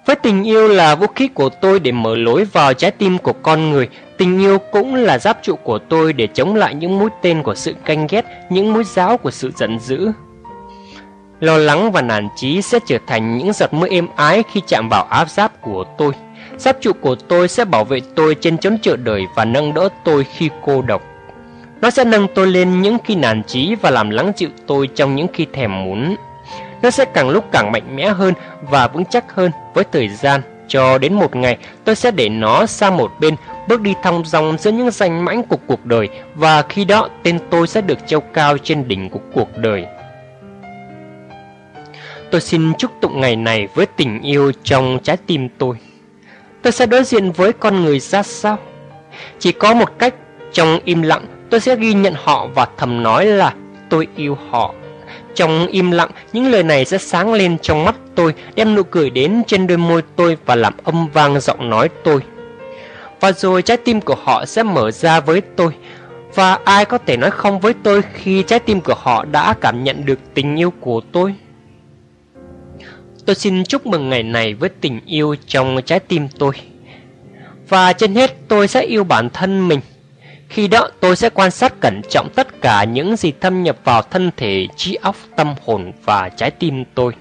[0.05, 3.33] Với tình yêu là vũ khí của tôi để mở lối vào trái tim của
[3.33, 7.09] con người, tình yêu cũng là giáp trụ của tôi để chống lại những mũi
[7.21, 10.11] tên của sự canh ghét, những mũi giáo của sự giận dữ.
[11.39, 14.89] Lo lắng và nản chí sẽ trở thành những giọt mưa êm ái khi chạm
[14.89, 16.13] vào áp giáp của tôi.
[16.57, 19.89] Giáp trụ của tôi sẽ bảo vệ tôi trên chốn chợ đời và nâng đỡ
[20.03, 21.01] tôi khi cô độc.
[21.81, 25.15] Nó sẽ nâng tôi lên những khi nản chí và làm lắng dịu tôi trong
[25.15, 26.15] những khi thèm muốn.
[26.81, 30.41] Nó sẽ càng lúc càng mạnh mẽ hơn và vững chắc hơn với thời gian
[30.67, 33.35] cho đến một ngày tôi sẽ để nó sang một bên
[33.67, 37.39] bước đi thong dong giữa những danh mãnh của cuộc đời và khi đó tên
[37.49, 39.85] tôi sẽ được treo cao trên đỉnh của cuộc đời.
[42.31, 45.75] Tôi xin chúc tụng ngày này với tình yêu trong trái tim tôi.
[46.61, 48.57] Tôi sẽ đối diện với con người ra sao?
[49.39, 50.15] Chỉ có một cách,
[50.53, 53.53] trong im lặng, tôi sẽ ghi nhận họ và thầm nói là
[53.89, 54.73] tôi yêu họ.
[55.35, 59.09] Trong im lặng, những lời này sẽ sáng lên trong mắt tôi, đem nụ cười
[59.09, 62.21] đến trên đôi môi tôi và làm âm vang giọng nói tôi.
[63.19, 65.73] Và rồi trái tim của họ sẽ mở ra với tôi.
[66.35, 69.83] Và ai có thể nói không với tôi khi trái tim của họ đã cảm
[69.83, 71.35] nhận được tình yêu của tôi?
[73.25, 76.51] Tôi xin chúc mừng ngày này với tình yêu trong trái tim tôi.
[77.69, 79.79] Và trên hết tôi sẽ yêu bản thân mình.
[80.49, 84.01] Khi đó tôi sẽ quan sát cẩn trọng tất cả những gì thâm nhập vào
[84.01, 87.13] thân thể, trí óc, tâm hồn và trái tim tôi.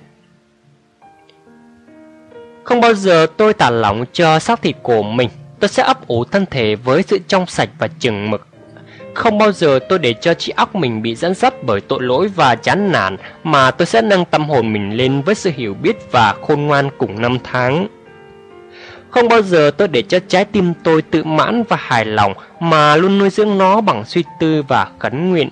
[2.64, 5.28] Không bao giờ tôi thả lỏng cho xác thịt của mình.
[5.60, 8.46] Tôi sẽ ấp ủ thân thể với sự trong sạch và chừng mực.
[9.14, 12.28] Không bao giờ tôi để cho trí óc mình bị dẫn dắt bởi tội lỗi
[12.34, 16.12] và chán nản mà tôi sẽ nâng tâm hồn mình lên với sự hiểu biết
[16.12, 17.88] và khôn ngoan cùng năm tháng.
[19.18, 22.96] Không bao giờ tôi để cho trái tim tôi tự mãn và hài lòng mà
[22.96, 25.48] luôn nuôi dưỡng nó bằng suy tư và khấn nguyện.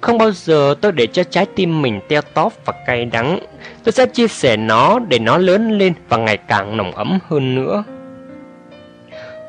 [0.00, 3.38] Không bao giờ tôi để cho trái tim mình teo tóp và cay đắng.
[3.84, 7.54] Tôi sẽ chia sẻ nó để nó lớn lên và ngày càng nồng ấm hơn
[7.54, 7.84] nữa.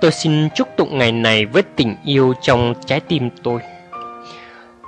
[0.01, 3.59] Tôi xin chúc tụng ngày này với tình yêu trong trái tim tôi.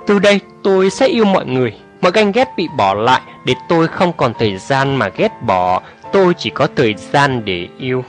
[0.06, 3.88] Từ đây tôi sẽ yêu mọi người, mọi ganh ghét bị bỏ lại để tôi
[3.88, 8.04] không còn thời gian mà ghét bỏ, tôi chỉ có thời gian để yêu.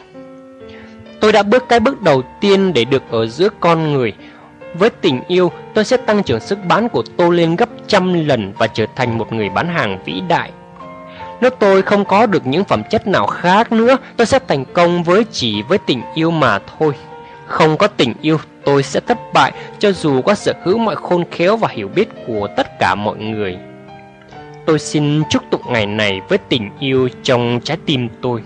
[1.20, 4.14] Tôi đã bước cái bước đầu tiên để được ở giữa con người.
[4.74, 8.54] Với tình yêu, tôi sẽ tăng trưởng sức bán của tôi lên gấp trăm lần
[8.58, 10.52] và trở thành một người bán hàng vĩ đại.
[11.42, 15.04] Nếu tôi không có được những phẩm chất nào khác nữa, tôi sẽ thành công
[15.04, 16.94] với chỉ với tình yêu mà thôi.
[17.46, 21.24] Không có tình yêu, tôi sẽ thất bại cho dù có sở hữu mọi khôn
[21.32, 23.58] khéo và hiểu biết của tất cả mọi người.
[24.66, 28.42] Tôi xin chúc tụng ngày này với tình yêu trong trái tim tôi.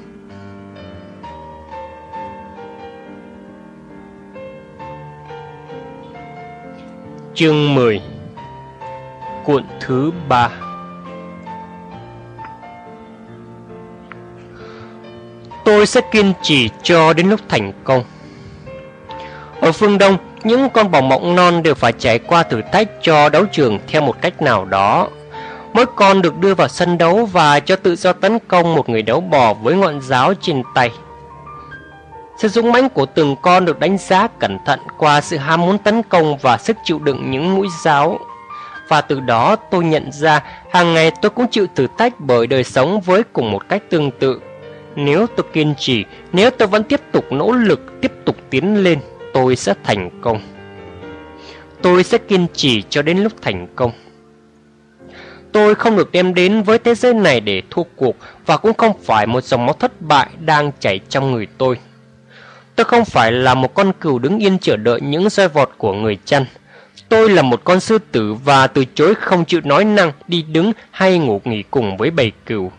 [7.35, 8.01] Chương 10
[9.45, 10.49] Cuộn thứ 3
[15.65, 18.03] Tôi sẽ kiên trì cho đến lúc thành công.
[19.61, 23.29] Ở phương Đông, những con bò mộng non đều phải trải qua thử thách cho
[23.29, 25.07] đấu trường theo một cách nào đó.
[25.73, 29.01] Mỗi con được đưa vào sân đấu và cho tự do tấn công một người
[29.01, 30.91] đấu bò với ngọn giáo trên tay
[32.43, 35.77] sự dũng mãnh của từng con được đánh giá cẩn thận qua sự ham muốn
[35.77, 38.19] tấn công và sức chịu đựng những mũi giáo.
[38.87, 42.63] Và từ đó tôi nhận ra hàng ngày tôi cũng chịu thử thách bởi đời
[42.63, 44.41] sống với cùng một cách tương tự.
[44.95, 48.99] Nếu tôi kiên trì, nếu tôi vẫn tiếp tục nỗ lực, tiếp tục tiến lên,
[49.33, 50.41] tôi sẽ thành công.
[51.81, 53.91] Tôi sẽ kiên trì cho đến lúc thành công.
[55.51, 58.15] Tôi không được đem đến với thế giới này để thua cuộc
[58.45, 61.77] và cũng không phải một dòng máu thất bại đang chảy trong người tôi.
[62.75, 65.93] Tôi không phải là một con cừu đứng yên chờ đợi những roi vọt của
[65.93, 66.45] người chăn.
[67.09, 70.71] Tôi là một con sư tử và từ chối không chịu nói năng, đi đứng
[70.91, 72.71] hay ngủ nghỉ cùng với bầy cừu.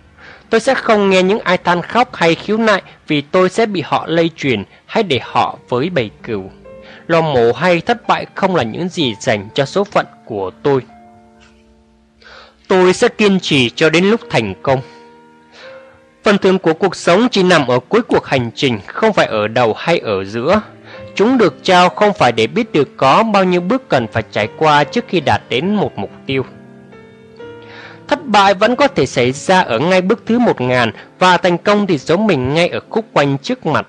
[0.51, 3.83] Tôi sẽ không nghe những ai than khóc hay khiếu nại vì tôi sẽ bị
[3.85, 6.51] họ lây truyền hay để họ với bầy cừu.
[7.07, 10.81] Lo mổ hay thất bại không là những gì dành cho số phận của tôi.
[12.69, 14.81] Tôi sẽ kiên trì cho đến lúc thành công.
[16.25, 19.49] Phần thưởng của cuộc sống chỉ nằm ở cuối cuộc hành trình, không phải ở
[19.49, 20.61] đầu hay ở giữa.
[21.15, 24.49] Chúng được trao không phải để biết được có bao nhiêu bước cần phải trải
[24.59, 26.45] qua trước khi đạt đến một mục tiêu.
[28.09, 31.59] Thất bại vẫn có thể xảy ra ở ngay bước thứ một ngàn và thành
[31.59, 33.87] công thì giống mình ngay ở khúc quanh trước mặt.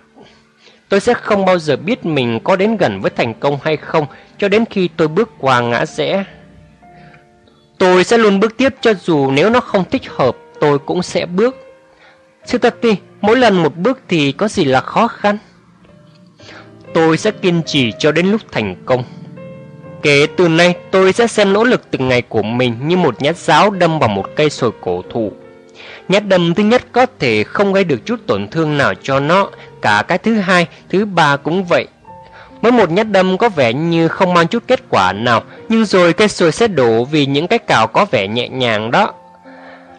[0.90, 4.06] Tôi sẽ không bao giờ biết mình có đến gần với thành công hay không
[4.38, 6.24] cho đến khi tôi bước qua ngã rẽ.
[7.78, 11.26] Tôi sẽ luôn bước tiếp cho dù nếu nó không thích hợp, tôi cũng sẽ
[11.26, 11.65] bước.
[12.46, 15.38] Sư Tati, mỗi lần một bước thì có gì là khó khăn?
[16.94, 19.04] Tôi sẽ kiên trì cho đến lúc thành công.
[20.02, 23.38] Kể từ nay, tôi sẽ xem nỗ lực từng ngày của mình như một nhát
[23.38, 25.32] giáo đâm vào một cây sồi cổ thụ.
[26.08, 29.50] Nhát đâm thứ nhất có thể không gây được chút tổn thương nào cho nó,
[29.82, 31.88] cả cái thứ hai, thứ ba cũng vậy.
[32.62, 36.14] Mỗi một nhát đâm có vẻ như không mang chút kết quả nào, nhưng rồi
[36.14, 39.14] cây sồi sẽ đổ vì những cái cào có vẻ nhẹ nhàng đó.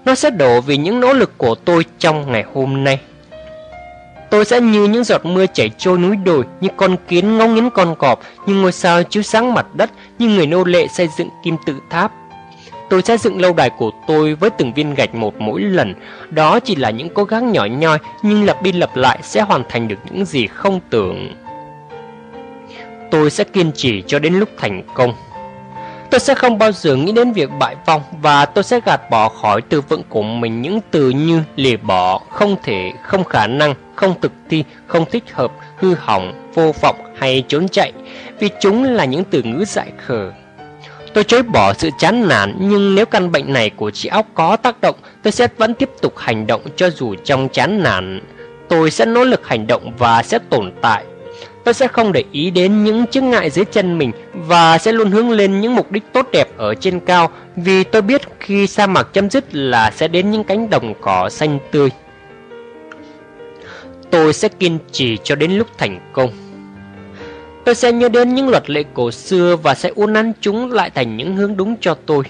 [0.07, 3.01] Nó sẽ đổ vì những nỗ lực của tôi trong ngày hôm nay.
[4.31, 7.71] Tôi sẽ như những giọt mưa chảy trôi núi đồi, như con kiến ngóng nghiến
[7.71, 11.29] con cọp, như ngôi sao chiếu sáng mặt đất, như người nô lệ xây dựng
[11.45, 12.13] kim tự tháp.
[12.91, 15.95] Tôi sẽ dựng lâu đài của tôi với từng viên gạch một mỗi lần.
[16.31, 19.63] Đó chỉ là những cố gắng nhỏ nhoi, nhưng lặp đi lặp lại sẽ hoàn
[19.69, 21.35] thành được những gì không tưởng.
[23.11, 25.13] Tôi sẽ kiên trì cho đến lúc thành công.
[26.11, 29.29] Tôi sẽ không bao giờ nghĩ đến việc bại vong và tôi sẽ gạt bỏ
[29.29, 33.75] khỏi từ vựng của mình những từ như lìa bỏ, không thể, không khả năng,
[33.95, 37.93] không thực thi, không thích hợp, hư hỏng, vô vọng hay trốn chạy
[38.39, 40.33] vì chúng là những từ ngữ dại khờ.
[41.15, 44.57] Tôi chối bỏ sự chán nản nhưng nếu căn bệnh này của trí óc có
[44.57, 48.21] tác động, tôi sẽ vẫn tiếp tục hành động cho dù trong chán nản.
[48.69, 51.05] Tôi sẽ nỗ lực hành động và sẽ tồn tại.
[51.67, 55.11] Tôi sẽ không để ý đến những chướng ngại dưới chân mình và sẽ luôn
[55.11, 58.87] hướng lên những mục đích tốt đẹp ở trên cao vì tôi biết khi sa
[58.87, 61.91] mạc chấm dứt là sẽ đến những cánh đồng cỏ xanh tươi.
[64.11, 66.31] Tôi sẽ kiên trì cho đến lúc thành công.
[67.65, 70.91] Tôi sẽ nhớ đến những luật lệ cổ xưa và sẽ uốn nắn chúng lại
[70.91, 72.25] thành những hướng đúng cho tôi.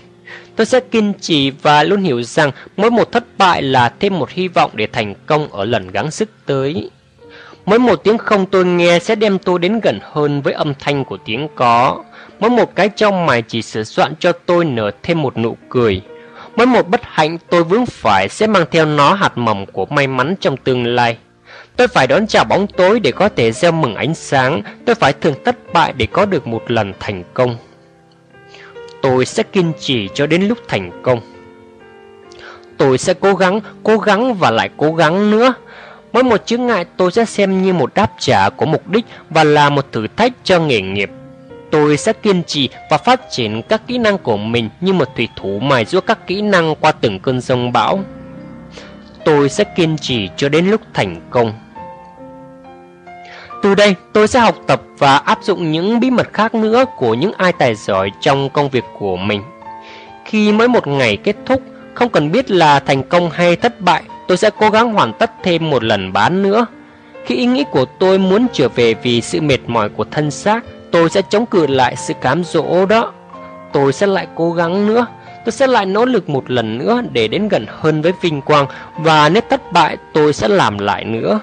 [0.56, 4.30] Tôi sẽ kiên trì và luôn hiểu rằng mỗi một thất bại là thêm một
[4.30, 6.90] hy vọng để thành công ở lần gắng sức tới.
[7.66, 11.04] Mỗi một tiếng không tôi nghe sẽ đem tôi đến gần hơn với âm thanh
[11.04, 12.04] của tiếng có.
[12.38, 16.02] Mỗi một cái trong mày chỉ sửa soạn cho tôi nở thêm một nụ cười.
[16.56, 20.06] Mỗi một bất hạnh tôi vướng phải sẽ mang theo nó hạt mầm của may
[20.06, 21.18] mắn trong tương lai.
[21.76, 24.62] Tôi phải đón chào bóng tối để có thể gieo mừng ánh sáng.
[24.84, 27.56] Tôi phải thường thất bại để có được một lần thành công.
[29.02, 31.20] Tôi sẽ kiên trì cho đến lúc thành công.
[32.78, 35.54] Tôi sẽ cố gắng, cố gắng và lại cố gắng nữa.
[36.16, 39.44] Mỗi một chướng ngại tôi sẽ xem như một đáp trả của mục đích và
[39.44, 41.10] là một thử thách cho nghề nghiệp.
[41.70, 45.28] Tôi sẽ kiên trì và phát triển các kỹ năng của mình như một thủy
[45.36, 48.00] thủ mài giũa các kỹ năng qua từng cơn sông bão.
[49.24, 51.52] Tôi sẽ kiên trì cho đến lúc thành công.
[53.62, 57.14] Từ đây, tôi sẽ học tập và áp dụng những bí mật khác nữa của
[57.14, 59.42] những ai tài giỏi trong công việc của mình.
[60.24, 61.62] Khi mỗi một ngày kết thúc,
[61.94, 65.30] không cần biết là thành công hay thất bại, tôi sẽ cố gắng hoàn tất
[65.42, 66.66] thêm một lần bán nữa.
[67.24, 70.64] Khi ý nghĩ của tôi muốn trở về vì sự mệt mỏi của thân xác,
[70.90, 73.12] tôi sẽ chống cự lại sự cám dỗ đó.
[73.72, 75.06] Tôi sẽ lại cố gắng nữa,
[75.44, 78.66] tôi sẽ lại nỗ lực một lần nữa để đến gần hơn với vinh quang
[78.98, 81.40] và nếu thất bại tôi sẽ làm lại nữa.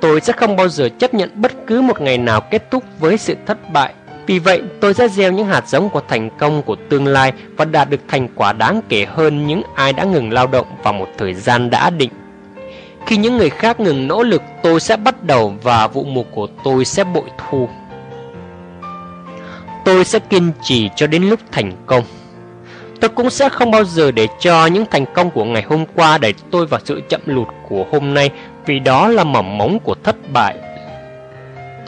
[0.00, 3.18] Tôi sẽ không bao giờ chấp nhận bất cứ một ngày nào kết thúc với
[3.18, 3.94] sự thất bại.
[4.28, 7.64] Vì vậy, tôi sẽ gieo những hạt giống của thành công của tương lai và
[7.64, 11.08] đạt được thành quả đáng kể hơn những ai đã ngừng lao động vào một
[11.18, 12.10] thời gian đã định.
[13.06, 16.46] Khi những người khác ngừng nỗ lực, tôi sẽ bắt đầu và vụ mùa của
[16.64, 17.68] tôi sẽ bội thu.
[19.84, 22.04] Tôi sẽ kiên trì cho đến lúc thành công.
[23.00, 26.18] Tôi cũng sẽ không bao giờ để cho những thành công của ngày hôm qua
[26.18, 28.30] đẩy tôi vào sự chậm lụt của hôm nay
[28.66, 30.56] vì đó là mầm mống của thất bại.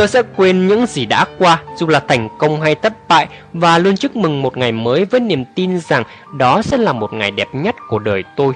[0.00, 3.78] Tôi sẽ quên những gì đã qua, dù là thành công hay thất bại, và
[3.78, 6.02] luôn chúc mừng một ngày mới với niềm tin rằng
[6.36, 8.52] đó sẽ là một ngày đẹp nhất của đời tôi.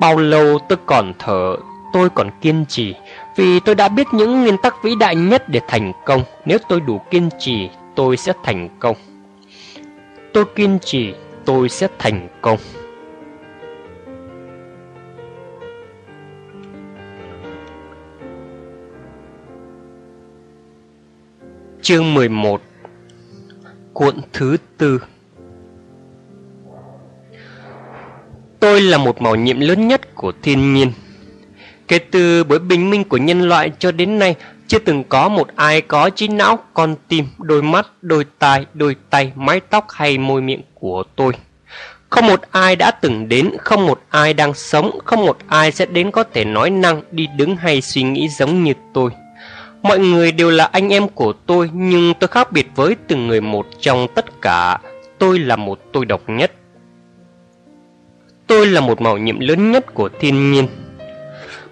[0.00, 1.56] Bao lâu tôi còn thở,
[1.92, 2.94] tôi còn kiên trì,
[3.36, 6.22] vì tôi đã biết những nguyên tắc vĩ đại nhất để thành công.
[6.44, 8.96] Nếu tôi đủ kiên trì, tôi sẽ thành công.
[10.32, 11.12] Tôi kiên trì,
[11.44, 12.58] tôi sẽ thành công.
[21.82, 22.62] Chương 11
[23.92, 25.02] Cuộn thứ tư
[28.60, 30.92] Tôi là một màu nhiệm lớn nhất của thiên nhiên.
[31.88, 34.34] Kể từ buổi bình minh của nhân loại cho đến nay,
[34.66, 38.96] chưa từng có một ai có trí não, con tim, đôi mắt, đôi tai, đôi
[39.10, 41.32] tay, mái tóc hay môi miệng của tôi.
[42.10, 45.86] Không một ai đã từng đến, không một ai đang sống, không một ai sẽ
[45.86, 49.10] đến có thể nói năng, đi đứng hay suy nghĩ giống như tôi.
[49.82, 53.40] Mọi người đều là anh em của tôi nhưng tôi khác biệt với từng người
[53.40, 54.78] một trong tất cả.
[55.18, 56.52] Tôi là một tôi độc nhất.
[58.46, 60.68] Tôi là một mạo nhiệm lớn nhất của thiên nhiên.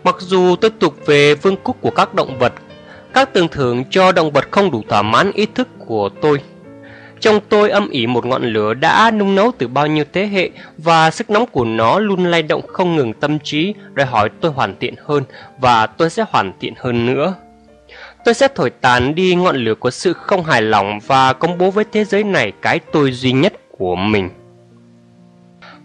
[0.04, 2.52] Mặc dù tôi thuộc về vương quốc của các động vật,
[3.12, 6.40] các tưởng thưởng cho động vật không đủ thỏa mãn ý thức của tôi.
[7.20, 10.50] Trong tôi âm ỉ một ngọn lửa đã nung nấu từ bao nhiêu thế hệ
[10.78, 14.52] và sức nóng của nó luôn lay động không ngừng tâm trí đòi hỏi tôi
[14.52, 15.22] hoàn thiện hơn
[15.58, 17.34] và tôi sẽ hoàn thiện hơn nữa.
[18.26, 21.70] Tôi sẽ thổi tàn đi ngọn lửa của sự không hài lòng và công bố
[21.70, 24.30] với thế giới này cái tôi duy nhất của mình.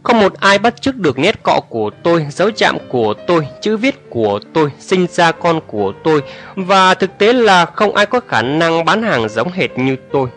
[0.03, 3.77] Không một ai bắt chước được nét cọ của tôi, dấu chạm của tôi, chữ
[3.77, 6.21] viết của tôi, sinh ra con của tôi
[6.55, 10.29] và thực tế là không ai có khả năng bán hàng giống hệt như tôi.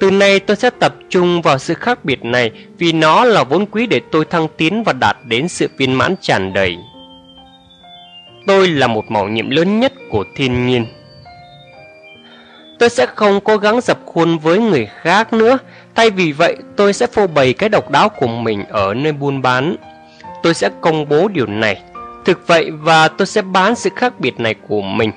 [0.00, 3.66] Từ nay tôi sẽ tập trung vào sự khác biệt này vì nó là vốn
[3.66, 6.76] quý để tôi thăng tiến và đạt đến sự viên mãn tràn đầy.
[8.46, 10.86] Tôi là một màu nhiệm lớn nhất của thiên nhiên.
[12.82, 15.58] Tôi sẽ không cố gắng dập khuôn với người khác nữa.
[15.94, 19.42] Thay vì vậy, tôi sẽ phô bày cái độc đáo của mình ở nơi buôn
[19.42, 19.76] bán.
[20.42, 21.82] Tôi sẽ công bố điều này.
[22.24, 25.12] Thực vậy và tôi sẽ bán sự khác biệt này của mình.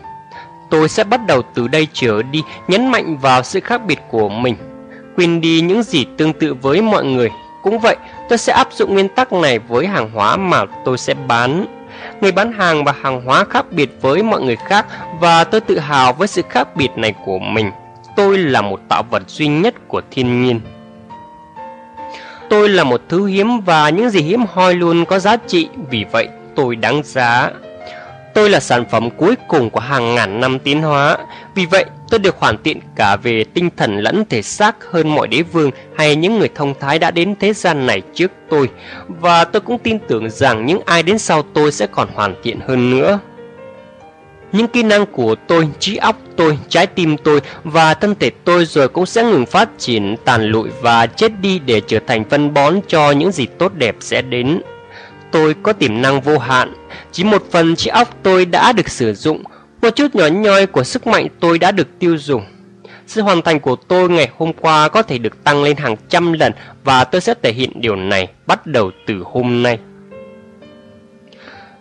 [0.70, 4.30] Tôi sẽ bắt đầu từ đây trở đi, nhấn mạnh vào sự khác biệt của
[4.30, 4.56] mình.
[5.16, 7.30] Quên đi những gì tương tự với mọi người.
[7.64, 7.96] Cũng vậy,
[8.30, 11.66] tôi sẽ áp dụng nguyên tắc này với hàng hóa mà tôi sẽ bán.
[12.22, 14.86] Người bán hàng và hàng hóa khác biệt với mọi người khác
[15.20, 17.72] và tôi tự hào với sự khác biệt này của mình.
[18.16, 20.60] tôi là một tạo vật duy nhất của thiên nhiên.
[22.50, 26.06] Tôi là một thứ hiếm và những gì hiếm hoi luôn có giá trị, vì
[26.12, 27.52] vậy tôi đáng giá.
[28.36, 31.18] Tôi là sản phẩm cuối cùng của hàng ngàn năm tiến hóa,
[31.56, 35.28] vì vậy tôi được hoàn thiện cả về tinh thần lẫn thể xác hơn mọi
[35.28, 38.70] đế vương hay những người thông thái đã đến thế gian này trước tôi,
[39.08, 42.60] và tôi cũng tin tưởng rằng những ai đến sau tôi sẽ còn hoàn thiện
[42.68, 43.20] hơn nữa.
[44.52, 48.66] Những kỹ năng của tôi, trí óc tôi, trái tim tôi và thân thể tôi
[48.66, 52.54] rồi cũng sẽ ngừng phát triển, tàn lụi và chết đi để trở thành phân
[52.54, 54.62] bón cho những gì tốt đẹp sẽ đến.
[55.36, 56.74] Tôi có tiềm năng vô hạn,
[57.12, 59.44] chỉ một phần trí óc tôi đã được sử dụng,
[59.82, 62.46] một chút nhỏ nhoi của sức mạnh tôi đã được tiêu dùng.
[63.08, 66.34] Sự hoàn thành của tôi ngày hôm qua có thể được tăng lên hàng trăm
[66.34, 66.54] lần
[66.84, 69.80] và tôi sẽ thể hiện điều này bắt đầu từ hôm nay.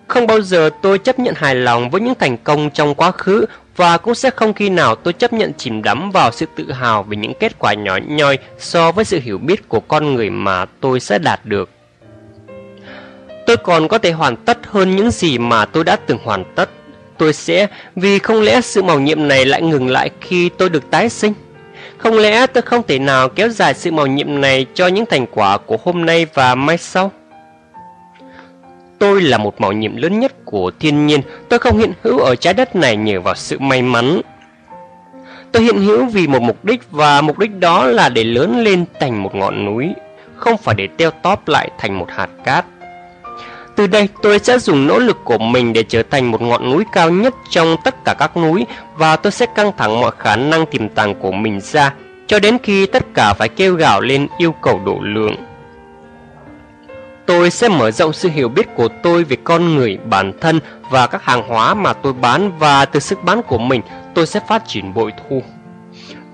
[0.08, 3.46] Không bao giờ tôi chấp nhận hài lòng với những thành công trong quá khứ
[3.76, 7.02] và cũng sẽ không khi nào tôi chấp nhận chìm đắm vào sự tự hào
[7.02, 10.64] về những kết quả nhỏ nhoi so với sự hiểu biết của con người mà
[10.80, 11.73] tôi sẽ đạt được.
[13.46, 16.70] Tôi còn có thể hoàn tất hơn những gì mà tôi đã từng hoàn tất.
[17.18, 17.66] Tôi sẽ,
[17.96, 21.32] vì không lẽ sự màu nhiệm này lại ngừng lại khi tôi được tái sinh?
[21.98, 25.26] Không lẽ tôi không thể nào kéo dài sự màu nhiệm này cho những thành
[25.26, 27.12] quả của hôm nay và mai sau?
[28.98, 32.36] Tôi là một mạo nhiệm lớn nhất của thiên nhiên, tôi không hiện hữu ở
[32.36, 34.20] trái đất này nhờ vào sự may mắn.
[35.52, 38.84] Tôi hiện hữu vì một mục đích và mục đích đó là để lớn lên
[39.00, 39.88] thành một ngọn núi,
[40.36, 42.64] không phải để teo tóp lại thành một hạt cát.
[43.76, 46.84] Từ đây tôi sẽ dùng nỗ lực của mình để trở thành một ngọn núi
[46.92, 50.66] cao nhất trong tất cả các núi và tôi sẽ căng thẳng mọi khả năng
[50.66, 51.94] tiềm tàng của mình ra
[52.26, 55.36] cho đến khi tất cả phải kêu gào lên yêu cầu độ lượng.
[57.26, 60.60] Tôi sẽ mở rộng sự hiểu biết của tôi về con người, bản thân
[60.90, 63.80] và các hàng hóa mà tôi bán và từ sức bán của mình
[64.14, 65.42] tôi sẽ phát triển bội thu.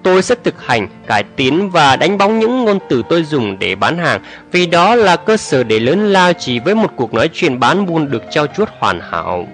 [0.03, 3.75] Tôi sẽ thực hành, cải tiến và đánh bóng những ngôn từ tôi dùng để
[3.75, 4.21] bán hàng
[4.53, 7.87] vì đó là cơ sở để lớn lao chỉ với một cuộc nói chuyện bán
[7.87, 9.47] buôn được trao chuốt hoàn hảo.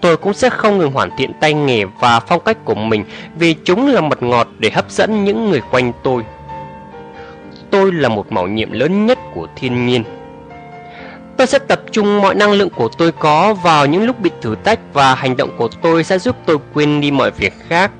[0.00, 3.04] Tôi cũng sẽ không ngừng hoàn thiện tay nghề và phong cách của mình
[3.38, 6.22] vì chúng là mật ngọt để hấp dẫn những người quanh tôi.
[7.70, 10.04] Tôi là một mạo nhiệm lớn nhất của thiên nhiên.
[11.36, 14.56] Tôi sẽ tập trung mọi năng lượng của tôi có vào những lúc bị thử
[14.64, 17.90] thách và hành động của tôi sẽ giúp tôi quên đi mọi việc khác.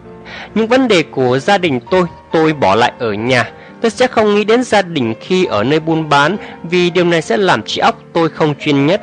[0.55, 3.51] Những vấn đề của gia đình tôi, tôi bỏ lại ở nhà.
[3.81, 7.23] Tôi sẽ không nghĩ đến gia đình khi ở nơi buôn bán vì điều này
[7.23, 9.03] sẽ làm trí óc tôi không chuyên nhất.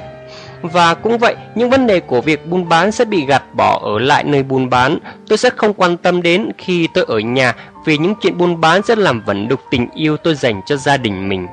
[0.62, 4.00] Và cũng vậy, những vấn đề của việc buôn bán sẽ bị gạt bỏ ở
[4.00, 4.98] lại nơi buôn bán.
[5.28, 7.56] Tôi sẽ không quan tâm đến khi tôi ở nhà
[7.86, 10.98] vì những chuyện buôn bán sẽ làm vẩn đục tình yêu tôi dành cho gia
[10.98, 11.48] đình mình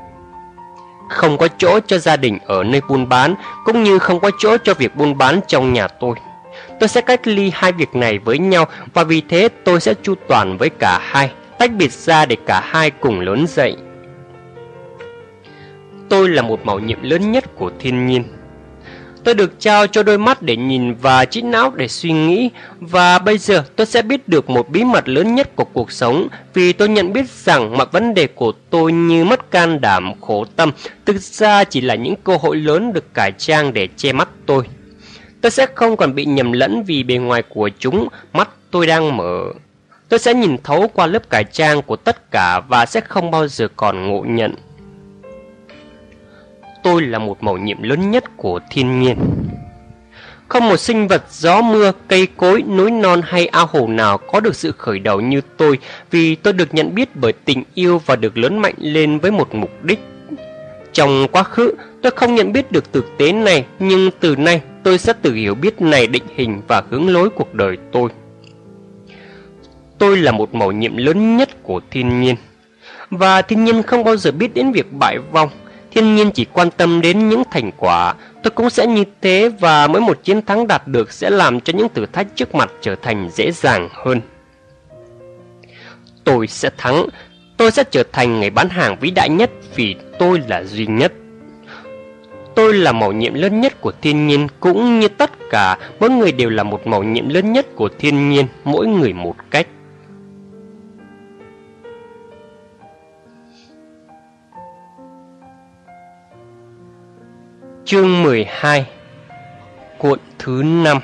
[1.11, 3.35] không có chỗ cho gia đình ở nơi buôn bán,
[3.65, 6.17] cũng như không có chỗ cho việc buôn bán trong nhà tôi.
[6.81, 10.15] Tôi sẽ cách ly hai việc này với nhau và vì thế tôi sẽ chu
[10.29, 13.77] toàn với cả hai, tách biệt ra để cả hai cùng lớn dậy.
[16.09, 18.25] Tôi là một mạo nhiệm lớn nhất của thiên nhiên.
[19.25, 22.51] Tôi được trao cho đôi mắt để nhìn và trí não để suy nghĩ
[22.81, 26.29] và bây giờ tôi sẽ biết được một bí mật lớn nhất của cuộc sống
[26.55, 30.45] vì tôi nhận biết rằng mọi vấn đề của tôi như mất can đảm, khổ
[30.57, 30.73] tâm
[31.07, 34.65] thực ra chỉ là những cơ hội lớn được cải trang để che mắt tôi.
[35.41, 39.17] Tôi sẽ không còn bị nhầm lẫn vì bề ngoài của chúng, mắt tôi đang
[39.17, 39.45] mở.
[40.09, 43.49] Tôi sẽ nhìn thấu qua lớp cải trang của tất cả và sẽ không bao
[43.49, 44.55] giờ còn ngộ nhận
[46.83, 49.17] tôi là một mầu nhiệm lớn nhất của thiên nhiên.
[50.49, 54.41] Không một sinh vật, gió mưa, cây cối, núi non hay ao hồ nào có
[54.41, 55.79] được sự khởi đầu như tôi
[56.11, 59.55] vì tôi được nhận biết bởi tình yêu và được lớn mạnh lên với một
[59.55, 60.01] mục đích.
[60.93, 64.99] Trong quá khứ, tôi không nhận biết được thực tế này, nhưng từ nay tôi
[64.99, 68.11] sẽ tự hiểu biết này định hình và hướng lối cuộc đời tôi.
[69.99, 72.37] Tôi là một mầu nhiệm lớn nhất của thiên nhiên.
[73.11, 75.51] Và thiên nhiên không bao giờ biết đến việc bại vong
[75.91, 79.87] thiên nhiên chỉ quan tâm đến những thành quả, tôi cũng sẽ như thế và
[79.87, 82.95] mỗi một chiến thắng đạt được sẽ làm cho những thử thách trước mặt trở
[82.95, 84.21] thành dễ dàng hơn.
[86.25, 87.07] Tôi sẽ thắng,
[87.57, 91.13] tôi sẽ trở thành người bán hàng vĩ đại nhất vì tôi là duy nhất.
[92.61, 96.33] Tôi là màu nhiệm lớn nhất của thiên nhiên cũng như tất cả, mỗi người
[96.33, 99.67] đều là một màu nhiệm lớn nhất của thiên nhiên, mỗi người một cách.
[107.85, 108.87] Chương 12
[109.99, 110.99] Cuộn thứ 5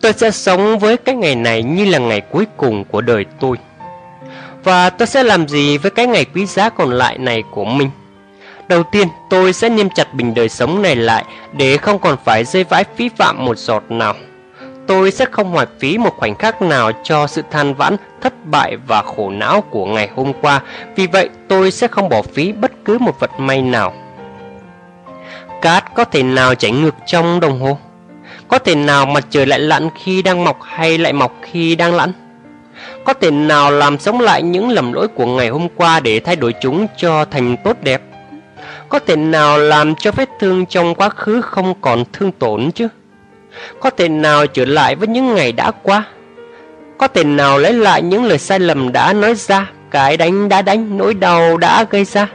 [0.00, 3.56] Tôi sẽ sống với cái ngày này như là ngày cuối cùng của đời tôi.
[4.64, 7.90] Và tôi sẽ làm gì với cái ngày quý giá còn lại này của mình?
[8.68, 12.44] Đầu tiên tôi sẽ niêm chặt bình đời sống này lại Để không còn phải
[12.44, 14.14] rơi vãi phí phạm một giọt nào
[14.86, 18.76] tôi sẽ không hoài phí một khoảnh khắc nào cho sự than vãn, thất bại
[18.86, 20.60] và khổ não của ngày hôm qua.
[20.96, 23.92] Vì vậy, tôi sẽ không bỏ phí bất cứ một vật may nào.
[25.62, 27.78] Cát có thể nào chảy ngược trong đồng hồ?
[28.48, 31.94] Có thể nào mặt trời lại lặn khi đang mọc hay lại mọc khi đang
[31.94, 32.12] lặn?
[33.04, 36.36] Có thể nào làm sống lại những lầm lỗi của ngày hôm qua để thay
[36.36, 38.02] đổi chúng cho thành tốt đẹp?
[38.92, 42.88] Có thể nào làm cho vết thương trong quá khứ không còn thương tổn chứ?
[43.80, 46.04] Có thể nào trở lại với những ngày đã qua?
[46.98, 50.62] Có thể nào lấy lại những lời sai lầm đã nói ra, cái đánh đã
[50.62, 52.28] đánh, nỗi đau đã gây ra?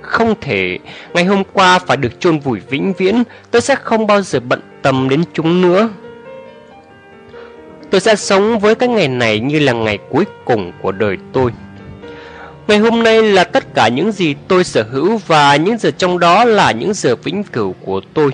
[0.00, 0.78] Không thể,
[1.14, 4.60] ngày hôm qua phải được chôn vùi vĩnh viễn, tôi sẽ không bao giờ bận
[4.82, 5.88] tâm đến chúng nữa.
[7.90, 11.52] Tôi sẽ sống với cái ngày này như là ngày cuối cùng của đời tôi.
[12.68, 16.18] Ngày hôm nay là tất cả những gì tôi sở hữu và những giờ trong
[16.18, 18.30] đó là những giờ vĩnh cửu của tôi.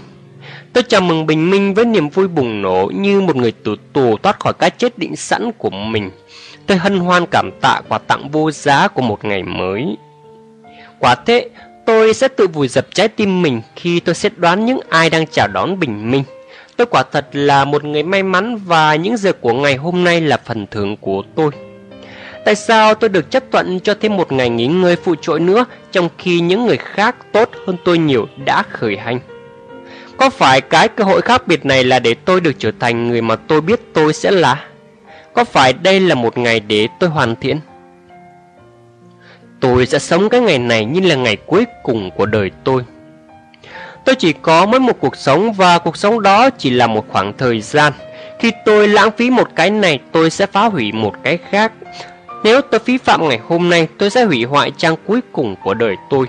[0.73, 4.17] Tôi chào mừng bình minh với niềm vui bùng nổ như một người tù tù
[4.17, 6.11] thoát khỏi cái chết định sẵn của mình.
[6.67, 9.97] Tôi hân hoan cảm tạ quà tặng vô giá của một ngày mới.
[10.99, 11.49] Quả thế,
[11.87, 15.27] tôi sẽ tự vùi dập trái tim mình khi tôi xét đoán những ai đang
[15.27, 16.25] chào đón bình minh.
[16.77, 20.21] Tôi quả thật là một người may mắn và những giờ của ngày hôm nay
[20.21, 21.51] là phần thưởng của tôi.
[22.45, 25.65] Tại sao tôi được chấp thuận cho thêm một ngày nghỉ ngơi phụ trội nữa
[25.93, 29.21] trong khi những người khác tốt hơn tôi nhiều đã khởi hành?
[30.17, 33.23] Có phải cái cơ hội khác biệt này là để tôi được trở thành người
[33.23, 34.65] mà tôi biết tôi sẽ là?
[35.35, 37.61] Có phải đây là một ngày để tôi hoàn thiện?
[39.61, 42.85] Tôi sẽ sống cái ngày này như là ngày cuối cùng của đời tôi.
[44.05, 47.33] Tôi chỉ có mỗi một cuộc sống và cuộc sống đó chỉ là một khoảng
[47.39, 47.93] thời gian.
[48.39, 51.73] Khi tôi lãng phí một cái này, tôi sẽ phá hủy một cái khác.
[52.45, 55.75] Nếu tôi phí phạm ngày hôm nay, tôi sẽ hủy hoại trang cuối cùng của
[55.75, 56.27] đời tôi.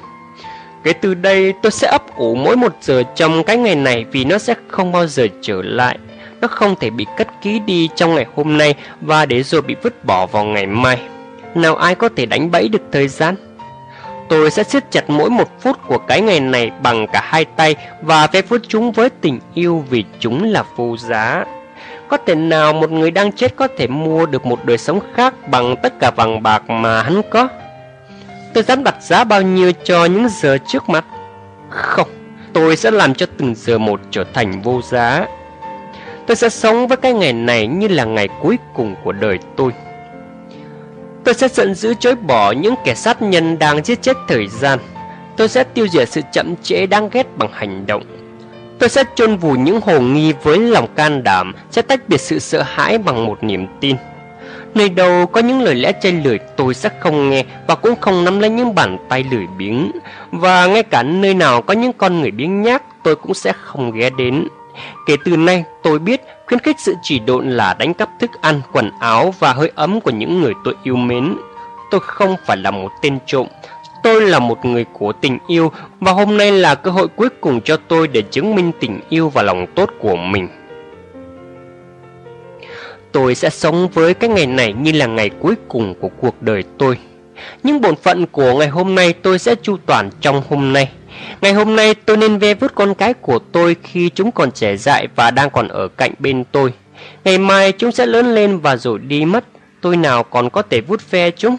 [0.84, 4.26] Kể từ đây, tôi sẽ ấp ủ mỗi một giờ trong cái ngày này vì
[4.26, 5.98] nó sẽ không bao giờ trở lại.
[6.42, 9.76] Nó không thể bị cất ký đi trong ngày hôm nay và để rồi bị
[9.84, 11.00] vứt bỏ vào ngày mai.
[11.56, 13.36] Nào ai có thể đánh bẫy được thời gian?
[14.30, 17.76] Tôi sẽ siết chặt mỗi một phút của cái ngày này bằng cả hai tay
[18.02, 21.46] và ve phút chúng với tình yêu vì chúng là vô giá.
[22.14, 25.34] Có thể nào một người đang chết có thể mua được một đời sống khác
[25.52, 27.48] bằng tất cả vàng bạc mà hắn có?
[28.54, 31.06] Tôi dám đặt giá bao nhiêu cho những giờ trước mắt?
[31.70, 32.08] Không,
[32.54, 35.28] tôi sẽ làm cho từng giờ một trở thành vô giá.
[36.28, 39.72] Tôi sẽ sống với cái ngày này như là ngày cuối cùng của đời tôi.
[41.24, 44.80] Tôi sẽ giận dữ chối bỏ những kẻ sát nhân đang giết chết thời gian.
[45.38, 48.23] Tôi sẽ tiêu diệt sự chậm trễ đáng ghét bằng hành động.
[48.84, 52.40] Tôi sẽ chôn vùi những hồ nghi với lòng can đảm, sẽ tách biệt sự
[52.40, 53.96] sợ hãi bằng một niềm tin.
[54.76, 58.26] Nơi đâu có những lời lẽ chê lười tôi sẽ không nghe và cũng không
[58.26, 59.92] nắm lấy những bàn tay lười biếng.
[60.32, 63.92] Và ngay cả nơi nào có những con người biếng nhác tôi cũng sẽ không
[63.92, 64.48] ghé đến.
[65.08, 68.62] Kể từ nay tôi biết khuyến khích sự chỉ độn là đánh cắp thức ăn,
[68.74, 71.36] quần áo và hơi ấm của những người tôi yêu mến.
[71.92, 73.48] Tôi không phải là một tên trộm,
[74.04, 77.62] tôi là một người của tình yêu và hôm nay là cơ hội cuối cùng
[77.62, 80.48] cho tôi để chứng minh tình yêu và lòng tốt của mình.
[83.12, 86.64] Tôi sẽ sống với cái ngày này như là ngày cuối cùng của cuộc đời
[86.78, 86.98] tôi.
[87.64, 90.90] Nhưng bổn phận của ngày hôm nay tôi sẽ chu toàn trong hôm nay.
[91.42, 94.78] Ngày hôm nay tôi nên ve vút con cái của tôi khi chúng còn trẻ
[94.78, 96.74] dại và đang còn ở cạnh bên tôi.
[97.24, 99.46] Ngày mai chúng sẽ lớn lên và rồi đi mất,
[99.82, 101.58] tôi nào còn có thể vút ve chúng.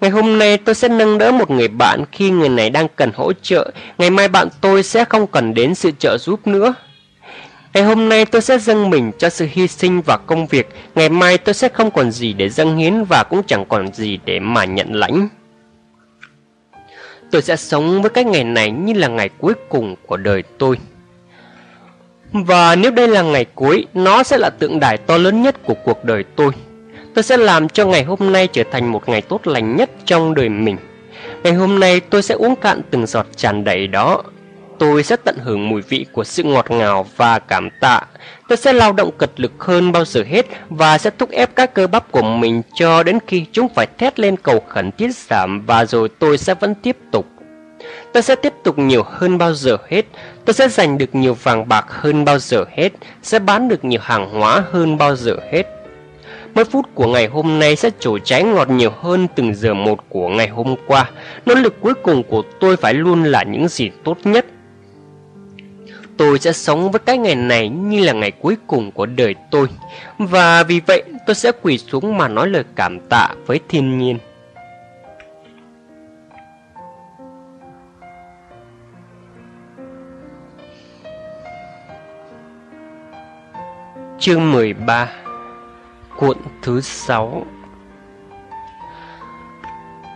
[0.00, 3.10] Ngày hôm nay tôi sẽ nâng đỡ một người bạn khi người này đang cần
[3.14, 6.74] hỗ trợ, ngày mai bạn tôi sẽ không cần đến sự trợ giúp nữa.
[7.74, 11.08] Ngày hôm nay tôi sẽ dâng mình cho sự hy sinh và công việc, ngày
[11.08, 14.40] mai tôi sẽ không còn gì để dâng hiến và cũng chẳng còn gì để
[14.40, 15.28] mà nhận lãnh.
[17.30, 20.78] Tôi sẽ sống với cái ngày này như là ngày cuối cùng của đời tôi.
[22.32, 25.74] Và nếu đây là ngày cuối, nó sẽ là tượng đài to lớn nhất của
[25.84, 26.52] cuộc đời tôi.
[27.14, 30.34] Tôi sẽ làm cho ngày hôm nay trở thành một ngày tốt lành nhất trong
[30.34, 30.76] đời mình.
[31.42, 34.22] Ngày hôm nay tôi sẽ uống cạn từng giọt tràn đầy đó.
[34.78, 38.00] Tôi sẽ tận hưởng mùi vị của sự ngọt ngào và cảm tạ.
[38.48, 41.74] Tôi sẽ lao động cật lực hơn bao giờ hết và sẽ thúc ép các
[41.74, 45.66] cơ bắp của mình cho đến khi chúng phải thét lên cầu khẩn tiết giảm
[45.66, 47.26] và rồi tôi sẽ vẫn tiếp tục.
[48.12, 50.04] Tôi sẽ tiếp tục nhiều hơn bao giờ hết.
[50.44, 52.92] Tôi sẽ giành được nhiều vàng bạc hơn bao giờ hết.
[53.22, 55.79] Sẽ bán được nhiều hàng hóa hơn bao giờ hết.
[56.54, 59.98] Mỗi phút của ngày hôm nay sẽ trổ trái ngọt nhiều hơn từng giờ một
[60.08, 61.10] của ngày hôm qua.
[61.46, 64.46] Nỗ lực cuối cùng của tôi phải luôn là những gì tốt nhất.
[66.16, 69.66] Tôi sẽ sống với cái ngày này như là ngày cuối cùng của đời tôi.
[70.18, 74.18] Và vì vậy, tôi sẽ quỳ xuống mà nói lời cảm tạ với thiên nhiên.
[84.18, 85.08] Chương 13
[86.20, 87.46] Cuộn thứ 6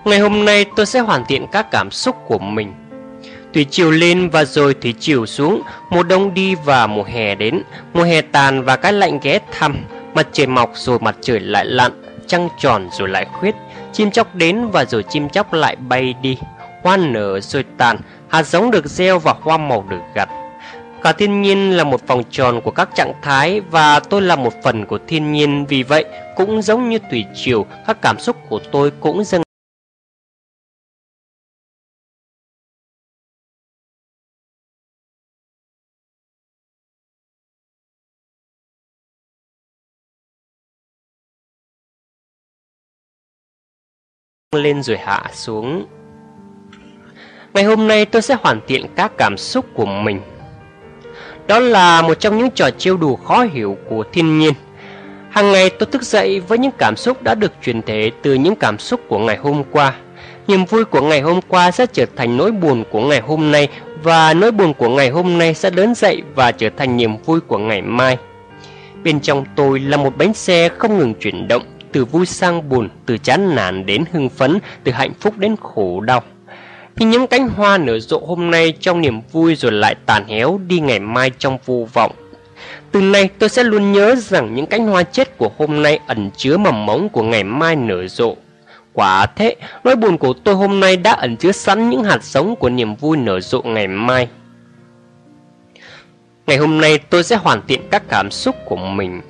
[0.04, 2.72] Ngày hôm nay tôi sẽ hoàn thiện các cảm xúc của mình.
[3.54, 7.62] Thủy chiều lên và rồi thủy chiều xuống, Mùa đông đi và mùa hè đến.
[7.94, 9.76] Mùa hè tàn và cái lạnh ghé thăm,
[10.14, 11.92] Mặt trời mọc rồi mặt trời lại lặn,
[12.26, 13.54] Trăng tròn rồi lại khuyết.
[13.92, 16.38] Chim chóc đến và rồi chim chóc lại bay đi.
[16.82, 17.98] Hoa nở rồi tàn,
[18.28, 20.28] Hạt giống được gieo và hoa màu được gặt.
[21.04, 24.52] Cả thiên nhiên là một vòng tròn của các trạng thái và tôi là một
[24.62, 26.04] phần của thiên nhiên vì vậy,
[26.36, 29.42] cũng giống như tùy chiều các cảm xúc của tôi cũng dâng
[44.52, 45.86] lên rồi hạ xuống.
[47.54, 50.33] Ngày hôm nay tôi sẽ hoàn thiện các cảm xúc của mình.
[51.46, 54.52] Đó là một trong những trò trêu đùa khó hiểu của thiên nhiên.
[55.30, 58.56] Hàng ngày tôi thức dậy với những cảm xúc đã được truyền thể từ những
[58.56, 59.94] cảm xúc của ngày hôm qua.
[60.48, 63.68] Niềm vui của ngày hôm qua sẽ trở thành nỗi buồn của ngày hôm nay
[64.02, 67.40] và nỗi buồn của ngày hôm nay sẽ lớn dậy và trở thành niềm vui
[67.40, 68.18] của ngày mai.
[69.04, 71.62] Bên trong tôi là một bánh xe không ngừng chuyển động
[71.92, 76.00] từ vui sang buồn, từ chán nản đến hưng phấn, từ hạnh phúc đến khổ
[76.00, 76.22] đau.
[76.96, 80.60] Khi những cánh hoa nở rộ hôm nay trong niềm vui rồi lại tàn héo
[80.66, 82.12] đi ngày mai trong vô vọng.
[82.92, 86.30] Từ nay tôi sẽ luôn nhớ rằng những cánh hoa chết của hôm nay ẩn
[86.36, 88.36] chứa mầm mống của ngày mai nở rộ.
[88.92, 92.56] Quả thế, nỗi buồn của tôi hôm nay đã ẩn chứa sẵn những hạt giống
[92.56, 94.28] của niềm vui nở rộ ngày mai.
[96.46, 99.20] Ngày hôm nay tôi sẽ hoàn thiện các cảm xúc của mình.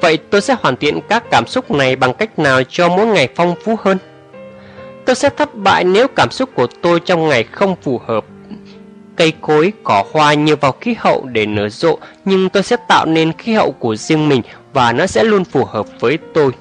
[0.00, 3.28] Vậy tôi sẽ hoàn thiện các cảm xúc này bằng cách nào cho mỗi ngày
[3.36, 3.98] phong phú hơn?
[5.06, 8.24] Tôi sẽ thất bại nếu cảm xúc của tôi trong ngày không phù hợp.
[9.16, 13.06] Cây cối, cỏ hoa nhờ vào khí hậu để nở rộ, nhưng tôi sẽ tạo
[13.06, 16.52] nên khí hậu của riêng mình và nó sẽ luôn phù hợp với tôi.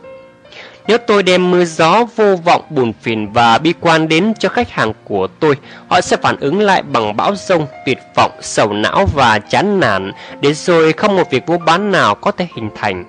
[0.87, 4.69] Nếu tôi đem mưa gió vô vọng buồn phiền và bi quan đến cho khách
[4.69, 5.55] hàng của tôi,
[5.87, 10.11] họ sẽ phản ứng lại bằng bão rông, tuyệt vọng, sầu não và chán nản,
[10.41, 13.03] để rồi không một việc mua bán nào có thể hình thành.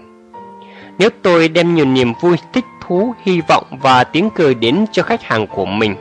[0.98, 5.02] Nếu tôi đem nhiều niềm vui, thích thú, hy vọng và tiếng cười đến cho
[5.02, 5.94] khách hàng của mình,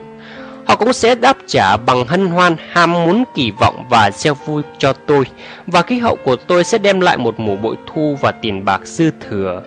[0.68, 4.64] họ cũng sẽ đáp trả bằng hân hoan, ham muốn kỳ vọng và gieo vui
[4.78, 5.26] cho tôi,
[5.68, 8.82] và khí hậu của tôi sẽ đem lại một mùa bội thu và tiền bạc
[8.84, 9.64] dư thừa.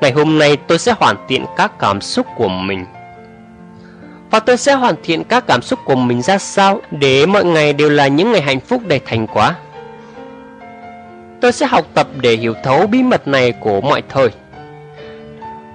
[0.00, 2.84] Ngày hôm nay tôi sẽ hoàn thiện các cảm xúc của mình.
[4.30, 7.72] Và tôi sẽ hoàn thiện các cảm xúc của mình ra sao để mọi ngày
[7.72, 9.54] đều là những ngày hạnh phúc đầy thành quả.
[11.40, 14.30] Tôi sẽ học tập để hiểu thấu bí mật này của mọi thời.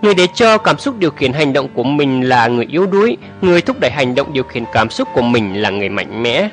[0.01, 3.17] Người để cho cảm xúc điều khiển hành động của mình là người yếu đuối,
[3.41, 6.49] người thúc đẩy hành động điều khiển cảm xúc của mình là người mạnh mẽ.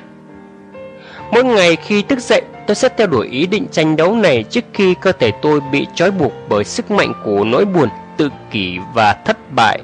[1.30, 4.64] Mỗi ngày khi thức dậy, tôi sẽ theo đuổi ý định tranh đấu này trước
[4.72, 8.78] khi cơ thể tôi bị trói buộc bởi sức mạnh của nỗi buồn, tự kỷ
[8.94, 9.82] và thất bại.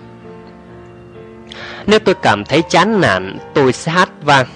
[1.87, 4.47] Nếu tôi cảm thấy chán nản, tôi sẽ hát vang.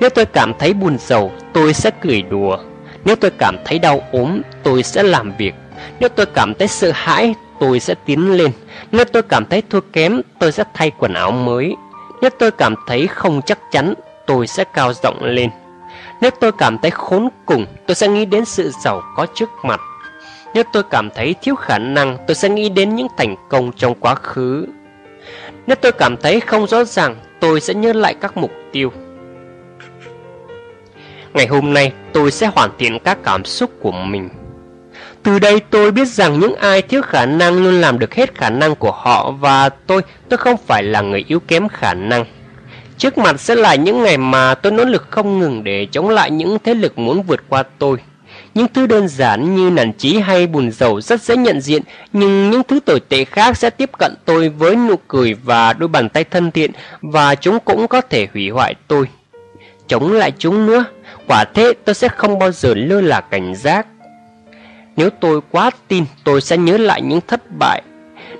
[0.00, 2.58] Nếu tôi cảm thấy buồn rầu, tôi sẽ cười đùa.
[3.04, 5.54] Nếu tôi cảm thấy đau ốm, tôi sẽ làm việc.
[6.00, 8.52] Nếu tôi cảm thấy sợ hãi, tôi sẽ tiến lên.
[8.92, 11.76] Nếu tôi cảm thấy thua kém, tôi sẽ thay quần áo mới.
[12.20, 13.94] Nếu tôi cảm thấy không chắc chắn,
[14.26, 15.50] tôi sẽ cao rộng lên.
[16.20, 19.80] Nếu tôi cảm thấy khốn cùng, tôi sẽ nghĩ đến sự giàu có trước mặt.
[20.54, 23.94] Nếu tôi cảm thấy thiếu khả năng, tôi sẽ nghĩ đến những thành công trong
[23.94, 24.66] quá khứ.
[25.66, 28.92] Nếu tôi cảm thấy không rõ ràng, tôi sẽ nhớ lại các mục tiêu.
[31.34, 34.28] Ngày hôm nay tôi sẽ hoàn thiện các cảm xúc của mình.
[35.28, 38.50] Từ đây tôi biết rằng những ai thiếu khả năng luôn làm được hết khả
[38.50, 42.24] năng của họ và tôi, tôi không phải là người yếu kém khả năng.
[42.98, 46.30] Trước mặt sẽ là những ngày mà tôi nỗ lực không ngừng để chống lại
[46.30, 47.98] những thế lực muốn vượt qua tôi.
[48.54, 51.82] Những thứ đơn giản như nản chí hay buồn rầu rất dễ nhận diện,
[52.12, 55.88] nhưng những thứ tồi tệ khác sẽ tiếp cận tôi với nụ cười và đôi
[55.88, 59.08] bàn tay thân thiện và chúng cũng có thể hủy hoại tôi.
[59.88, 60.84] Chống lại chúng nữa,
[61.26, 63.86] Quả thế tôi sẽ không bao giờ lơ là cảnh giác.
[64.98, 67.82] Nếu tôi quá tin, tôi sẽ nhớ lại những thất bại.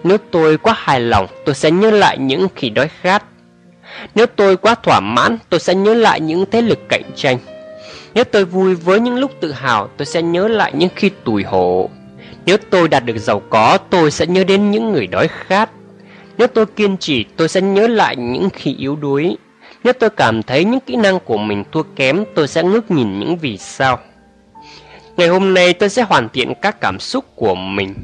[0.04, 3.24] Nếu tôi quá hài lòng, tôi sẽ nhớ lại những khi đói khát.
[4.14, 7.38] Nếu tôi quá thỏa mãn, tôi sẽ nhớ lại những thế lực cạnh tranh.
[8.14, 11.42] Nếu tôi vui với những lúc tự hào, tôi sẽ nhớ lại những khi tủi
[11.42, 11.90] hổ.
[12.46, 15.70] Nếu tôi đạt được giàu có, tôi sẽ nhớ đến những người đói khát.
[16.38, 19.36] Nếu tôi kiên trì, tôi sẽ nhớ lại những khi yếu đuối.
[19.84, 23.20] Nếu tôi cảm thấy những kỹ năng của mình thua kém, tôi sẽ ngước nhìn
[23.20, 23.98] những vì sao.
[25.18, 27.94] Ngày hôm nay tôi sẽ hoàn thiện các cảm xúc của mình.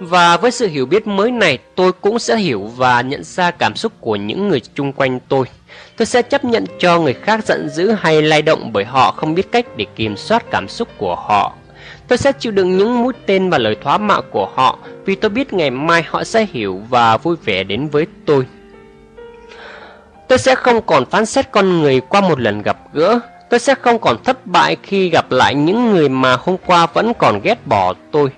[0.00, 3.76] Và với sự hiểu biết mới này, tôi cũng sẽ hiểu và nhận ra cảm
[3.76, 5.46] xúc của những người chung quanh tôi.
[5.96, 9.34] Tôi sẽ chấp nhận cho người khác giận dữ hay lay động bởi họ không
[9.34, 11.54] biết cách để kiểm soát cảm xúc của họ.
[12.08, 15.30] Tôi sẽ chịu đựng những mũi tên và lời thoá mạ của họ vì tôi
[15.30, 18.46] biết ngày mai họ sẽ hiểu và vui vẻ đến với tôi.
[20.28, 23.20] Tôi sẽ không còn phán xét con người qua một lần gặp gỡ.
[23.52, 27.12] Tôi sẽ không còn thất bại khi gặp lại những người mà hôm qua vẫn
[27.18, 28.30] còn ghét bỏ tôi.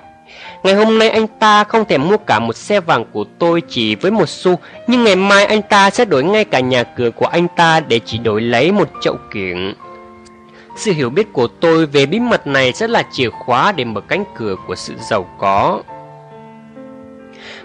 [0.62, 3.94] Ngày hôm nay anh ta không thể mua cả một xe vàng của tôi chỉ
[3.94, 7.26] với một xu, nhưng ngày mai anh ta sẽ đổi ngay cả nhà cửa của
[7.26, 9.74] anh ta để chỉ đổi lấy một chậu kiểng.
[10.76, 14.00] Sự hiểu biết của tôi về bí mật này sẽ là chìa khóa để mở
[14.00, 15.82] cánh cửa của sự giàu có.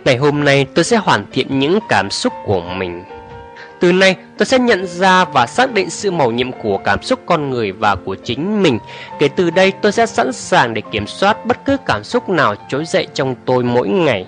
[0.05, 3.03] Ngày hôm nay tôi sẽ hoàn thiện những cảm xúc của mình.
[3.79, 7.19] Từ nay, tôi sẽ nhận ra và xác định sự màu nhiệm của cảm xúc
[7.25, 8.79] con người và của chính mình.
[9.19, 12.55] Kể từ đây, tôi sẽ sẵn sàng để kiểm soát bất cứ cảm xúc nào
[12.69, 14.25] trỗi dậy trong tôi mỗi ngày.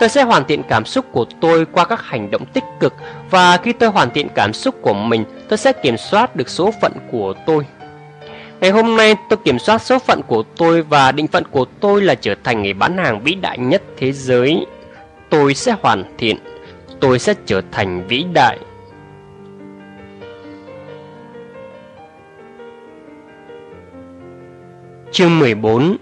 [0.00, 2.94] Tôi sẽ hoàn thiện cảm xúc của tôi qua các hành động tích cực
[3.30, 6.70] và khi tôi hoàn thiện cảm xúc của mình, tôi sẽ kiểm soát được số
[6.80, 7.66] phận của tôi.
[8.60, 12.02] Ngày hôm nay tôi kiểm soát số phận của tôi và định phận của tôi
[12.02, 14.66] là trở thành người bán hàng vĩ đại nhất thế giới.
[15.30, 16.36] Tôi sẽ hoàn thiện,
[17.04, 18.58] tôi sẽ trở thành vĩ đại.
[25.12, 25.96] Chương 14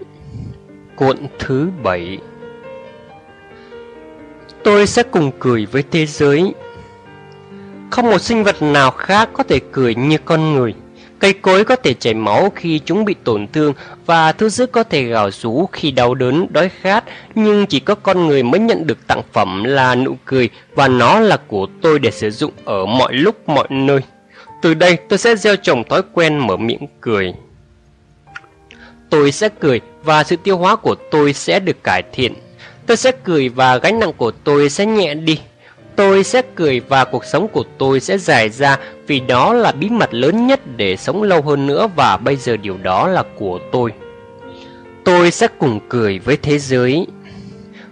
[0.95, 2.17] Cuộn thứ 7
[4.63, 6.53] Tôi sẽ cùng cười với thế giới.
[7.91, 10.73] Không một sinh vật nào khác có thể cười như con người.
[11.19, 13.73] Cây cối có thể chảy máu khi chúng bị tổn thương
[14.05, 17.03] Và thứ dữ có thể gào rú khi đau đớn, đói khát.
[17.35, 21.19] Nhưng chỉ có con người mới nhận được tặng phẩm là nụ cười Và nó
[21.19, 23.99] là của tôi để sử dụng ở mọi lúc mọi nơi.
[24.61, 27.33] Từ đây tôi sẽ gieo trồng thói quen mở miệng cười.
[29.09, 32.33] Tôi sẽ cười và sự tiêu hóa của tôi sẽ được cải thiện.
[32.85, 35.39] Tôi sẽ cười và gánh nặng của tôi sẽ nhẹ đi.
[35.95, 39.89] Tôi sẽ cười và cuộc sống của tôi sẽ dài ra vì đó là bí
[39.89, 43.59] mật lớn nhất để sống lâu hơn nữa và bây giờ điều đó là của
[43.71, 43.91] tôi.
[45.05, 47.07] Tôi sẽ cùng cười với thế giới.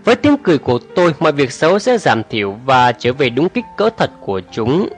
[0.05, 3.49] Với tiếng cười của tôi, mọi việc xấu sẽ giảm thiểu và trở về đúng
[3.49, 4.89] kích cỡ thật của chúng.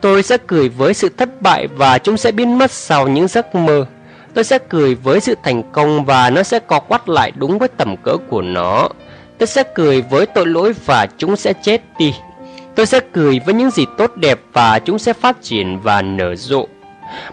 [0.00, 3.54] Tôi sẽ cười với sự thất bại và chúng sẽ biến mất sau những giấc
[3.54, 3.86] mơ.
[4.34, 7.68] Tôi sẽ cười với sự thành công và nó sẽ co quắt lại đúng với
[7.68, 8.88] tầm cỡ của nó.
[9.38, 12.14] Tôi sẽ cười với tội lỗi và chúng sẽ chết đi.
[12.76, 16.36] Tôi sẽ cười với những gì tốt đẹp và chúng sẽ phát triển và nở
[16.36, 16.66] rộ.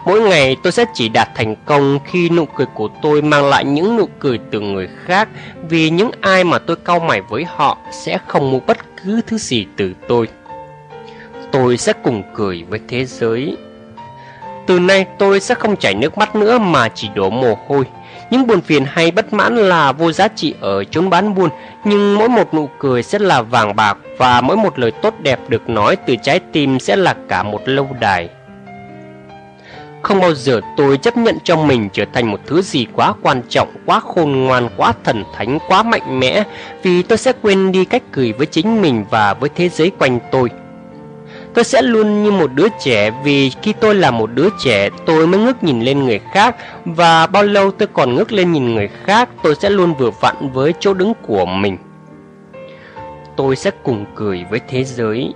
[0.06, 3.64] Mỗi ngày tôi sẽ chỉ đạt thành công khi nụ cười của tôi mang lại
[3.64, 5.28] những nụ cười từ người khác,
[5.68, 9.38] vì những ai mà tôi cau mày với họ sẽ không mua bất cứ thứ
[9.38, 10.28] gì từ tôi.
[11.52, 13.56] Tôi sẽ cùng cười với thế giới.
[14.66, 17.84] Từ nay tôi sẽ không chảy nước mắt nữa mà chỉ đổ mồ hôi.
[18.30, 21.50] Những buồn phiền hay bất mãn là vô giá trị ở chốn bán buôn,
[21.84, 25.40] nhưng mỗi một nụ cười sẽ là vàng bạc và mỗi một lời tốt đẹp
[25.48, 28.28] được nói từ trái tim sẽ là cả một lâu đài.
[30.02, 33.42] Không bao giờ tôi chấp nhận cho mình trở thành một thứ gì quá quan
[33.48, 36.44] trọng, quá khôn ngoan, quá thần thánh, quá mạnh mẽ
[36.82, 40.18] Vì tôi sẽ quên đi cách cười với chính mình và với thế giới quanh
[40.32, 40.50] tôi
[41.54, 45.26] Tôi sẽ luôn như một đứa trẻ vì khi tôi là một đứa trẻ, tôi
[45.26, 48.88] mới ngước nhìn lên người khác và bao lâu tôi còn ngước lên nhìn người
[49.04, 51.76] khác, tôi sẽ luôn vừa vặn với chỗ đứng của mình.
[53.36, 55.34] Tôi sẽ cùng cười với thế giới.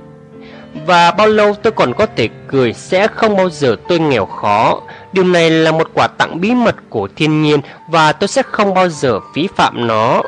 [0.86, 4.80] Và bao lâu tôi còn có thể cười sẽ không bao giờ tôi nghèo khó.
[5.12, 7.60] Điều này là một quà tặng bí mật của thiên nhiên
[7.90, 10.22] và tôi sẽ không bao giờ phí phạm nó.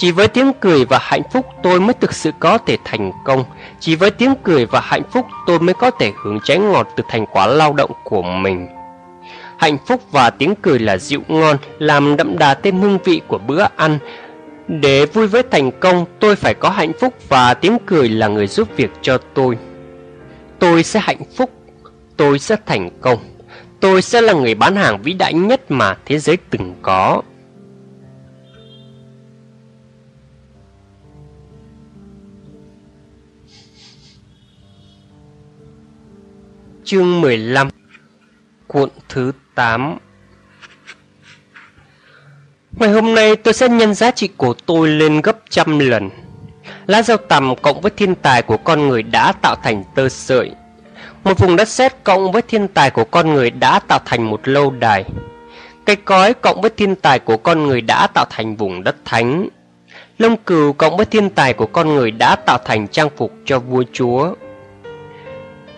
[0.00, 3.44] Chỉ với tiếng cười và hạnh phúc tôi mới thực sự có thể thành công.
[3.80, 7.04] Chỉ với tiếng cười và hạnh phúc tôi mới có thể hưởng trái ngọt từ
[7.08, 8.68] thành quả lao động của mình.
[9.58, 13.38] Hạnh phúc và tiếng cười là rượu ngon, làm đậm đà thêm hương vị của
[13.38, 13.98] bữa ăn.
[14.68, 18.46] Để vui với thành công, tôi phải có hạnh phúc và tiếng cười là người
[18.46, 19.58] giúp việc cho tôi.
[20.58, 21.50] Tôi sẽ hạnh phúc,
[22.16, 23.18] tôi sẽ thành công.
[23.80, 27.22] Tôi sẽ là người bán hàng vĩ đại nhất mà thế giới từng có.
[36.90, 37.68] Chương 15
[38.66, 39.98] Cuộn thứ 8
[42.72, 46.10] Ngày hôm nay tôi sẽ nhân giá trị của tôi lên gấp trăm lần.
[46.86, 50.50] Lá rau tằm cộng với thiên tài của con người đã tạo thành tơ sợi.
[51.24, 54.48] Một vùng đất sét cộng với thiên tài của con người đã tạo thành một
[54.48, 55.04] lâu đài.
[55.84, 59.48] Cây cói cộng với thiên tài của con người đã tạo thành vùng đất thánh.
[60.18, 63.58] Lông cừu cộng với thiên tài của con người đã tạo thành trang phục cho
[63.58, 64.34] vua chúa.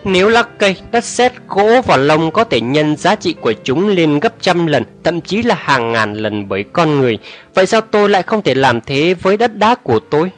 [0.05, 3.87] Nếu lắc cây, đất sét, gỗ và lông có thể nhân giá trị của chúng
[3.87, 7.17] lên gấp trăm lần, thậm chí là hàng ngàn lần bởi con người,
[7.53, 10.31] vậy sao tôi lại không thể làm thế với đất đá của tôi?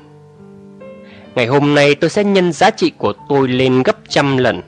[1.35, 4.61] Ngày hôm nay tôi sẽ nhân giá trị của tôi lên gấp trăm lần.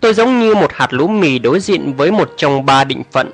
[0.00, 3.30] Tôi giống như một hạt lúa mì đối diện với một trong ba định phận,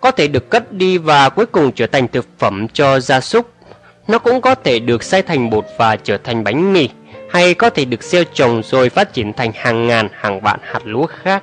[0.00, 3.50] có thể được cất đi và cuối cùng trở thành thực phẩm cho gia súc.
[4.08, 6.88] Nó cũng có thể được xay thành bột và trở thành bánh mì
[7.32, 10.80] hay có thể được gieo trồng rồi phát triển thành hàng ngàn hàng vạn hạt
[10.84, 11.42] lúa khác.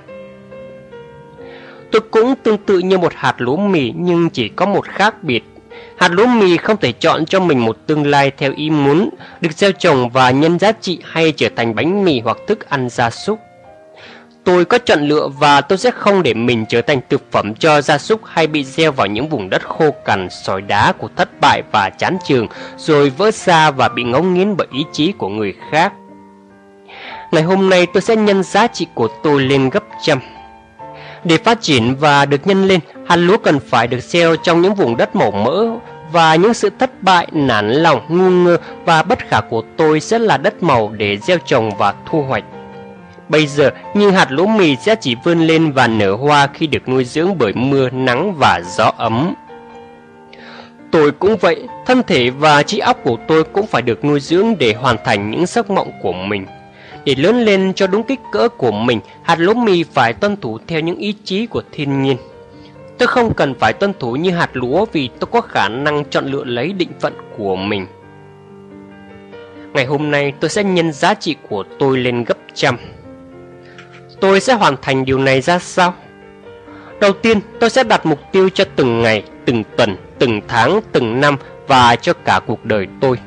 [1.91, 5.43] Tôi cũng tương tự như một hạt lúa mì nhưng chỉ có một khác biệt.
[5.97, 9.09] Hạt lúa mì không thể chọn cho mình một tương lai theo ý muốn,
[9.41, 12.89] được gieo trồng và nhân giá trị hay trở thành bánh mì hoặc thức ăn
[12.89, 13.39] gia súc.
[14.49, 17.81] Tôi có chọn lựa và tôi sẽ không để mình trở thành thực phẩm cho
[17.81, 21.29] gia súc hay bị gieo vào những vùng đất khô cằn, sỏi đá của thất
[21.41, 22.47] bại và chán trường,
[22.77, 25.93] rồi vỡ xa và bị ngấu nghiến bởi ý chí của người khác.
[27.31, 30.19] Ngày hôm nay tôi sẽ nhân giá trị của tôi lên gấp trăm.
[31.23, 34.75] Để phát triển và được nhân lên, hạt lúa cần phải được gieo trong những
[34.75, 35.65] vùng đất màu mỡ
[36.11, 40.19] và những sự thất bại, nản lòng, ngu ngơ và bất khả của tôi sẽ
[40.19, 42.43] là đất màu để gieo trồng và thu hoạch.
[43.29, 46.89] Bây giờ, như hạt lúa mì sẽ chỉ vươn lên và nở hoa khi được
[46.89, 49.33] nuôi dưỡng bởi mưa, nắng và gió ấm.
[50.91, 54.55] Tôi cũng vậy, thân thể và trí óc của tôi cũng phải được nuôi dưỡng
[54.59, 56.45] để hoàn thành những giấc mộng của mình.
[57.05, 60.57] Để lớn lên cho đúng kích cỡ của mình, hạt lúa mì phải tuân thủ
[60.67, 62.17] theo những ý chí của thiên nhiên.
[62.97, 66.25] Tôi không cần phải tuân thủ như hạt lúa vì tôi có khả năng chọn
[66.25, 67.87] lựa lấy định phận của mình.
[69.73, 72.77] Ngày hôm nay tôi sẽ nhân giá trị của tôi lên gấp trăm.
[74.21, 75.93] Tôi sẽ hoàn thành điều này ra sao?
[76.99, 81.21] Đầu tiên, tôi sẽ đặt mục tiêu cho từng ngày, từng tuần, từng tháng, từng
[81.21, 81.37] năm
[81.67, 83.17] và cho cả cuộc đời tôi.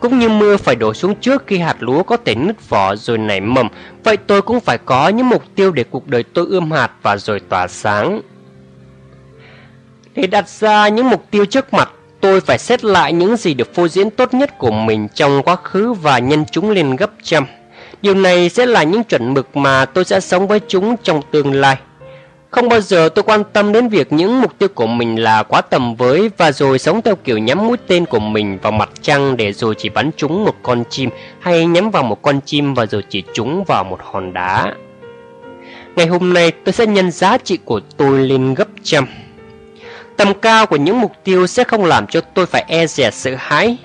[0.00, 3.18] Cũng như mưa phải đổ xuống trước khi hạt lúa có thể nứt vỏ rồi
[3.18, 3.68] nảy mầm,
[4.04, 7.16] vậy tôi cũng phải có những mục tiêu để cuộc đời tôi ươm hạt và
[7.16, 8.20] rồi tỏa sáng.
[10.14, 11.90] Để đặt ra những mục tiêu trước mặt,
[12.20, 15.56] tôi phải xét lại những gì được phô diễn tốt nhất của mình trong quá
[15.56, 17.46] khứ và nhân chúng lên gấp trăm.
[18.02, 21.52] Điều này sẽ là những chuẩn mực mà tôi sẽ sống với chúng trong tương
[21.52, 21.76] lai.
[22.50, 25.60] Không bao giờ tôi quan tâm đến việc những mục tiêu của mình là quá
[25.60, 29.36] tầm với và rồi sống theo kiểu nhắm mũi tên của mình vào mặt trăng
[29.36, 31.10] để rồi chỉ bắn trúng một con chim
[31.40, 34.74] hay nhắm vào một con chim và rồi chỉ trúng vào một hòn đá.
[35.96, 39.06] Ngày hôm nay tôi sẽ nhân giá trị của tôi lên gấp trăm.
[40.16, 43.34] Tầm cao của những mục tiêu sẽ không làm cho tôi phải e dè sợ
[43.38, 43.76] hãi.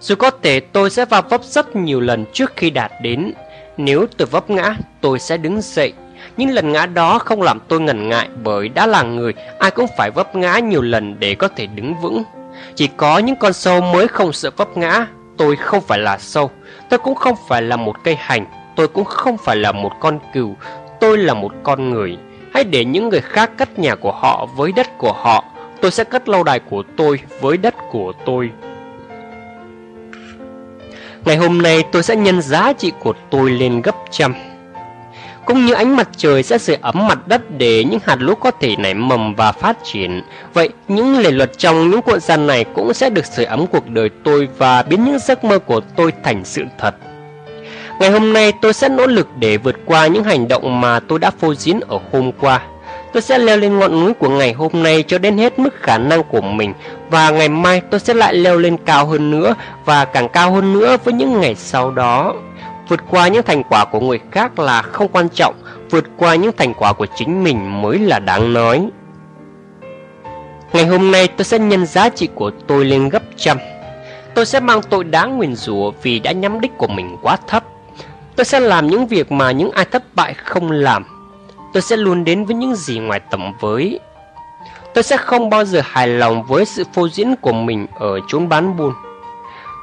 [0.00, 3.32] Dù có thể tôi sẽ va vấp rất nhiều lần trước khi đạt đến,
[3.76, 5.92] nếu tôi vấp ngã, tôi sẽ đứng dậy.
[6.36, 9.86] Nhưng lần ngã đó không làm tôi ngần ngại bởi đã là người, ai cũng
[9.96, 12.22] phải vấp ngã nhiều lần để có thể đứng vững.
[12.74, 15.06] Chỉ có những con sâu mới không sợ vấp ngã.
[15.36, 16.50] Tôi không phải là sâu,
[16.88, 18.46] tôi cũng không phải là một cây hành,
[18.76, 20.56] tôi cũng không phải là một con cừu,
[21.00, 22.18] tôi là một con người.
[22.54, 25.44] Hãy để những người khác cất nhà của họ với đất của họ,
[25.80, 28.50] tôi sẽ cất lâu đài của tôi với đất của tôi.
[31.24, 34.34] Ngày hôm nay tôi sẽ nhân giá trị của tôi lên gấp trăm.
[35.44, 38.50] Cũng như ánh mặt trời sẽ sưởi ấm mặt đất để những hạt lúa có
[38.50, 40.22] thể nảy mầm và phát triển.
[40.54, 43.88] Vậy những lề luật trong những cuộn sàn này cũng sẽ được sưởi ấm cuộc
[43.88, 46.94] đời tôi và biến những giấc mơ của tôi thành sự thật.
[48.00, 51.18] Ngày hôm nay tôi sẽ nỗ lực để vượt qua những hành động mà tôi
[51.18, 52.60] đã phô diễn ở hôm qua.
[53.12, 55.98] Tôi sẽ leo lên ngọn núi của ngày hôm nay cho đến hết mức khả
[55.98, 56.74] năng của mình
[57.10, 60.72] và ngày mai tôi sẽ lại leo lên cao hơn nữa và càng cao hơn
[60.72, 62.34] nữa với những ngày sau đó.
[62.88, 65.54] Vượt qua những thành quả của người khác là không quan trọng,
[65.90, 68.88] vượt qua những thành quả của chính mình mới là đáng nói.
[70.72, 73.58] Ngày hôm nay tôi sẽ nhân giá trị của tôi lên gấp trăm.
[74.34, 77.64] Tôi sẽ mang tội đáng nguyền rủa vì đã nhắm đích của mình quá thấp.
[78.36, 81.04] Tôi sẽ làm những việc mà những ai thất bại không làm
[81.72, 84.00] tôi sẽ luôn đến với những gì ngoài tầm với.
[84.94, 88.48] Tôi sẽ không bao giờ hài lòng với sự phô diễn của mình ở chốn
[88.48, 88.92] bán buôn.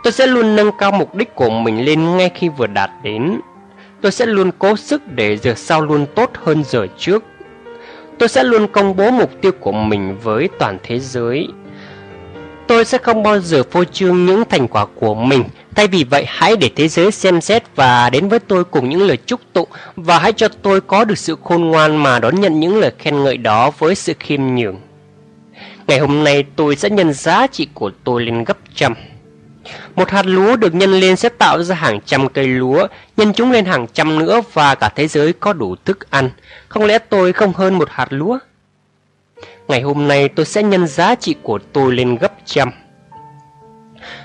[0.04, 3.40] Tôi sẽ luôn nâng cao mục đích của mình lên ngay khi vừa đạt đến.
[4.02, 7.24] Tôi sẽ luôn cố sức để giờ sau luôn tốt hơn giờ trước.
[8.20, 11.48] Tôi sẽ luôn công bố mục tiêu của mình với toàn thế giới.
[12.70, 15.44] Tôi sẽ không bao giờ phô trương những thành quả của mình
[15.76, 19.02] Thay vì vậy hãy để thế giới xem xét và đến với tôi cùng những
[19.02, 22.60] lời chúc tụng và hãy cho tôi có được sự khôn ngoan mà đón nhận
[22.60, 24.76] những lời khen ngợi đó với sự khiêm nhường.
[25.88, 28.94] Ngày hôm nay tôi sẽ nhân giá trị của tôi lên gấp trăm.
[29.96, 32.88] Một hạt lúa được nhân lên sẽ tạo ra hàng trăm cây lúa,
[33.18, 36.30] nhân chúng lên hàng trăm nữa và cả thế giới có đủ thức ăn.
[36.68, 38.40] Không lẽ tôi không hơn một hạt lúa?
[39.70, 42.72] Ngày hôm nay tôi sẽ nhân giá trị của tôi lên gấp trăm.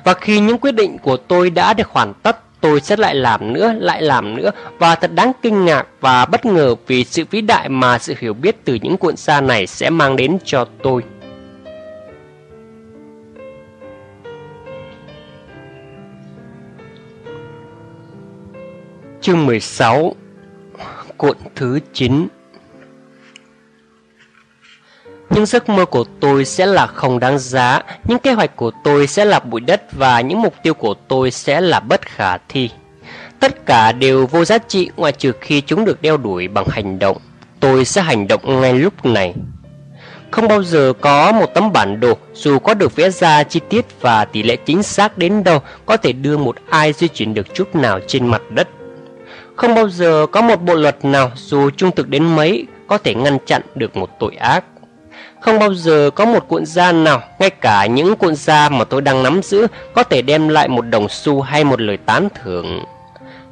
[0.05, 3.53] Và khi những quyết định của tôi đã được hoàn tất, tôi sẽ lại làm
[3.53, 7.41] nữa, lại làm nữa và thật đáng kinh ngạc và bất ngờ vì sự vĩ
[7.41, 11.03] đại mà sự hiểu biết từ những cuộn sa này sẽ mang đến cho tôi.
[19.21, 20.15] Chương 16
[21.17, 22.29] Cuộn thứ 9
[25.35, 29.07] những giấc mơ của tôi sẽ là không đáng giá, những kế hoạch của tôi
[29.07, 32.71] sẽ là bụi đất và những mục tiêu của tôi sẽ là bất khả thi.
[33.41, 36.99] Tất cả đều vô giá trị ngoại trừ khi chúng được đeo đuổi bằng hành
[36.99, 37.17] động.
[37.61, 39.35] Tôi sẽ hành động ngay lúc này.
[40.31, 44.01] Không bao giờ có một tấm bản đồ dù có được vẽ ra chi tiết
[44.01, 47.55] và tỷ lệ chính xác đến đâu có thể đưa một ai di chuyển được
[47.55, 48.69] chút nào trên mặt đất.
[49.57, 53.15] Không bao giờ có một bộ luật nào dù trung thực đến mấy có thể
[53.15, 54.65] ngăn chặn được một tội ác.
[55.45, 59.01] Không bao giờ có một cuộn da nào, ngay cả những cuộn da mà tôi
[59.01, 62.85] đang nắm giữ, có thể đem lại một đồng xu hay một lời tán thưởng.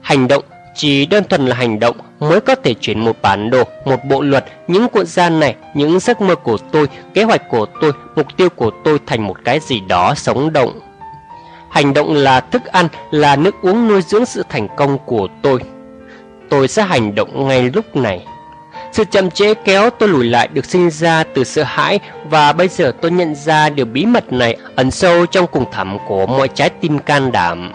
[0.01, 0.44] Hành động
[0.74, 4.23] chỉ đơn thuần là hành động mới có thể chuyển một bản đồ, một bộ
[4.23, 8.27] luật, những cuộn da này, những giấc mơ của tôi, kế hoạch của tôi, mục
[8.36, 10.81] tiêu của tôi thành một cái gì đó sống động.
[11.70, 15.60] Hành động là thức ăn, là nước uống nuôi dưỡng sự thành công của tôi.
[16.48, 18.27] Tôi sẽ hành động ngay lúc này.
[18.93, 22.69] Sự chậm trễ kéo tôi lùi lại được sinh ra từ sợ hãi và bây
[22.69, 26.48] giờ tôi nhận ra điều bí mật này ẩn sâu trong cùng thẳm của mọi
[26.48, 27.73] trái tim can đảm.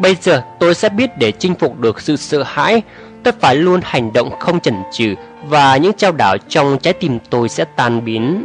[0.00, 2.82] Bây giờ tôi sẽ biết để chinh phục được sự sợ hãi,
[3.22, 5.14] tôi phải luôn hành động không chần chừ
[5.44, 8.44] và những trao đảo trong trái tim tôi sẽ tan biến.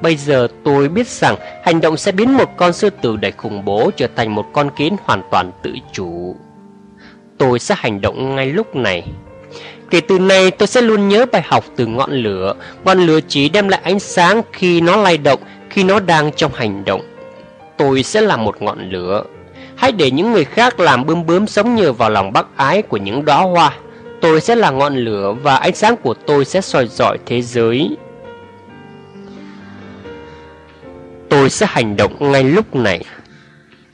[0.00, 3.64] Bây giờ tôi biết rằng hành động sẽ biến một con sư tử đầy khủng
[3.64, 6.36] bố trở thành một con kiến hoàn toàn tự chủ.
[7.38, 9.04] Tôi sẽ hành động ngay lúc này.
[9.90, 12.54] Kể từ nay tôi sẽ luôn nhớ bài học từ ngọn lửa.
[12.84, 15.40] Ngọn lửa chỉ đem lại ánh sáng khi nó lay động,
[15.70, 17.00] Khi nó đang trong hành động.
[17.76, 19.24] Tôi sẽ là một ngọn lửa.
[19.76, 22.96] Hãy để những người khác làm bươm bướm sống nhờ vào lòng bác ái của
[22.96, 23.72] những đóa hoa.
[24.20, 27.96] Tôi sẽ là ngọn lửa và ánh sáng của tôi sẽ soi rọi thế giới.
[31.28, 33.04] Tôi sẽ hành động ngay lúc này.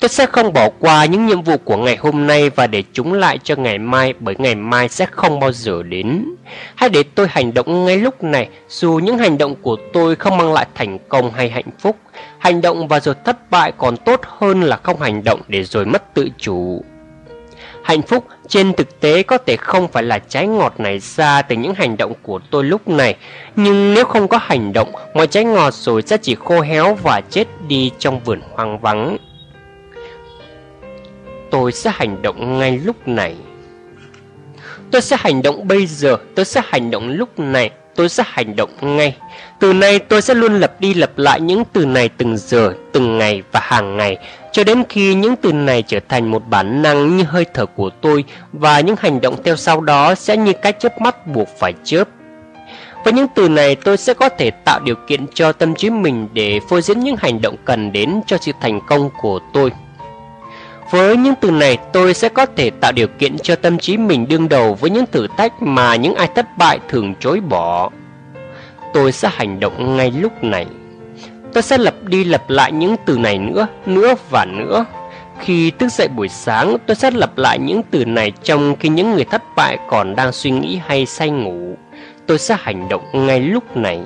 [0.01, 3.12] Tôi sẽ không bỏ qua những nhiệm vụ của ngày hôm nay và để chúng
[3.12, 6.24] lại cho ngày mai bởi ngày mai sẽ không bao giờ đến.
[6.74, 10.36] Hãy để tôi hành động ngay lúc này dù những hành động của tôi không
[10.36, 11.97] mang lại thành công hay hạnh phúc.
[12.39, 15.85] Hành động và rồi thất bại còn tốt hơn là không hành động để rồi
[15.85, 16.85] mất tự chủ.
[17.82, 21.56] Hạnh phúc trên thực tế có thể không phải là trái ngọt này ra từ
[21.56, 23.16] những hành động của tôi lúc này
[23.56, 27.20] Nhưng nếu không có hành động, mọi trái ngọt rồi sẽ chỉ khô héo và
[27.31, 29.16] chết đi trong vườn hoang vắng
[31.51, 33.35] tôi sẽ hành động ngay lúc này.
[34.90, 38.56] Tôi sẽ hành động bây giờ, tôi sẽ hành động lúc này, tôi sẽ hành
[38.56, 39.16] động ngay.
[39.59, 43.18] Từ nay tôi sẽ luôn lặp đi lặp lại những từ này từng giờ, từng
[43.18, 44.18] ngày và hàng ngày,
[44.52, 47.90] cho đến khi những từ này trở thành một bản năng như hơi thở của
[47.90, 51.74] tôi và những hành động theo sau đó sẽ như cái chớp mắt buộc phải
[51.85, 52.09] chớp.
[53.05, 56.28] Với những từ này tôi sẽ có thể tạo điều kiện cho tâm trí mình
[56.32, 59.72] để phô diễn những hành động cần đến cho sự thành công của tôi.
[60.90, 64.28] Với những từ này tôi sẽ có thể tạo điều kiện cho tâm trí mình
[64.28, 67.90] đương đầu với những thử thách mà những ai thất bại thường chối bỏ.
[68.94, 70.66] Tôi sẽ hành động ngay lúc này.
[71.52, 74.84] Tôi sẽ lặp đi lặp lại những từ này nữa, nữa và nữa.
[75.40, 79.12] Khi thức dậy buổi sáng, tôi sẽ lặp lại những từ này trong khi những
[79.12, 81.76] người thất bại còn đang suy nghĩ hay say ngủ.
[82.26, 84.00] Tôi sẽ hành động ngay lúc này.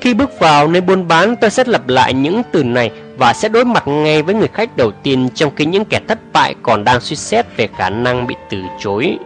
[0.00, 2.90] Khi bước vào nơi buôn bán, tôi sẽ lặp lại những từ này
[3.20, 6.18] và sẽ đối mặt ngay với người khách đầu tiên trong khi những kẻ thất
[6.32, 9.18] bại còn đang suy xét về khả năng bị từ chối.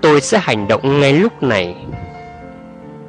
[0.00, 1.74] Tôi sẽ hành động ngay lúc này.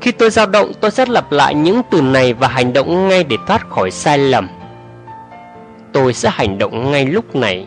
[0.01, 3.23] Khi tôi dao động, tôi sẽ lặp lại những từ này và hành động ngay
[3.23, 4.47] để thoát khỏi sai lầm.
[5.93, 7.65] Tôi sẽ hành động ngay lúc này.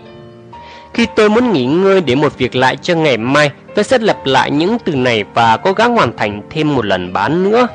[0.94, 4.26] Khi tôi muốn nghỉ ngơi để một việc lại cho ngày mai, tôi sẽ lặp
[4.26, 7.66] lại những từ này và cố gắng hoàn thành thêm một lần bán nữa.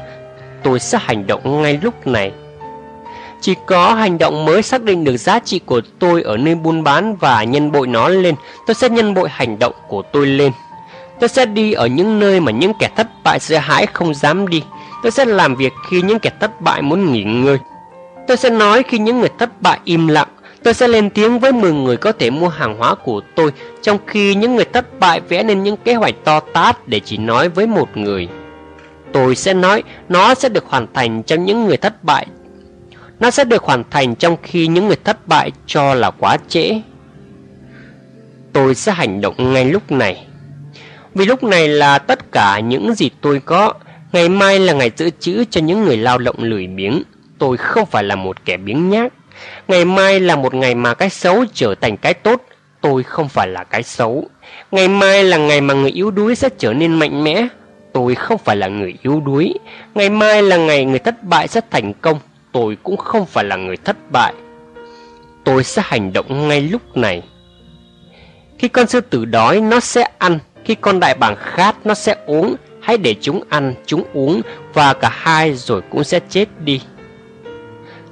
[0.64, 2.32] Tôi sẽ hành động ngay lúc này.
[3.42, 6.84] Chỉ có hành động mới xác định được giá trị của tôi ở nơi buôn
[6.84, 8.36] bán và nhân bội nó lên,
[8.68, 10.52] tôi sẽ nhân bội hành động của tôi lên.
[11.20, 14.48] Tôi sẽ đi ở những nơi mà những kẻ thất bại sợ hãi không dám
[14.48, 14.64] đi.
[15.04, 17.58] Tôi sẽ làm việc khi những kẻ thất bại muốn nghỉ ngơi.
[18.28, 20.28] Tôi sẽ nói khi những người thất bại im lặng.
[20.64, 23.52] Tôi sẽ lên tiếng với 10 người có thể mua hàng hóa của tôi,
[23.82, 27.18] trong khi những người thất bại vẽ nên những kế hoạch to tát để chỉ
[27.18, 28.28] nói với một người.
[29.14, 32.28] Tôi sẽ nói nó sẽ được hoàn thành trong những người thất bại
[33.20, 36.82] nó sẽ được hoàn thành trong khi những người thất bại cho là quá trễ.
[38.54, 40.28] Tôi sẽ hành động ngay lúc này.
[41.14, 43.74] Vì lúc này là tất cả những gì tôi có.
[44.12, 47.04] Ngày mai là ngày giữ chữ cho những người lao động lười biếng.
[47.40, 49.14] Tôi không phải là một kẻ biếng nhác.
[49.68, 52.42] Ngày mai là một ngày mà cái xấu trở thành cái tốt.
[52.82, 54.30] tôi không phải là cái xấu.
[54.72, 57.48] Ngày mai là ngày mà người yếu đuối sẽ trở nên mạnh mẽ.
[57.94, 59.54] Tôi không phải là người yếu đuối.
[59.96, 62.20] Ngày mai là ngày người thất bại sẽ thành công.
[62.52, 64.34] Tôi cũng không phải là người thất bại.
[65.44, 67.24] Tôi sẽ hành động ngay lúc này.
[68.60, 72.16] Khi con sư tử đói nó sẽ ăn, khi con đại bàng khát nó sẽ
[72.26, 72.56] uống.
[72.82, 74.42] Hãy để chúng ăn, chúng uống
[74.74, 76.82] và cả hai rồi cũng sẽ chết đi.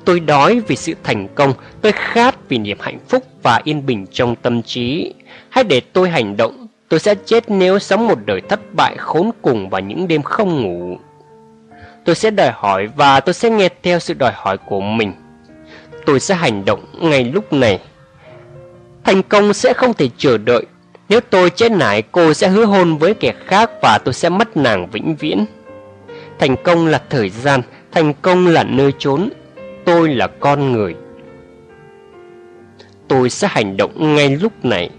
[0.06, 4.06] Tôi đói vì sự thành công, tôi khát vì niềm hạnh phúc và yên bình
[4.12, 5.14] trong tâm trí.
[5.50, 9.32] Hãy để tôi hành động, tôi sẽ chết nếu sống một đời thất bại khốn
[9.42, 10.98] cùng và những đêm không ngủ.
[12.06, 15.14] Tôi sẽ đòi hỏi và tôi sẽ nghe theo sự đòi hỏi của mình.
[16.06, 17.80] Tôi sẽ hành động ngay lúc này.
[19.04, 20.66] Thành công sẽ không thể chờ đợi.
[21.10, 24.58] Nếu tôi chết nải, cô sẽ hứa hôn với kẻ khác và tôi sẽ mất
[24.58, 25.46] nàng vĩnh viễn.
[26.40, 27.62] Thành công là thời gian,
[27.92, 29.30] thành công là nơi trốn,
[29.86, 30.96] tôi là con người
[33.08, 34.90] tôi sẽ hành động ngay lúc này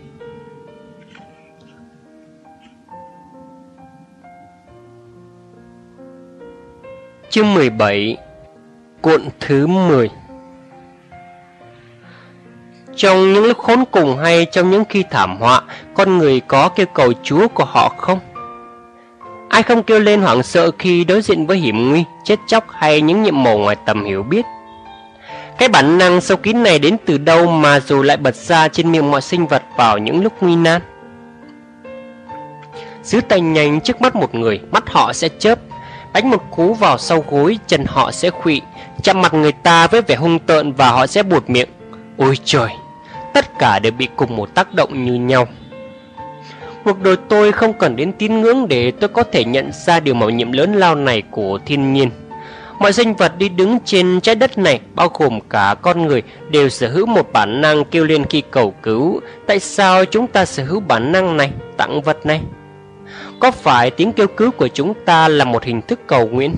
[7.37, 8.17] Chương 17
[9.03, 10.11] Cuộn thứ 10
[12.97, 15.63] Trong những lúc khốn cùng hay trong những khi thảm họa,
[15.95, 18.19] con người có kêu cầu Chúa của họ không?
[19.49, 23.01] Ai không kêu lên hoảng sợ khi đối diện với hiểm nguy, chết chóc hay
[23.01, 24.45] những nhiệm màu ngoài tầm hiểu biết?
[25.59, 28.93] Cái bản năng sâu kín này đến từ đâu mà dù lại bật ra trên
[28.93, 30.83] miệng mọi sinh vật vào những lúc nguy nan?
[33.03, 35.59] Giữ tay nhanh trước mắt một người, mắt họ sẽ chớp,
[36.17, 38.61] đánh một cú vào sau gối, chân họ sẽ khuỵu,
[39.03, 41.69] chạm mặt người ta với vẻ hung tợn và họ sẽ buột miệng.
[42.17, 42.69] Ôi trời,
[43.35, 45.49] tất cả đều bị cùng một tác động như nhau.
[46.85, 50.15] Cuộc đời tôi không cần đến tín ngưỡng để tôi có thể nhận ra điều
[50.15, 52.11] mạo nhiệm lớn lao này của thiên nhiên.
[52.79, 56.69] Mọi sinh vật đi đứng trên trái đất này, bao gồm cả con người, đều
[56.69, 59.21] sở hữu một bản năng kêu lên khi cầu cứu.
[59.47, 62.41] Tại sao chúng ta sở hữu bản năng này, tặng vật này?
[63.41, 66.57] Có phải tiếng kêu cứu của chúng ta là một hình thức cầu nguyện?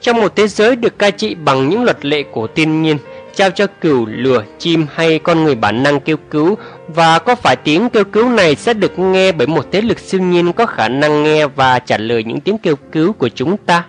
[0.00, 2.98] Trong một thế giới được cai trị bằng những luật lệ của thiên nhiên,
[3.34, 6.56] trao cho cừu, lừa, chim hay con người bản năng kêu cứu
[6.88, 10.20] và có phải tiếng kêu cứu này sẽ được nghe bởi một thế lực siêu
[10.20, 13.84] nhiên có khả năng nghe và trả lời những tiếng kêu cứu của chúng ta?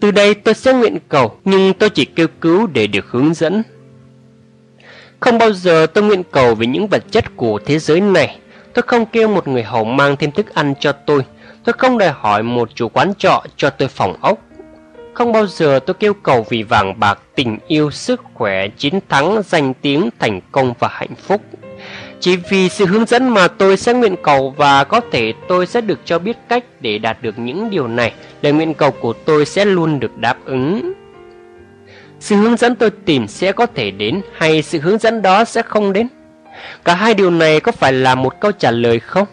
[0.00, 3.62] Từ đây tôi sẽ nguyện cầu, nhưng tôi chỉ kêu cứu để được hướng dẫn.
[5.20, 8.38] Không bao giờ tôi nguyện cầu về những vật chất của thế giới này.
[8.74, 11.24] Tôi không kêu một người hầu mang thêm thức ăn cho tôi.
[11.64, 14.38] Tôi không đòi hỏi một chủ quán trọ cho tôi phòng ốc.
[15.14, 19.42] Không bao giờ tôi kêu cầu vì vàng bạc, tình yêu, sức khỏe, chiến thắng,
[19.44, 21.40] danh tiếng, thành công và hạnh phúc.
[22.20, 25.80] Chỉ vì sự hướng dẫn mà tôi sẽ nguyện cầu và có thể tôi sẽ
[25.80, 28.12] được cho biết cách để đạt được những điều này,
[28.42, 30.92] để nguyện cầu của tôi sẽ luôn được đáp ứng.
[32.20, 35.62] Sự hướng dẫn tôi tìm sẽ có thể đến hay sự hướng dẫn đó sẽ
[35.62, 36.08] không đến?
[36.84, 39.26] Cả hai điều này có phải là một câu trả lời không?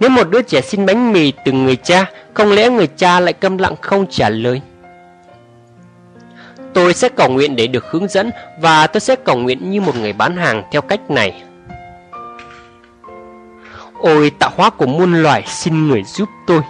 [0.00, 3.32] Nếu một đứa trẻ xin bánh mì từ người cha, không lẽ người cha lại
[3.32, 4.60] câm lặng không trả lời?
[6.74, 8.30] Tôi sẽ cầu nguyện để được hướng dẫn
[8.60, 11.42] và tôi sẽ cầu nguyện như một người bán hàng theo cách này.
[13.98, 16.60] Ôi tạo hóa của muôn loài xin người giúp tôi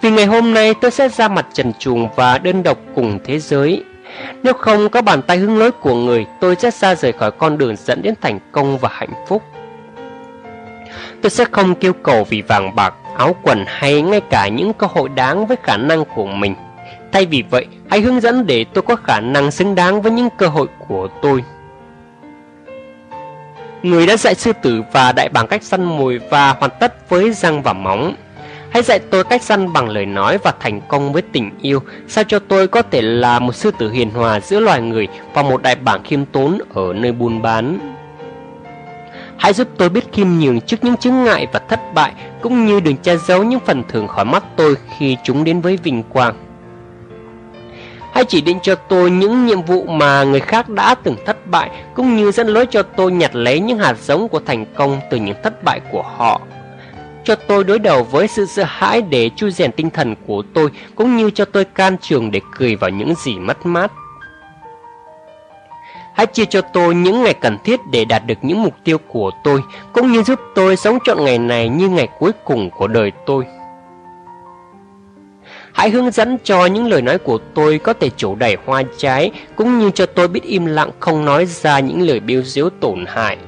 [0.00, 3.38] Vì ngày hôm nay tôi sẽ ra mặt trần truồng và đơn độc cùng thế
[3.38, 3.84] giới
[4.42, 7.58] nếu không có bàn tay hướng lối của người Tôi sẽ xa rời khỏi con
[7.58, 9.42] đường dẫn đến thành công và hạnh phúc
[11.22, 14.86] Tôi sẽ không kêu cầu vì vàng bạc, áo quần hay ngay cả những cơ
[14.86, 16.54] hội đáng với khả năng của mình
[17.14, 20.28] Thay vì vậy, hãy hướng dẫn để tôi có khả năng xứng đáng với những
[20.38, 21.44] cơ hội của tôi.
[23.82, 27.32] Người đã dạy sư tử và đại bàng cách săn mồi và hoàn tất với
[27.32, 28.14] răng và móng.
[28.74, 32.24] Hãy dạy tôi cách săn bằng lời nói và thành công với tình yêu, sao
[32.24, 35.62] cho tôi có thể là một sư tử hiền hòa giữa loài người và một
[35.62, 37.78] đại bảng khiêm tốn ở nơi buôn bán.
[39.36, 42.80] Hãy giúp tôi biết khiêm nhường trước những chứng ngại và thất bại, cũng như
[42.80, 46.34] đừng che giấu những phần thưởng khỏi mắt tôi khi chúng đến với vinh quang.
[48.12, 51.70] Hãy chỉ định cho tôi những nhiệm vụ mà người khác đã từng thất bại
[51.94, 55.16] Cũng như dẫn lối cho tôi nhặt lấy những hạt giống của thành công từ
[55.16, 56.40] những thất bại của họ
[57.24, 60.70] cho tôi đối đầu với sự sợ hãi để chui rèn tinh thần của tôi
[60.94, 63.92] Cũng như cho tôi can trường để cười vào những gì mất mát
[66.14, 69.30] Hãy chia cho tôi những ngày cần thiết để đạt được những mục tiêu của
[69.44, 73.12] tôi Cũng như giúp tôi sống trọn ngày này như ngày cuối cùng của đời
[73.26, 73.44] tôi
[75.74, 79.30] Hãy hướng dẫn cho những lời nói của tôi có thể chủ đẩy hoa trái,
[79.56, 83.04] cũng như cho tôi biết im lặng không nói ra những lời biêu diếu tổn
[83.08, 83.38] hại.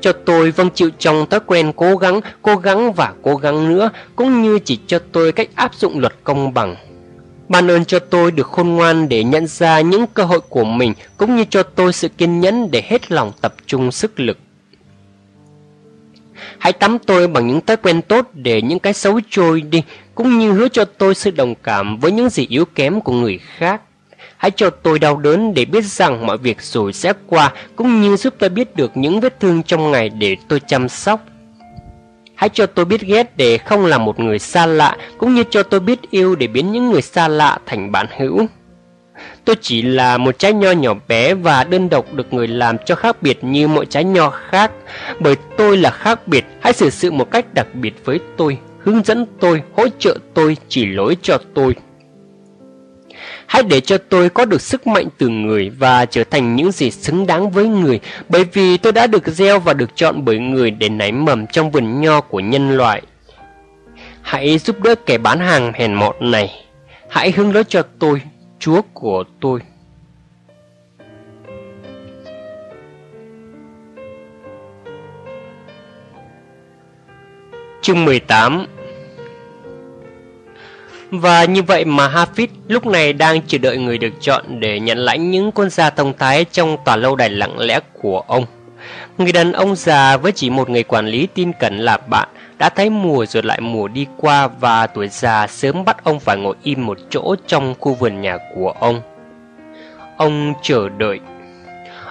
[0.00, 3.90] Cho tôi vâng chịu trong thói quen cố gắng, cố gắng và cố gắng nữa,
[4.16, 6.76] cũng như chỉ cho tôi cách áp dụng luật công bằng.
[7.48, 10.94] Ban ơn cho tôi được khôn ngoan để nhận ra những cơ hội của mình
[11.16, 14.38] cũng như cho tôi sự kiên nhẫn để hết lòng tập trung sức lực.
[16.58, 19.82] Hãy tắm tôi bằng những thói quen tốt để những cái xấu trôi đi,
[20.14, 23.38] cũng như hứa cho tôi sự đồng cảm với những gì yếu kém của người
[23.58, 23.80] khác.
[24.36, 28.16] Hãy cho tôi đau đớn để biết rằng mọi việc rồi sẽ qua, cũng như
[28.16, 31.20] giúp tôi biết được những vết thương trong ngày để tôi chăm sóc.
[32.34, 35.62] Hãy cho tôi biết ghét để không là một người xa lạ, cũng như cho
[35.62, 38.46] tôi biết yêu để biến những người xa lạ thành bạn hữu.
[39.44, 42.94] Tôi chỉ là một trái nho nhỏ bé và đơn độc được người làm cho
[42.94, 44.70] khác biệt như mọi trái nho khác.
[45.20, 49.02] Bởi tôi là khác biệt, hãy xử sự một cách đặc biệt với tôi, hướng
[49.04, 51.74] dẫn tôi, hỗ trợ tôi, chỉ lối cho tôi.
[53.56, 56.90] Hãy để cho tôi có được sức mạnh từ người và trở thành những gì
[56.90, 60.70] xứng đáng với người, bởi vì tôi đã được gieo và được chọn bởi người
[60.70, 63.02] để nảy mầm trong vườn nho của nhân loại.
[64.22, 66.64] Hãy giúp đỡ kẻ bán hàng hèn mọn này.
[67.10, 68.20] Hãy hướng lối cho tôi,
[68.58, 69.60] Chúa của tôi.
[77.82, 78.66] Chương 18
[81.10, 84.98] và như vậy mà Hafid lúc này đang chờ đợi người được chọn để nhận
[84.98, 88.44] lãnh những quân gia thông thái trong tòa lâu đài lặng lẽ của ông.
[89.18, 92.28] Người đàn ông già với chỉ một người quản lý tin cẩn là bạn,
[92.58, 96.36] đã thấy mùa rồi lại mùa đi qua và tuổi già sớm bắt ông phải
[96.36, 99.00] ngồi im một chỗ trong khu vườn nhà của ông.
[100.16, 101.20] Ông chờ đợi.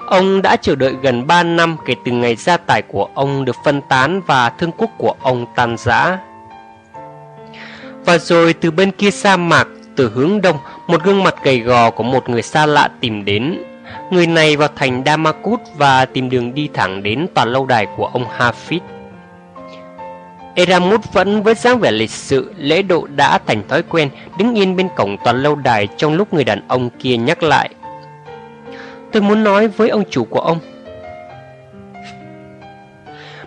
[0.05, 3.55] Ông đã chờ đợi gần 3 năm kể từ ngày gia tài của ông được
[3.65, 6.17] phân tán và thương quốc của ông tan rã.
[8.05, 10.57] Và rồi từ bên kia sa mạc, từ hướng đông,
[10.87, 13.63] một gương mặt gầy gò của một người xa lạ tìm đến.
[14.11, 18.05] Người này vào thành Damakut và tìm đường đi thẳng đến tòa lâu đài của
[18.05, 18.79] ông Hafid.
[20.55, 24.75] Eramut vẫn với dáng vẻ lịch sự, lễ độ đã thành thói quen, đứng yên
[24.75, 27.69] bên cổng tòa lâu đài trong lúc người đàn ông kia nhắc lại.
[29.11, 30.59] Tôi muốn nói với ông chủ của ông.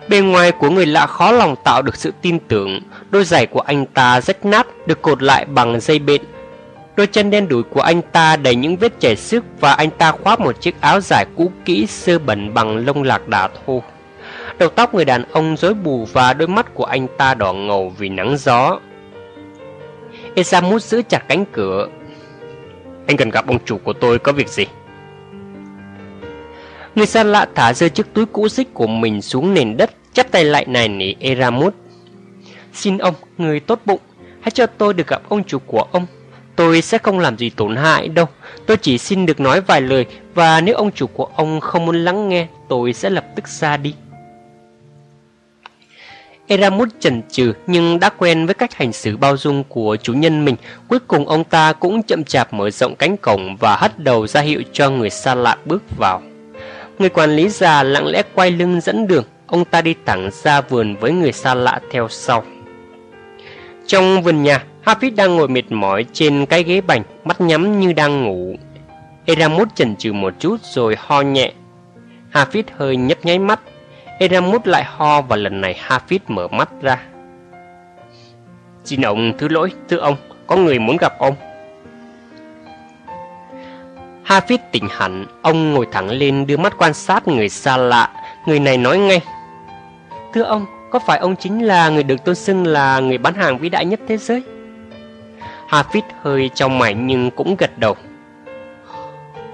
[0.09, 2.79] Bề ngoài của người lạ khó lòng tạo được sự tin tưởng,
[3.09, 6.21] đôi giày của anh ta rách nát, được cột lại bằng dây bện.
[6.95, 10.11] Đôi chân đen đủi của anh ta đầy những vết chảy xước và anh ta
[10.11, 13.83] khoác một chiếc áo dài cũ kỹ sơ bẩn bằng lông lạc đà thô.
[14.59, 17.93] Đầu tóc người đàn ông rối bù và đôi mắt của anh ta đỏ ngầu
[17.97, 18.79] vì nắng gió.
[20.35, 21.87] Esamut giữ chặt cánh cửa.
[23.07, 24.65] Anh cần gặp ông chủ của tôi có việc gì?
[26.95, 30.31] Người xa lạ thả rơi chiếc túi cũ xích của mình xuống nền đất, chắp
[30.31, 31.73] tay lại này nỉ Eramut.
[32.73, 33.99] Xin ông, người tốt bụng,
[34.41, 36.05] hãy cho tôi được gặp ông chủ của ông.
[36.55, 38.25] Tôi sẽ không làm gì tổn hại đâu.
[38.65, 42.05] Tôi chỉ xin được nói vài lời và nếu ông chủ của ông không muốn
[42.05, 43.93] lắng nghe, tôi sẽ lập tức ra đi.
[46.47, 50.45] Eramut chần chừ nhưng đã quen với cách hành xử bao dung của chủ nhân
[50.45, 50.55] mình.
[50.87, 54.41] Cuối cùng ông ta cũng chậm chạp mở rộng cánh cổng và hất đầu ra
[54.41, 56.21] hiệu cho người xa lạ bước vào.
[56.99, 60.61] Người quản lý già lặng lẽ quay lưng dẫn đường, ông ta đi thẳng ra
[60.61, 62.43] vườn với người xa lạ theo sau.
[63.87, 67.93] Trong vườn nhà, Hafiz đang ngồi mệt mỏi trên cái ghế bành, mắt nhắm như
[67.93, 68.55] đang ngủ.
[69.25, 71.51] Eramut chần chừ một chút rồi ho nhẹ.
[72.33, 73.59] Hafiz hơi nhấp nháy mắt,
[74.19, 76.99] Eramut lại ho và lần này Hafiz mở mắt ra.
[78.83, 80.15] Xin ông thứ lỗi, thưa ông,
[80.47, 81.35] có người muốn gặp ông.
[84.25, 88.09] Hafiz tỉnh hẳn, ông ngồi thẳng lên đưa mắt quan sát người xa lạ.
[88.45, 89.21] Người này nói ngay.
[90.33, 93.57] Thưa ông, có phải ông chính là người được tôn xưng là người bán hàng
[93.57, 94.43] vĩ đại nhất thế giới?
[95.69, 97.95] Hafiz hơi trong mày nhưng cũng gật đầu.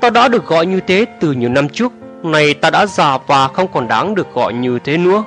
[0.02, 1.92] Ta đã được gọi như thế từ nhiều năm trước
[2.24, 5.24] này ta đã già và không còn đáng được gọi như thế nữa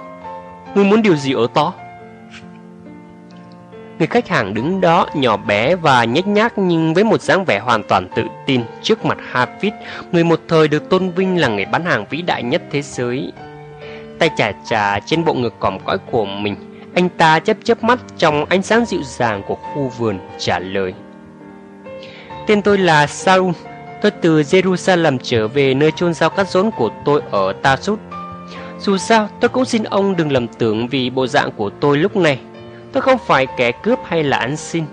[0.75, 1.63] Ngươi muốn điều gì ở ta?
[3.99, 7.59] Người khách hàng đứng đó nhỏ bé và nhếch nhác nhưng với một dáng vẻ
[7.59, 9.71] hoàn toàn tự tin trước mặt Hafiz,
[10.13, 13.33] người một thời được tôn vinh là người bán hàng vĩ đại nhất thế giới.
[14.19, 16.57] Tay chà chà trên bộ ngực còm cõi của mình,
[16.95, 20.95] anh ta chớp chớp mắt trong ánh sáng dịu dàng của khu vườn trả lời.
[22.47, 23.53] Tên tôi là Saul,
[24.01, 27.99] Tôi từ Jerusalem trở về nơi chôn giao cắt rốn của tôi ở Tarsus
[28.81, 32.17] Dù sao, tôi cũng xin ông đừng lầm tưởng vì bộ dạng của tôi lúc
[32.17, 32.41] này.
[32.93, 34.85] Tôi không phải kẻ cướp hay là ăn xin.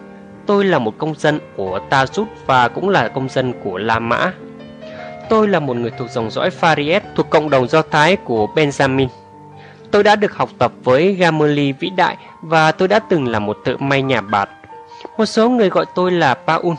[0.46, 4.34] Tôi là một công dân của Tarsus và cũng là công dân của La Mã.
[5.30, 9.08] Tôi là một người thuộc dòng dõi Fariet thuộc cộng đồng Do Thái của Benjamin.
[9.92, 13.58] Tôi đã được học tập với Gamaliel vĩ đại và tôi đã từng là một
[13.66, 14.50] thợ may nhà bạt.
[15.18, 16.74] Một số người gọi tôi là Paul.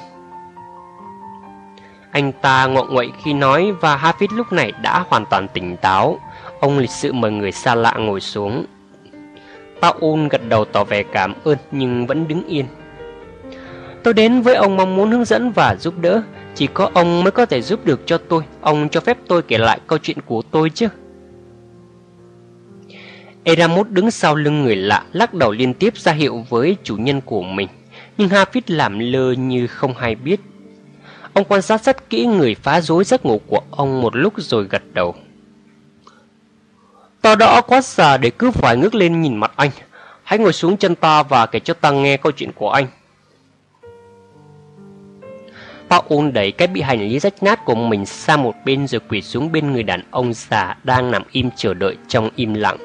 [2.11, 6.21] Anh ta ngọ nguậy khi nói và Hafiz lúc này đã hoàn toàn tỉnh táo.
[6.61, 8.67] Ông lịch sự mời người xa lạ ngồi xuống.
[9.83, 12.67] Paul gật đầu tỏ vẻ cảm ơn nhưng vẫn đứng yên.
[14.03, 16.23] Tôi đến với ông mong muốn hướng dẫn và giúp đỡ
[16.57, 18.43] chỉ có ông mới có thể giúp được cho tôi.
[18.61, 20.89] Ông cho phép tôi kể lại câu chuyện của tôi chứ.
[23.45, 27.21] Eramus đứng sau lưng người lạ, Lắc đầu liên tiếp ra hiệu với chủ nhân
[27.21, 27.69] của mình.
[28.19, 30.41] Nhưng Hafiz làm lơ như không hay biết.
[31.33, 34.67] Ông quan sát rất kỹ người phá rối giấc ngủ của ông một lúc rồi
[34.71, 35.15] gật đầu.
[37.21, 39.71] Ta đã quá già để cứ phải ngước lên nhìn mặt anh.
[40.23, 42.87] Hãy ngồi xuống chân ta và kể cho ta nghe câu chuyện của anh.
[45.91, 49.23] Paul đẩy cái bị hành lý rách nát của mình sang một bên rồi quỳ
[49.23, 52.77] xuống bên người đàn ông già đang nằm im chờ đợi trong im lặng.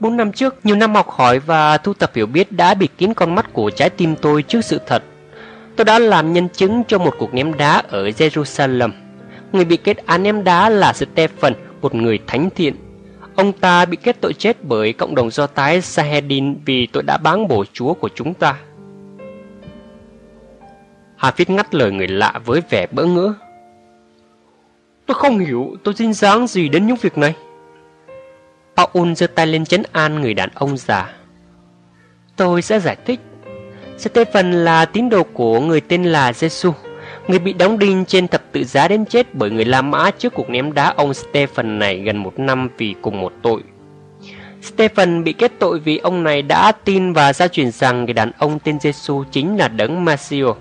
[0.00, 3.14] Bốn năm trước, nhiều năm học hỏi và thu thập hiểu biết đã bịt kín
[3.14, 5.02] con mắt của trái tim tôi trước sự thật.
[5.76, 8.90] Tôi đã làm nhân chứng cho một cuộc ném đá ở Jerusalem.
[9.52, 12.74] Người bị kết án ném đá là Stephen, một người thánh thiện.
[13.36, 17.16] Ông ta bị kết tội chết bởi cộng đồng do Thái Sahedin vì tội đã
[17.16, 18.56] báng bổ chúa của chúng ta.
[21.18, 23.34] Hà Viết ngắt lời người lạ với vẻ bỡ ngỡ.
[25.06, 27.34] Tôi không hiểu tôi dính dáng gì đến những việc này.
[28.76, 31.14] Paul giơ tay lên chấn an người đàn ông già.
[32.36, 33.20] Tôi sẽ giải thích.
[33.98, 36.72] Stephen là tín đồ của người tên là Jesus,
[37.28, 40.34] người bị đóng đinh trên thập tự giá đến chết bởi người La Mã trước
[40.34, 43.62] cuộc ném đá ông Stephen này gần một năm vì cùng một tội.
[44.62, 48.32] Stephen bị kết tội vì ông này đã tin và gia truyền rằng người đàn
[48.38, 50.56] ông tên Jesus chính là đấng Messiah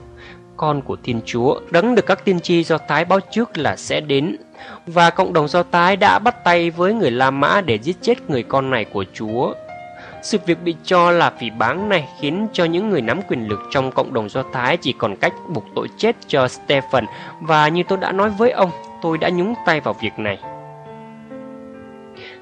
[0.58, 4.02] con của Thiên Chúa, đấng được các tiên tri do Thái báo trước là sẽ
[4.02, 4.38] đến.
[4.88, 8.30] Và cộng đồng do Thái đã bắt tay với người La Mã để giết chết
[8.30, 9.54] người con này của Chúa.
[10.22, 13.60] Sự việc bị cho là phỉ báng này khiến cho những người nắm quyền lực
[13.72, 17.06] trong cộng đồng Do Thái chỉ còn cách buộc tội chết cho Stephen
[17.42, 18.72] và như tôi đã nói với ông,
[19.02, 20.40] tôi đã nhúng tay vào việc này.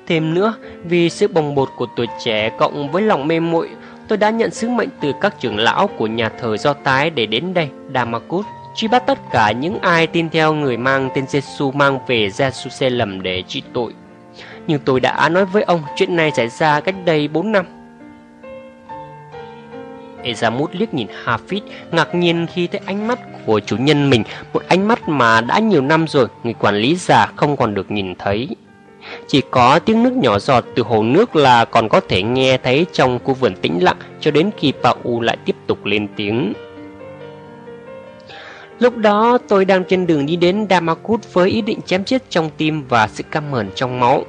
[0.08, 3.70] Thêm nữa, vì sự bồng bột của tuổi trẻ cộng với lòng mê muội
[4.08, 7.26] tôi đã nhận sứ mệnh từ các trưởng lão của nhà thờ Do Thái để
[7.26, 8.46] đến đây, Damascus,
[8.76, 13.22] truy bắt tất cả những ai tin theo người mang tên Jesus mang về Jerusalem
[13.22, 13.94] để trị tội.
[14.68, 17.66] Nhưng tôi đã nói với ông chuyện này xảy ra cách đây 4 năm.
[20.24, 21.62] Ezamut liếc nhìn Hafid
[21.92, 24.24] ngạc nhiên khi thấy ánh mắt của chủ nhân mình,
[24.54, 27.92] một ánh mắt mà đã nhiều năm rồi người quản lý già không còn được
[27.92, 28.50] nhìn thấy.
[29.28, 32.86] Chỉ có tiếng nước nhỏ giọt từ hồ nước là còn có thể nghe thấy
[32.92, 36.54] trong khu vườn tĩnh lặng cho đến khi Pau lại tiếp tục lên tiếng.
[38.80, 42.50] Lúc đó tôi đang trên đường đi đến Damakut với ý định chém chết trong
[42.58, 44.24] tim và sự căm hờn trong máu.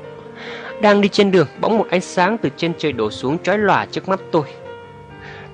[0.81, 3.86] Đang đi trên đường, bỗng một ánh sáng từ trên trời đổ xuống chói lòa
[3.86, 4.43] trước mắt tôi.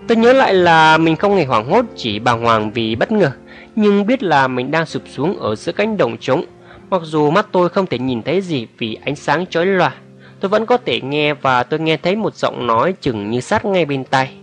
[0.09, 3.31] Tôi nhớ lại là mình không hề hoảng hốt chỉ bàng hoàng vì bất ngờ,
[3.77, 6.45] nhưng biết là mình đang sụp xuống ở giữa cánh đồng trống
[6.93, 9.95] Mặc dù mắt tôi không thể nhìn thấy gì vì ánh sáng chói lòa,
[10.41, 13.65] tôi vẫn có thể nghe và tôi nghe thấy một giọng nói chừng như sát
[13.65, 14.35] ngay bên tai.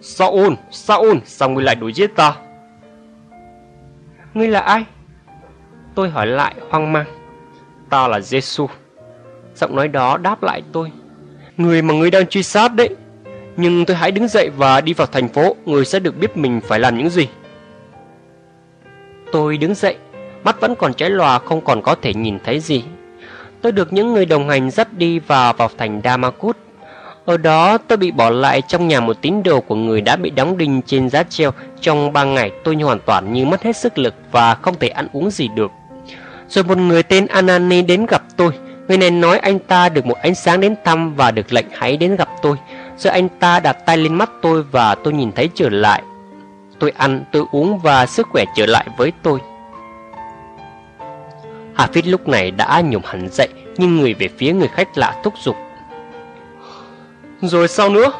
[0.00, 2.34] Saul, Saul, sao ngươi lại đuổi giết ta?
[4.34, 4.84] Ngươi là ai?
[5.94, 7.06] Tôi hỏi lại hoang mang.
[7.90, 8.68] Ta là Giêsu.
[9.54, 10.92] Giọng nói đó đáp lại tôi.
[11.56, 12.88] Người mà ngươi đang truy sát đấy.
[13.56, 16.60] Nhưng tôi hãy đứng dậy và đi vào thành phố, người sẽ được biết mình
[16.60, 17.28] phải làm những gì.
[19.32, 19.96] Tôi đứng dậy
[20.44, 22.84] mắt vẫn còn cháy lòa không còn có thể nhìn thấy gì.
[23.62, 26.56] Tôi được những người đồng hành dắt đi và vào thành Damakut
[27.24, 30.30] Ở đó tôi bị bỏ lại trong nhà một tín đồ của người đã bị
[30.30, 31.50] đóng đinh trên giá treo.
[31.80, 35.08] Trong ba ngày tôi hoàn toàn như mất hết sức lực và không thể ăn
[35.12, 35.70] uống gì được.
[36.48, 38.52] Rồi một người tên Anani đến gặp tôi.
[38.88, 41.96] Người này nói anh ta được một ánh sáng đến thăm và được lệnh hãy
[41.96, 42.56] đến gặp tôi.
[42.98, 46.02] Rồi anh ta đặt tay lên mắt tôi và tôi nhìn thấy trở lại.
[46.78, 49.40] Tôi ăn, tôi uống và sức khỏe trở lại với tôi.
[51.76, 55.34] Hafiz lúc này đã nhổm hẳn dậy, Nhưng người về phía người khách lạ thúc
[55.42, 55.56] giục.
[57.40, 58.12] Rồi sao nữa?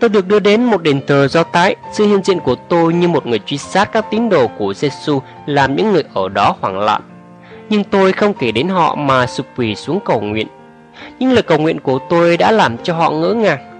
[0.00, 3.08] Tôi được đưa đến một đền thờ do tái Sự hiện diện của tôi như
[3.08, 6.78] một người truy sát các tín đồ của Giêsu Làm những người ở đó hoảng
[6.78, 7.02] loạn.
[7.68, 10.46] Nhưng tôi không kể đến họ mà sụp quỳ xuống cầu nguyện.
[11.18, 13.70] Nhưng lời cầu nguyện của tôi đã làm cho họ ngỡ ngàng.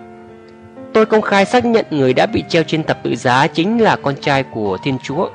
[0.92, 3.96] Tôi công khai xác nhận người đã bị treo trên tập tự giá chính là
[3.96, 5.28] con trai của Thiên Chúa.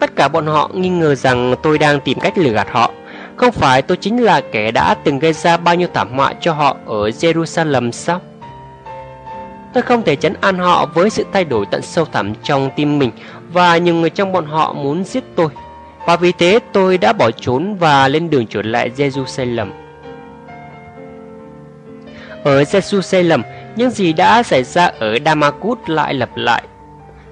[0.00, 2.90] Tất cả bọn họ nghi ngờ rằng tôi đang tìm cách lừa gạt họ.
[3.36, 6.52] Không phải tôi chính là kẻ đã từng gây ra bao nhiêu thảm họa cho
[6.52, 8.20] họ ở Jerusalem sao?
[9.74, 12.98] Tôi không thể chấn an họ với sự thay đổi tận sâu thẳm trong tim
[12.98, 13.10] mình
[13.52, 15.48] và nhiều người trong bọn họ muốn giết tôi.
[16.06, 19.66] Và vì thế tôi đã bỏ trốn và lên đường trở lại Jerusalem.
[22.44, 23.42] Ở Jerusalem,
[23.76, 26.62] những gì đã xảy ra ở Damascus lại lặp lại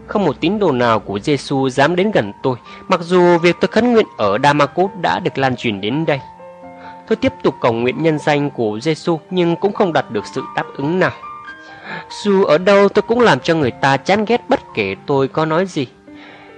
[0.06, 2.56] không một tín đồ nào của Giêsu dám đến gần tôi,
[2.88, 6.20] mặc dù việc tôi khấn nguyện ở Damascus đã được lan truyền đến đây.
[7.08, 10.42] Tôi tiếp tục cầu nguyện nhân danh của Giêsu nhưng cũng không đạt được sự
[10.56, 11.12] đáp ứng nào.
[12.24, 15.44] Dù ở đâu tôi cũng làm cho người ta chán ghét bất kể tôi có
[15.44, 15.86] nói gì.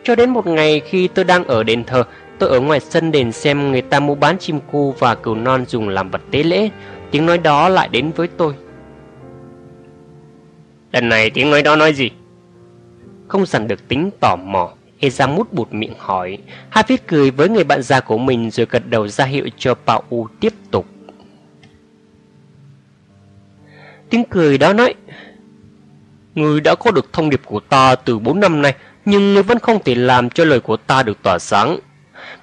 [0.05, 2.05] Cho đến một ngày khi tôi đang ở đền thờ,
[2.39, 5.64] tôi ở ngoài sân đền xem người ta mua bán chim cu và cừu non
[5.66, 6.70] dùng làm vật tế lễ.
[7.10, 8.55] Tiếng nói đó lại đến với tôi.
[10.93, 12.10] Lần này tiếng nói đó nói gì?
[13.28, 16.39] Không dằn được tính tò mò, Ezamut bụt miệng hỏi.
[16.73, 20.28] Hafiz cười với người bạn già của mình rồi gật đầu ra hiệu cho Pau
[20.40, 20.86] tiếp tục.
[24.11, 24.94] Tiếng cười đó nói
[26.35, 28.74] Người đã có được thông điệp của ta từ 4 năm nay
[29.05, 31.78] Nhưng người vẫn không thể làm cho lời của ta được tỏa sáng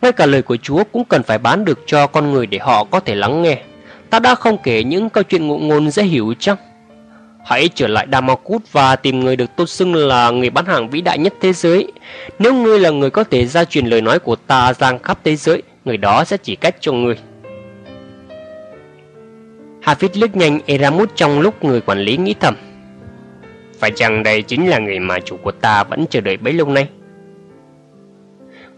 [0.01, 2.83] Ngay cả lời của Chúa cũng cần phải bán được cho con người để họ
[2.83, 3.63] có thể lắng nghe
[4.09, 6.57] Ta đã không kể những câu chuyện ngụ ngôn dễ hiểu chăng
[7.45, 11.01] Hãy trở lại Damakut và tìm người được tôn xưng là người bán hàng vĩ
[11.01, 11.91] đại nhất thế giới.
[12.39, 15.35] Nếu ngươi là người có thể gia truyền lời nói của ta giang khắp thế
[15.35, 17.15] giới, người đó sẽ chỉ cách cho ngươi.
[19.83, 22.55] Hafiz liếc nhanh Eramut trong lúc người quản lý nghĩ thầm.
[23.79, 26.69] Phải chăng đây chính là người mà chủ của ta vẫn chờ đợi bấy lâu
[26.69, 26.87] nay?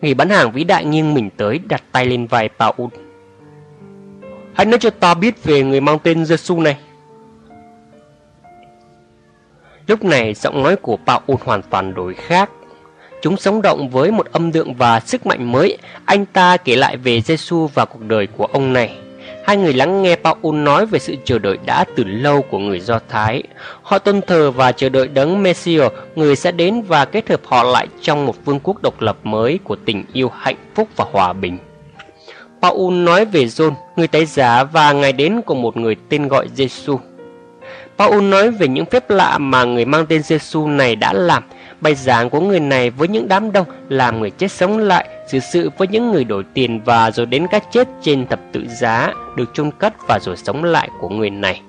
[0.02, 2.90] Người bán hàng vĩ đại nghiêng mình tới đặt tay lên vai Paul.
[4.54, 6.78] Hãy nói cho ta biết về người mang tên Jesus này.
[9.88, 12.50] Lúc này giọng nói của Paul hoàn toàn đổi khác.
[13.22, 15.78] Chúng sống động với một âm lượng và sức mạnh mới.
[16.06, 18.98] Anh ta kể lại về Giêsu và cuộc đời của ông này.
[19.46, 22.80] Hai người lắng nghe Paul nói về sự chờ đợi đã từ lâu của người
[22.80, 23.44] Do Thái.
[23.82, 27.64] Họ tôn thờ và chờ đợi đấng Messiah, người sẽ đến và kết hợp họ
[27.64, 31.34] lại trong một vương quốc độc lập mới của tình yêu hạnh phúc và hòa
[31.34, 31.58] bình.
[32.62, 36.48] Paul nói về John, người tái giá và ngày đến của một người tên gọi
[36.56, 36.98] Jesus.
[37.98, 41.44] Paul nói về những phép lạ mà người mang tên Giêsu này đã làm,
[41.82, 45.40] bài giảng của người này với những đám đông làm người chết sống lại, xử
[45.40, 49.14] sự với những người đổi tiền và rồi đến cái chết trên thập tự giá,
[49.36, 51.62] được chôn cất và rồi sống lại của người này.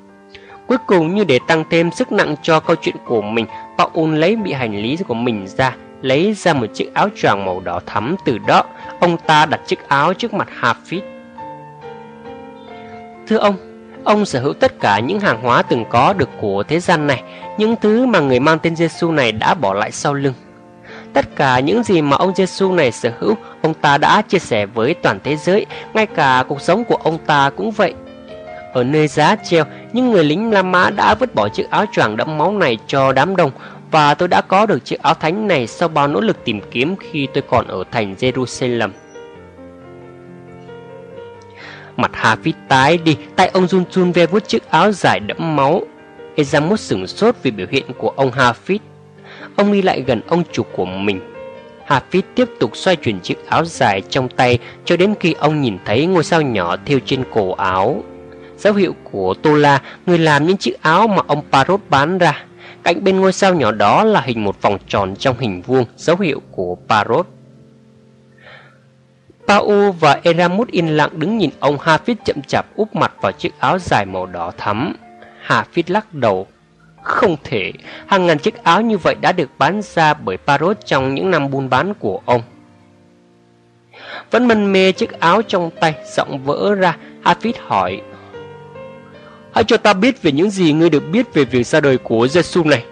[0.66, 3.46] Cuối cùng như để tăng thêm sức nặng cho câu chuyện của mình,
[3.78, 7.60] Paul lấy bị hành lý của mình ra, lấy ra một chiếc áo choàng màu
[7.60, 8.64] đỏ thắm từ đó,
[9.00, 11.00] ông ta đặt chiếc áo trước mặt Hafiz.
[13.26, 13.56] Thưa ông,
[14.06, 17.22] Ông sở hữu tất cả những hàng hóa từng có được của thế gian này,
[17.58, 20.34] những thứ mà người mang tên Giêsu này đã bỏ lại sau lưng.
[21.12, 24.66] Tất cả những gì mà ông Giêsu này sở hữu, ông ta đã chia sẻ
[24.66, 27.94] với toàn thế giới, ngay cả cuộc sống của ông ta cũng vậy.
[28.72, 32.16] Ở nơi giá treo, những người lính La Mã đã vứt bỏ chiếc áo choàng
[32.16, 33.50] đẫm máu này cho đám đông
[33.90, 36.96] và tôi đã có được chiếc áo thánh này sau bao nỗ lực tìm kiếm
[36.96, 38.90] khi tôi còn ở thành Jerusalem.
[41.96, 45.82] Mặt Hafiz tái đi, tay ông run run ve vuốt chiếc áo dài đẫm máu.
[46.36, 48.78] Ezamut sửng sốt vì biểu hiện của ông Hafiz.
[49.56, 51.20] Ông đi lại gần ông chủ của mình.
[51.88, 55.78] Hafiz tiếp tục xoay chuyển chiếc áo dài trong tay cho đến khi ông nhìn
[55.84, 58.02] thấy ngôi sao nhỏ thêu trên cổ áo.
[58.58, 62.44] Dấu hiệu của Tola, người làm những chiếc áo mà ông Parrot bán ra.
[62.82, 66.16] Cạnh bên ngôi sao nhỏ đó là hình một vòng tròn trong hình vuông, dấu
[66.16, 67.26] hiệu của Parrot.
[69.46, 73.58] Pau và Eramut yên lặng đứng nhìn ông Hafiz chậm chạp úp mặt vào chiếc
[73.58, 74.96] áo dài màu đỏ thắm.
[75.46, 76.46] Hafiz lắc đầu.
[77.02, 77.72] Không thể,
[78.06, 81.50] hàng ngàn chiếc áo như vậy đã được bán ra bởi Parrot trong những năm
[81.50, 82.42] buôn bán của ông.
[84.30, 88.00] Vẫn mân mê chiếc áo trong tay, giọng vỡ ra, Hafiz hỏi.
[89.54, 92.28] Hãy cho ta biết về những gì ngươi được biết về việc ra đời của
[92.28, 92.84] Giêsu này.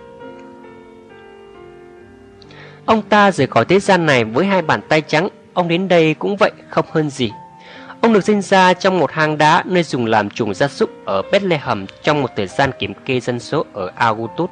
[2.87, 6.15] Ông ta rời khỏi thế gian này với hai bàn tay trắng Ông đến đây
[6.15, 7.31] cũng vậy, không hơn gì.
[8.01, 11.23] Ông được sinh ra trong một hang đá nơi dùng làm chuồng gia súc ở
[11.33, 14.51] Bethlehem trong một thời gian kiểm kê dân số ở Augustus.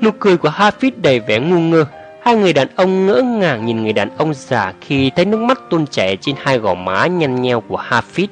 [0.00, 1.86] Nụ cười của Hafiz đầy vẻ ngu ngơ.
[2.22, 5.60] Hai người đàn ông ngỡ ngàng nhìn người đàn ông già khi thấy nước mắt
[5.70, 8.26] tuôn chảy trên hai gò má nhăn nheo của Hafiz.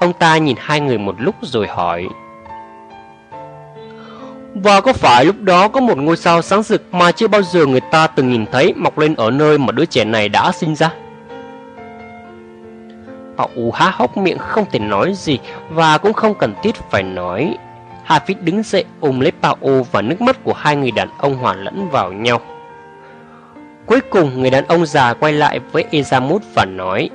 [0.00, 2.06] Ông ta nhìn hai người một lúc rồi hỏi
[4.62, 7.66] và có phải lúc đó có một ngôi sao sáng rực mà chưa bao giờ
[7.66, 10.74] người ta từng nhìn thấy mọc lên ở nơi mà đứa trẻ này đã sinh
[10.74, 10.90] ra?
[13.36, 15.38] Bảo U há hốc miệng không thể nói gì
[15.70, 17.56] và cũng không cần thiết phải nói.
[18.06, 19.56] Hafiz đứng dậy ôm lấy Pao
[19.92, 22.40] và nước mắt của hai người đàn ông hòa lẫn vào nhau.
[23.86, 27.10] Cuối cùng người đàn ông già quay lại với Ezamut và nói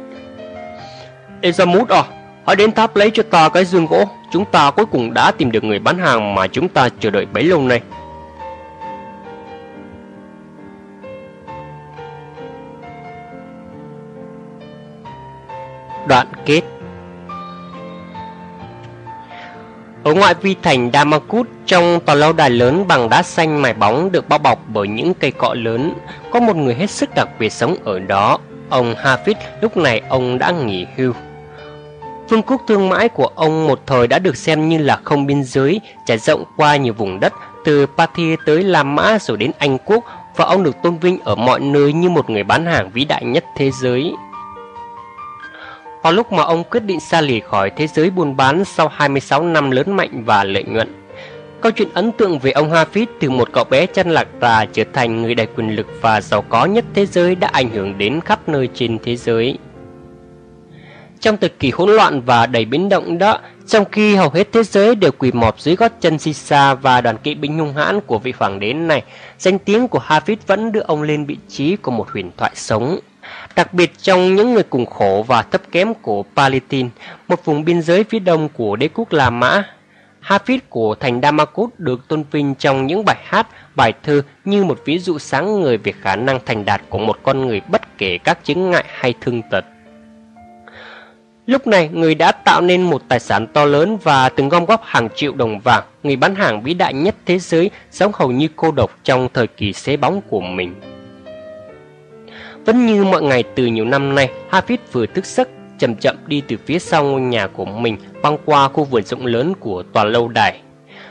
[1.42, 2.04] Ezamut à,
[2.48, 5.52] hãy đến tháp lấy cho ta cái dương gỗ chúng ta cuối cùng đã tìm
[5.52, 7.82] được người bán hàng mà chúng ta chờ đợi bấy lâu nay.
[16.08, 16.62] Đoạn kết
[20.04, 24.12] Ở ngoại vi thành Damakut, trong tòa lâu đài lớn bằng đá xanh mài bóng
[24.12, 25.94] được bao bọc bởi những cây cọ lớn,
[26.32, 28.40] có một người hết sức đặc biệt sống ở đó.
[28.70, 31.14] ông Hafiz lúc này ông đã nghỉ hưu.
[32.30, 35.44] Vương quốc thương mại của ông một thời đã được xem như là không biên
[35.44, 37.34] giới, trải rộng qua nhiều vùng đất,
[37.66, 40.04] từ Pathia tới La Mã rồi đến Anh Quốc,
[40.36, 43.26] và ông được tôn vinh ở mọi nơi như một người bán hàng vĩ đại
[43.26, 44.14] nhất thế giới.
[46.04, 49.44] Vào lúc mà ông quyết định xa lìa khỏi thế giới buôn bán sau 26
[49.44, 51.04] năm lớn mạnh và lợi nhuận,
[51.62, 54.84] câu chuyện ấn tượng về ông Hafiz từ một cậu bé chân lạc đà trở
[54.94, 58.22] thành người đầy quyền lực và giàu có nhất thế giới đã ảnh hưởng đến
[58.22, 59.58] khắp nơi trên thế giới.
[61.24, 64.64] Trong thời kỳ hỗn loạn và đầy biến động đó, trong khi hầu hết thế
[64.64, 68.20] giới đều quỳ mọp dưới gót chân Sisa và đoàn kỵ binh hung hãn của
[68.20, 69.04] vị hoàng đế này,
[69.40, 73.00] danh tiếng của Hafid vẫn đưa ông lên vị trí của một huyền thoại sống.
[73.56, 76.90] Đặc biệt trong những người cùng khổ và thấp kém của Palestine,
[77.28, 79.64] một vùng biên giới phía đông của đế quốc La Mã,
[80.28, 84.80] Hafid của thành Damascus được tôn vinh trong những bài hát, bài thơ như một
[84.86, 88.18] ví dụ sáng người về khả năng thành đạt của một con người bất kể
[88.18, 89.66] các chứng ngại hay thương tật.
[91.46, 94.82] Lúc này, người đã tạo nên một tài sản to lớn và từng gom góp
[94.84, 98.48] hàng triệu đồng vàng, người bán hàng vĩ đại nhất thế giới, sống hầu như
[98.56, 100.76] cô độc trong thời kỳ xế bóng của mình.
[102.66, 105.50] Vẫn như mọi ngày từ nhiều năm nay, Hafiz vừa thức giấc,
[105.80, 109.26] chậm chậm đi từ phía sau ngôi nhà của mình, băng qua khu vườn rộng
[109.26, 110.60] lớn của tòa lâu đài.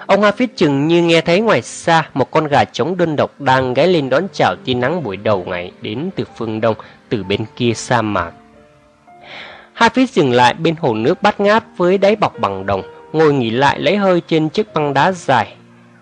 [0.07, 3.75] Ông Hafiz chừng như nghe thấy ngoài xa một con gà trống đơn độc đang
[3.75, 6.77] gáy lên đón chào tia nắng buổi đầu ngày đến từ phương đông,
[7.09, 8.33] từ bên kia sa mạc
[9.73, 13.33] hai phía dừng lại bên hồ nước bát ngát với đáy bọc bằng đồng, ngồi
[13.33, 15.55] nghỉ lại lấy hơi trên chiếc băng đá dài.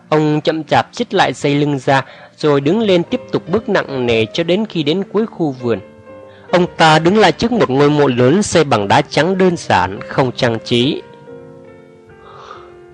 [0.09, 2.05] Ông chậm chạp xích lại dây lưng ra,
[2.37, 5.81] rồi đứng lên tiếp tục bước nặng nề cho đến khi đến cuối khu vườn.
[6.53, 10.01] Ông ta đứng lại trước một ngôi mộ lớn xây bằng đá trắng đơn giản,
[10.09, 11.03] không trang trí.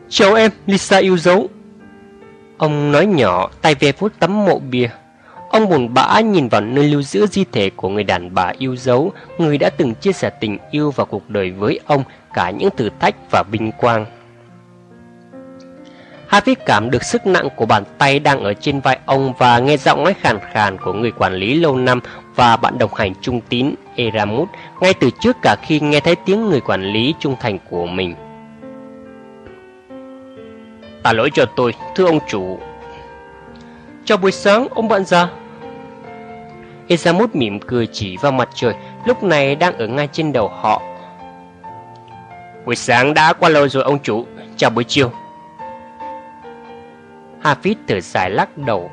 [0.09, 1.49] cháu em, Lisa yêu dấu.
[2.59, 4.89] Ông nói nhỏ, tay ve vuốt tấm mộ bia.
[5.51, 8.77] Ông buồn bã nhìn vào nơi lưu giữ di thể của người đàn bà yêu
[8.77, 12.71] dấu, người đã từng chia sẻ tình yêu và cuộc đời với ông, cả những
[12.77, 14.07] thử thách và vinh quang.
[16.27, 19.77] Harvey cảm được sức nặng của bàn tay đang ở trên vai ông và nghe
[19.77, 22.01] giọng nói khàn khàn của người quản lý lâu năm
[22.35, 24.49] và bạn đồng hành trung tín Eramut
[24.81, 28.15] ngay từ trước cả khi nghe thấy tiếng người quản lý trung thành của mình.
[31.03, 32.59] Ta lỗi cho tôi, thưa ông chủ.
[34.07, 35.29] Chào buổi sáng, ông bạn già.
[36.89, 38.75] Ezamut mỉm cười chỉ vào mặt trời,
[39.07, 40.83] lúc này đang ở ngay trên đầu họ.
[42.65, 44.27] Buổi sáng đã qua lâu rồi ông chủ,
[44.57, 45.11] chào buổi chiều.
[47.43, 48.91] Hafiz thở dài lắc đầu.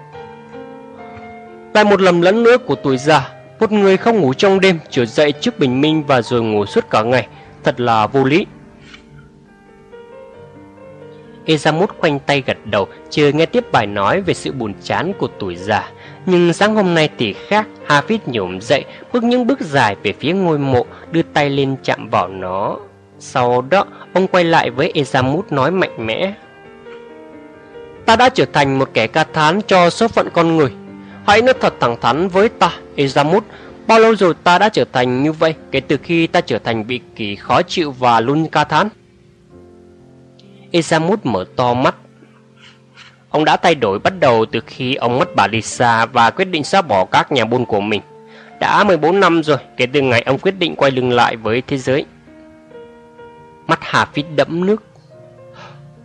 [1.74, 5.06] Lại một lầm lẫn nữa của tuổi già, một người không ngủ trong đêm, trở
[5.06, 7.28] dậy trước bình minh và rồi ngủ suốt cả ngày,
[7.64, 8.46] thật là vô lý.
[11.46, 15.28] Ezamut khoanh tay gật đầu, chờ nghe tiếp bài nói về sự buồn chán của
[15.40, 15.92] tuổi già.
[16.26, 20.34] Nhưng sáng hôm nay thì khác, Hafiz nhổm dậy, bước những bước dài về phía
[20.34, 22.78] ngôi mộ, đưa tay lên chạm vào nó.
[23.20, 26.34] Sau đó, ông quay lại với Ezamut nói mạnh mẽ.
[28.06, 30.72] Ta đã trở thành một kẻ ca thán cho số phận con người.
[31.28, 33.42] Hãy nói thật thẳng thắn với ta, Ezamut,
[33.88, 36.84] bao lâu rồi ta đã trở thành như vậy kể từ khi ta trở thành
[36.84, 38.90] vị kỳ khó chịu và luôn ca thán?
[40.74, 41.96] Ezamut mở to mắt,
[43.34, 46.64] Ông đã thay đổi bắt đầu từ khi ông mất bà Lisa và quyết định
[46.64, 48.02] xóa bỏ các nhà buôn của mình.
[48.60, 51.78] Đã 14 năm rồi kể từ ngày ông quyết định quay lưng lại với thế
[51.78, 52.06] giới.
[53.68, 54.84] Mắt Hà Phít đẫm nước.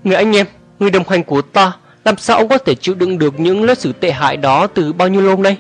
[0.05, 0.47] Người anh em,
[0.79, 1.73] người đồng hành của ta,
[2.05, 4.93] làm sao ông có thể chịu đựng được những lớp sự tệ hại đó từ
[4.93, 5.57] bao nhiêu lâu nay?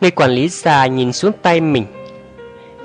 [0.00, 1.84] Người quản lý già nhìn xuống tay mình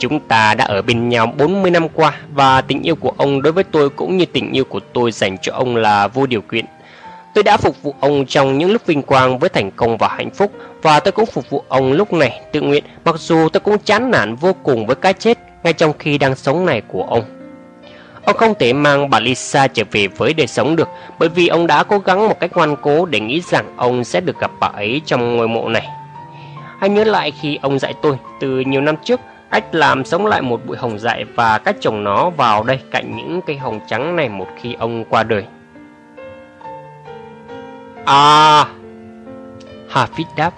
[0.01, 3.53] Chúng ta đã ở bên nhau 40 năm qua và tình yêu của ông đối
[3.53, 6.65] với tôi cũng như tình yêu của tôi dành cho ông là vô điều kiện.
[7.33, 10.30] Tôi đã phục vụ ông trong những lúc vinh quang với thành công và hạnh
[10.30, 13.77] phúc và tôi cũng phục vụ ông lúc này tự nguyện, mặc dù tôi cũng
[13.77, 17.23] chán nản vô cùng với cái chết ngay trong khi đang sống này của ông.
[18.25, 20.89] Ông không thể mang bà Lisa trở về với đời sống được,
[21.19, 24.21] bởi vì ông đã cố gắng một cách ngoan cố để nghĩ rằng ông sẽ
[24.21, 25.88] được gặp bà ấy trong ngôi mộ này.
[26.80, 29.19] Hãy nhớ lại khi ông dạy tôi, từ nhiều năm trước
[29.51, 33.15] Ách làm sống lại một bụi hồng dại và cách trồng nó vào đây cạnh
[33.15, 35.45] những cây hồng trắng này một khi ông qua đời.
[38.05, 38.65] À!
[39.93, 40.51] Hafid đáp.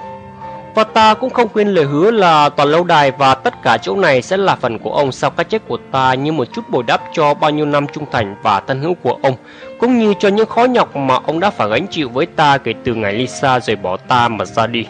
[0.75, 3.95] Và ta cũng không quên lời hứa là toàn lâu đài và tất cả chỗ
[3.95, 6.83] này sẽ là phần của ông sau cái chết của ta như một chút bồi
[6.83, 9.35] đắp cho bao nhiêu năm trung thành và thân hữu của ông,
[9.79, 12.73] cũng như cho những khó nhọc mà ông đã phải gánh chịu với ta kể
[12.83, 14.85] từ ngày Lisa rời bỏ ta mà ra đi.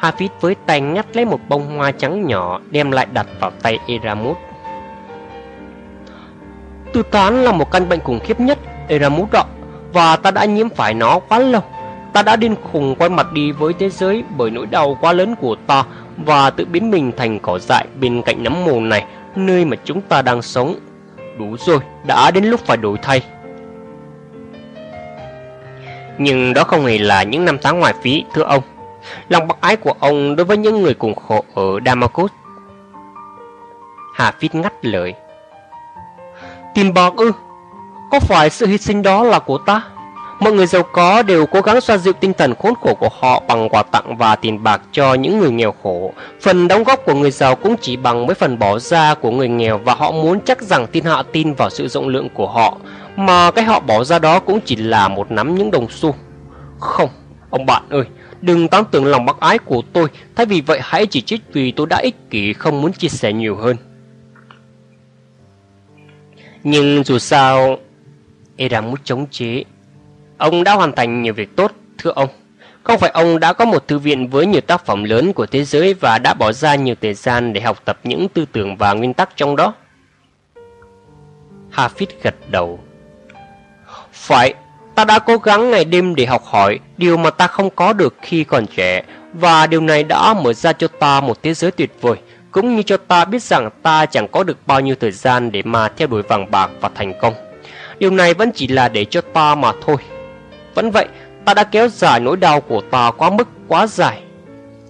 [0.00, 3.78] Hafiz với tay ngắt lấy một bông hoa trắng nhỏ đem lại đặt vào tay
[3.86, 4.36] Eramut.
[6.92, 9.44] Tư tán là một căn bệnh khủng khiếp nhất, Eramut ạ,
[9.92, 11.62] và ta đã nhiễm phải nó quá lâu.
[12.12, 15.34] Ta đã điên khùng quay mặt đi với thế giới bởi nỗi đau quá lớn
[15.40, 15.84] của ta
[16.16, 19.04] và tự biến mình thành cỏ dại bên cạnh nấm mồ này,
[19.36, 20.74] nơi mà chúng ta đang sống.
[21.38, 23.22] Đủ rồi, đã đến lúc phải đổi thay.
[26.18, 28.62] Nhưng đó không hề là những năm tháng ngoài phí, thưa ông.
[29.28, 32.30] Lòng bác ái của ông đối với những người cùng khổ ở Damascus.
[34.14, 35.14] Hà Phít ngắt lời.
[36.74, 37.32] Tìm bạc ư?
[38.10, 39.82] Có phải sự hy sinh đó là của ta?
[40.40, 43.42] Mọi người giàu có đều cố gắng xoa dịu tinh thần khốn khổ của họ
[43.48, 46.12] bằng quà tặng và tiền bạc cho những người nghèo khổ.
[46.40, 49.48] Phần đóng góp của người giàu cũng chỉ bằng với phần bỏ ra của người
[49.48, 52.76] nghèo và họ muốn chắc rằng thiên hạ tin vào sự rộng lượng của họ.
[53.16, 56.14] Mà cái họ bỏ ra đó cũng chỉ là một nắm những đồng xu.
[56.78, 57.08] Không,
[57.50, 58.04] ông bạn ơi,
[58.42, 61.72] đừng tăng tưởng lòng bác ái của tôi, thay vì vậy hãy chỉ trích vì
[61.72, 63.76] tôi đã ích kỷ không muốn chia sẻ nhiều hơn.
[66.62, 67.78] Nhưng dù sao,
[68.56, 69.64] Eramus chống chế.
[70.38, 72.28] Ông đã hoàn thành nhiều việc tốt, thưa ông.
[72.82, 75.64] Không phải ông đã có một thư viện với nhiều tác phẩm lớn của thế
[75.64, 78.92] giới và đã bỏ ra nhiều thời gian để học tập những tư tưởng và
[78.92, 79.74] nguyên tắc trong đó?
[81.72, 82.80] Hafid gật đầu.
[84.12, 84.54] Phải,
[85.00, 88.14] ta đã cố gắng ngày đêm để học hỏi điều mà ta không có được
[88.22, 91.90] khi còn trẻ và điều này đã mở ra cho ta một thế giới tuyệt
[92.00, 92.16] vời
[92.50, 95.62] cũng như cho ta biết rằng ta chẳng có được bao nhiêu thời gian để
[95.62, 97.34] mà theo đuổi vàng bạc và thành công.
[97.98, 99.96] Điều này vẫn chỉ là để cho ta mà thôi.
[100.74, 101.06] Vẫn vậy,
[101.44, 104.22] ta đã kéo dài nỗi đau của ta quá mức quá dài.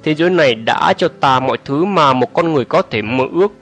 [0.02, 3.24] Thế giới này đã cho ta mọi thứ mà một con người có thể mơ
[3.32, 3.52] ước.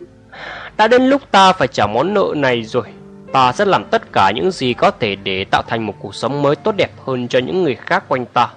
[0.77, 2.85] Đã đến lúc ta phải trả món nợ này rồi.
[3.33, 6.43] Ta sẽ làm tất cả những gì có thể để tạo thành một cuộc sống
[6.43, 8.49] mới tốt đẹp hơn cho những người khác quanh ta.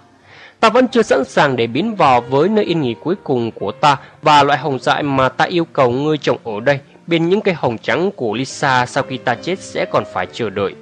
[0.60, 3.72] Ta vẫn chưa sẵn sàng để biến vào với nơi yên nghỉ cuối cùng của
[3.72, 7.42] ta và loại hồng dại mà ta yêu cầu ngươi trồng ở đây bên những
[7.42, 10.76] cây hồng trắng của Lisa sau khi ta chết sẽ còn phải chờ đợi.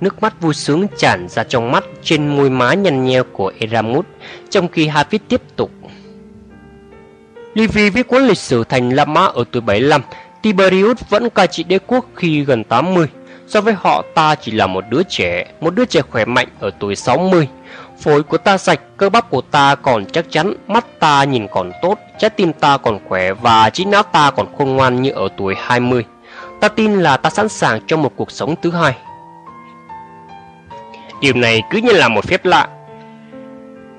[0.00, 4.06] Nước mắt vui sướng tràn ra trong mắt trên môi má nhăn nheo của Eramut,
[4.50, 5.70] trong khi Hafiz tiếp tục.
[7.54, 10.02] Livy viết cuốn lịch sử thành La Mã ở tuổi 75,
[10.42, 13.06] Tiberius vẫn cai trị đế quốc khi gần 80.
[13.46, 16.70] So với họ ta chỉ là một đứa trẻ, một đứa trẻ khỏe mạnh ở
[16.78, 17.48] tuổi 60.
[18.00, 21.72] Phổi của ta sạch, cơ bắp của ta còn chắc chắn, mắt ta nhìn còn
[21.82, 25.28] tốt, trái tim ta còn khỏe và trí não ta còn khôn ngoan như ở
[25.36, 26.04] tuổi 20.
[26.60, 28.96] Ta tin là ta sẵn sàng cho một cuộc sống thứ hai.
[31.20, 32.68] Điều này cứ như là một phép lạ.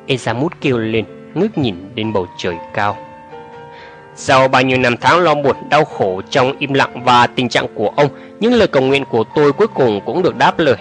[0.08, 2.98] Ezamut kêu lên, ngước nhìn lên bầu trời cao.
[4.16, 7.68] Sau bao nhiêu năm tháng lo buồn đau khổ trong im lặng và tình trạng
[7.76, 8.10] của ông,
[8.40, 10.78] những lời cầu nguyện của tôi cuối cùng cũng được đáp lời.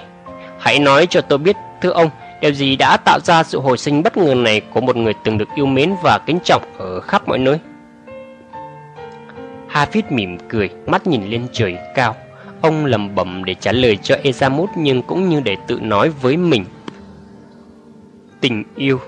[0.59, 2.11] Hãy nói cho tôi biết, thưa ông,
[2.41, 5.39] điều gì đã tạo ra sự hồi sinh bất ngờ này của một người từng
[5.39, 7.59] được yêu mến và kính trọng ở khắp mọi nơi?
[9.73, 12.17] Hafid mỉm cười, mắt nhìn lên trời cao.
[12.61, 16.37] Ông lầm bầm để trả lời cho Ezamut nhưng cũng như để tự nói với
[16.37, 16.65] mình.
[18.41, 19.01] Tình yêu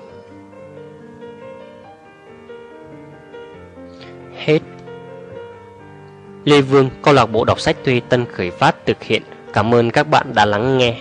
[4.44, 4.58] Hết
[6.44, 9.22] Lê Vương, câu lạc bộ đọc sách Tuy Tân khởi phát thực hiện.
[9.52, 10.96] Cảm ơn các bạn đã lắng nghe.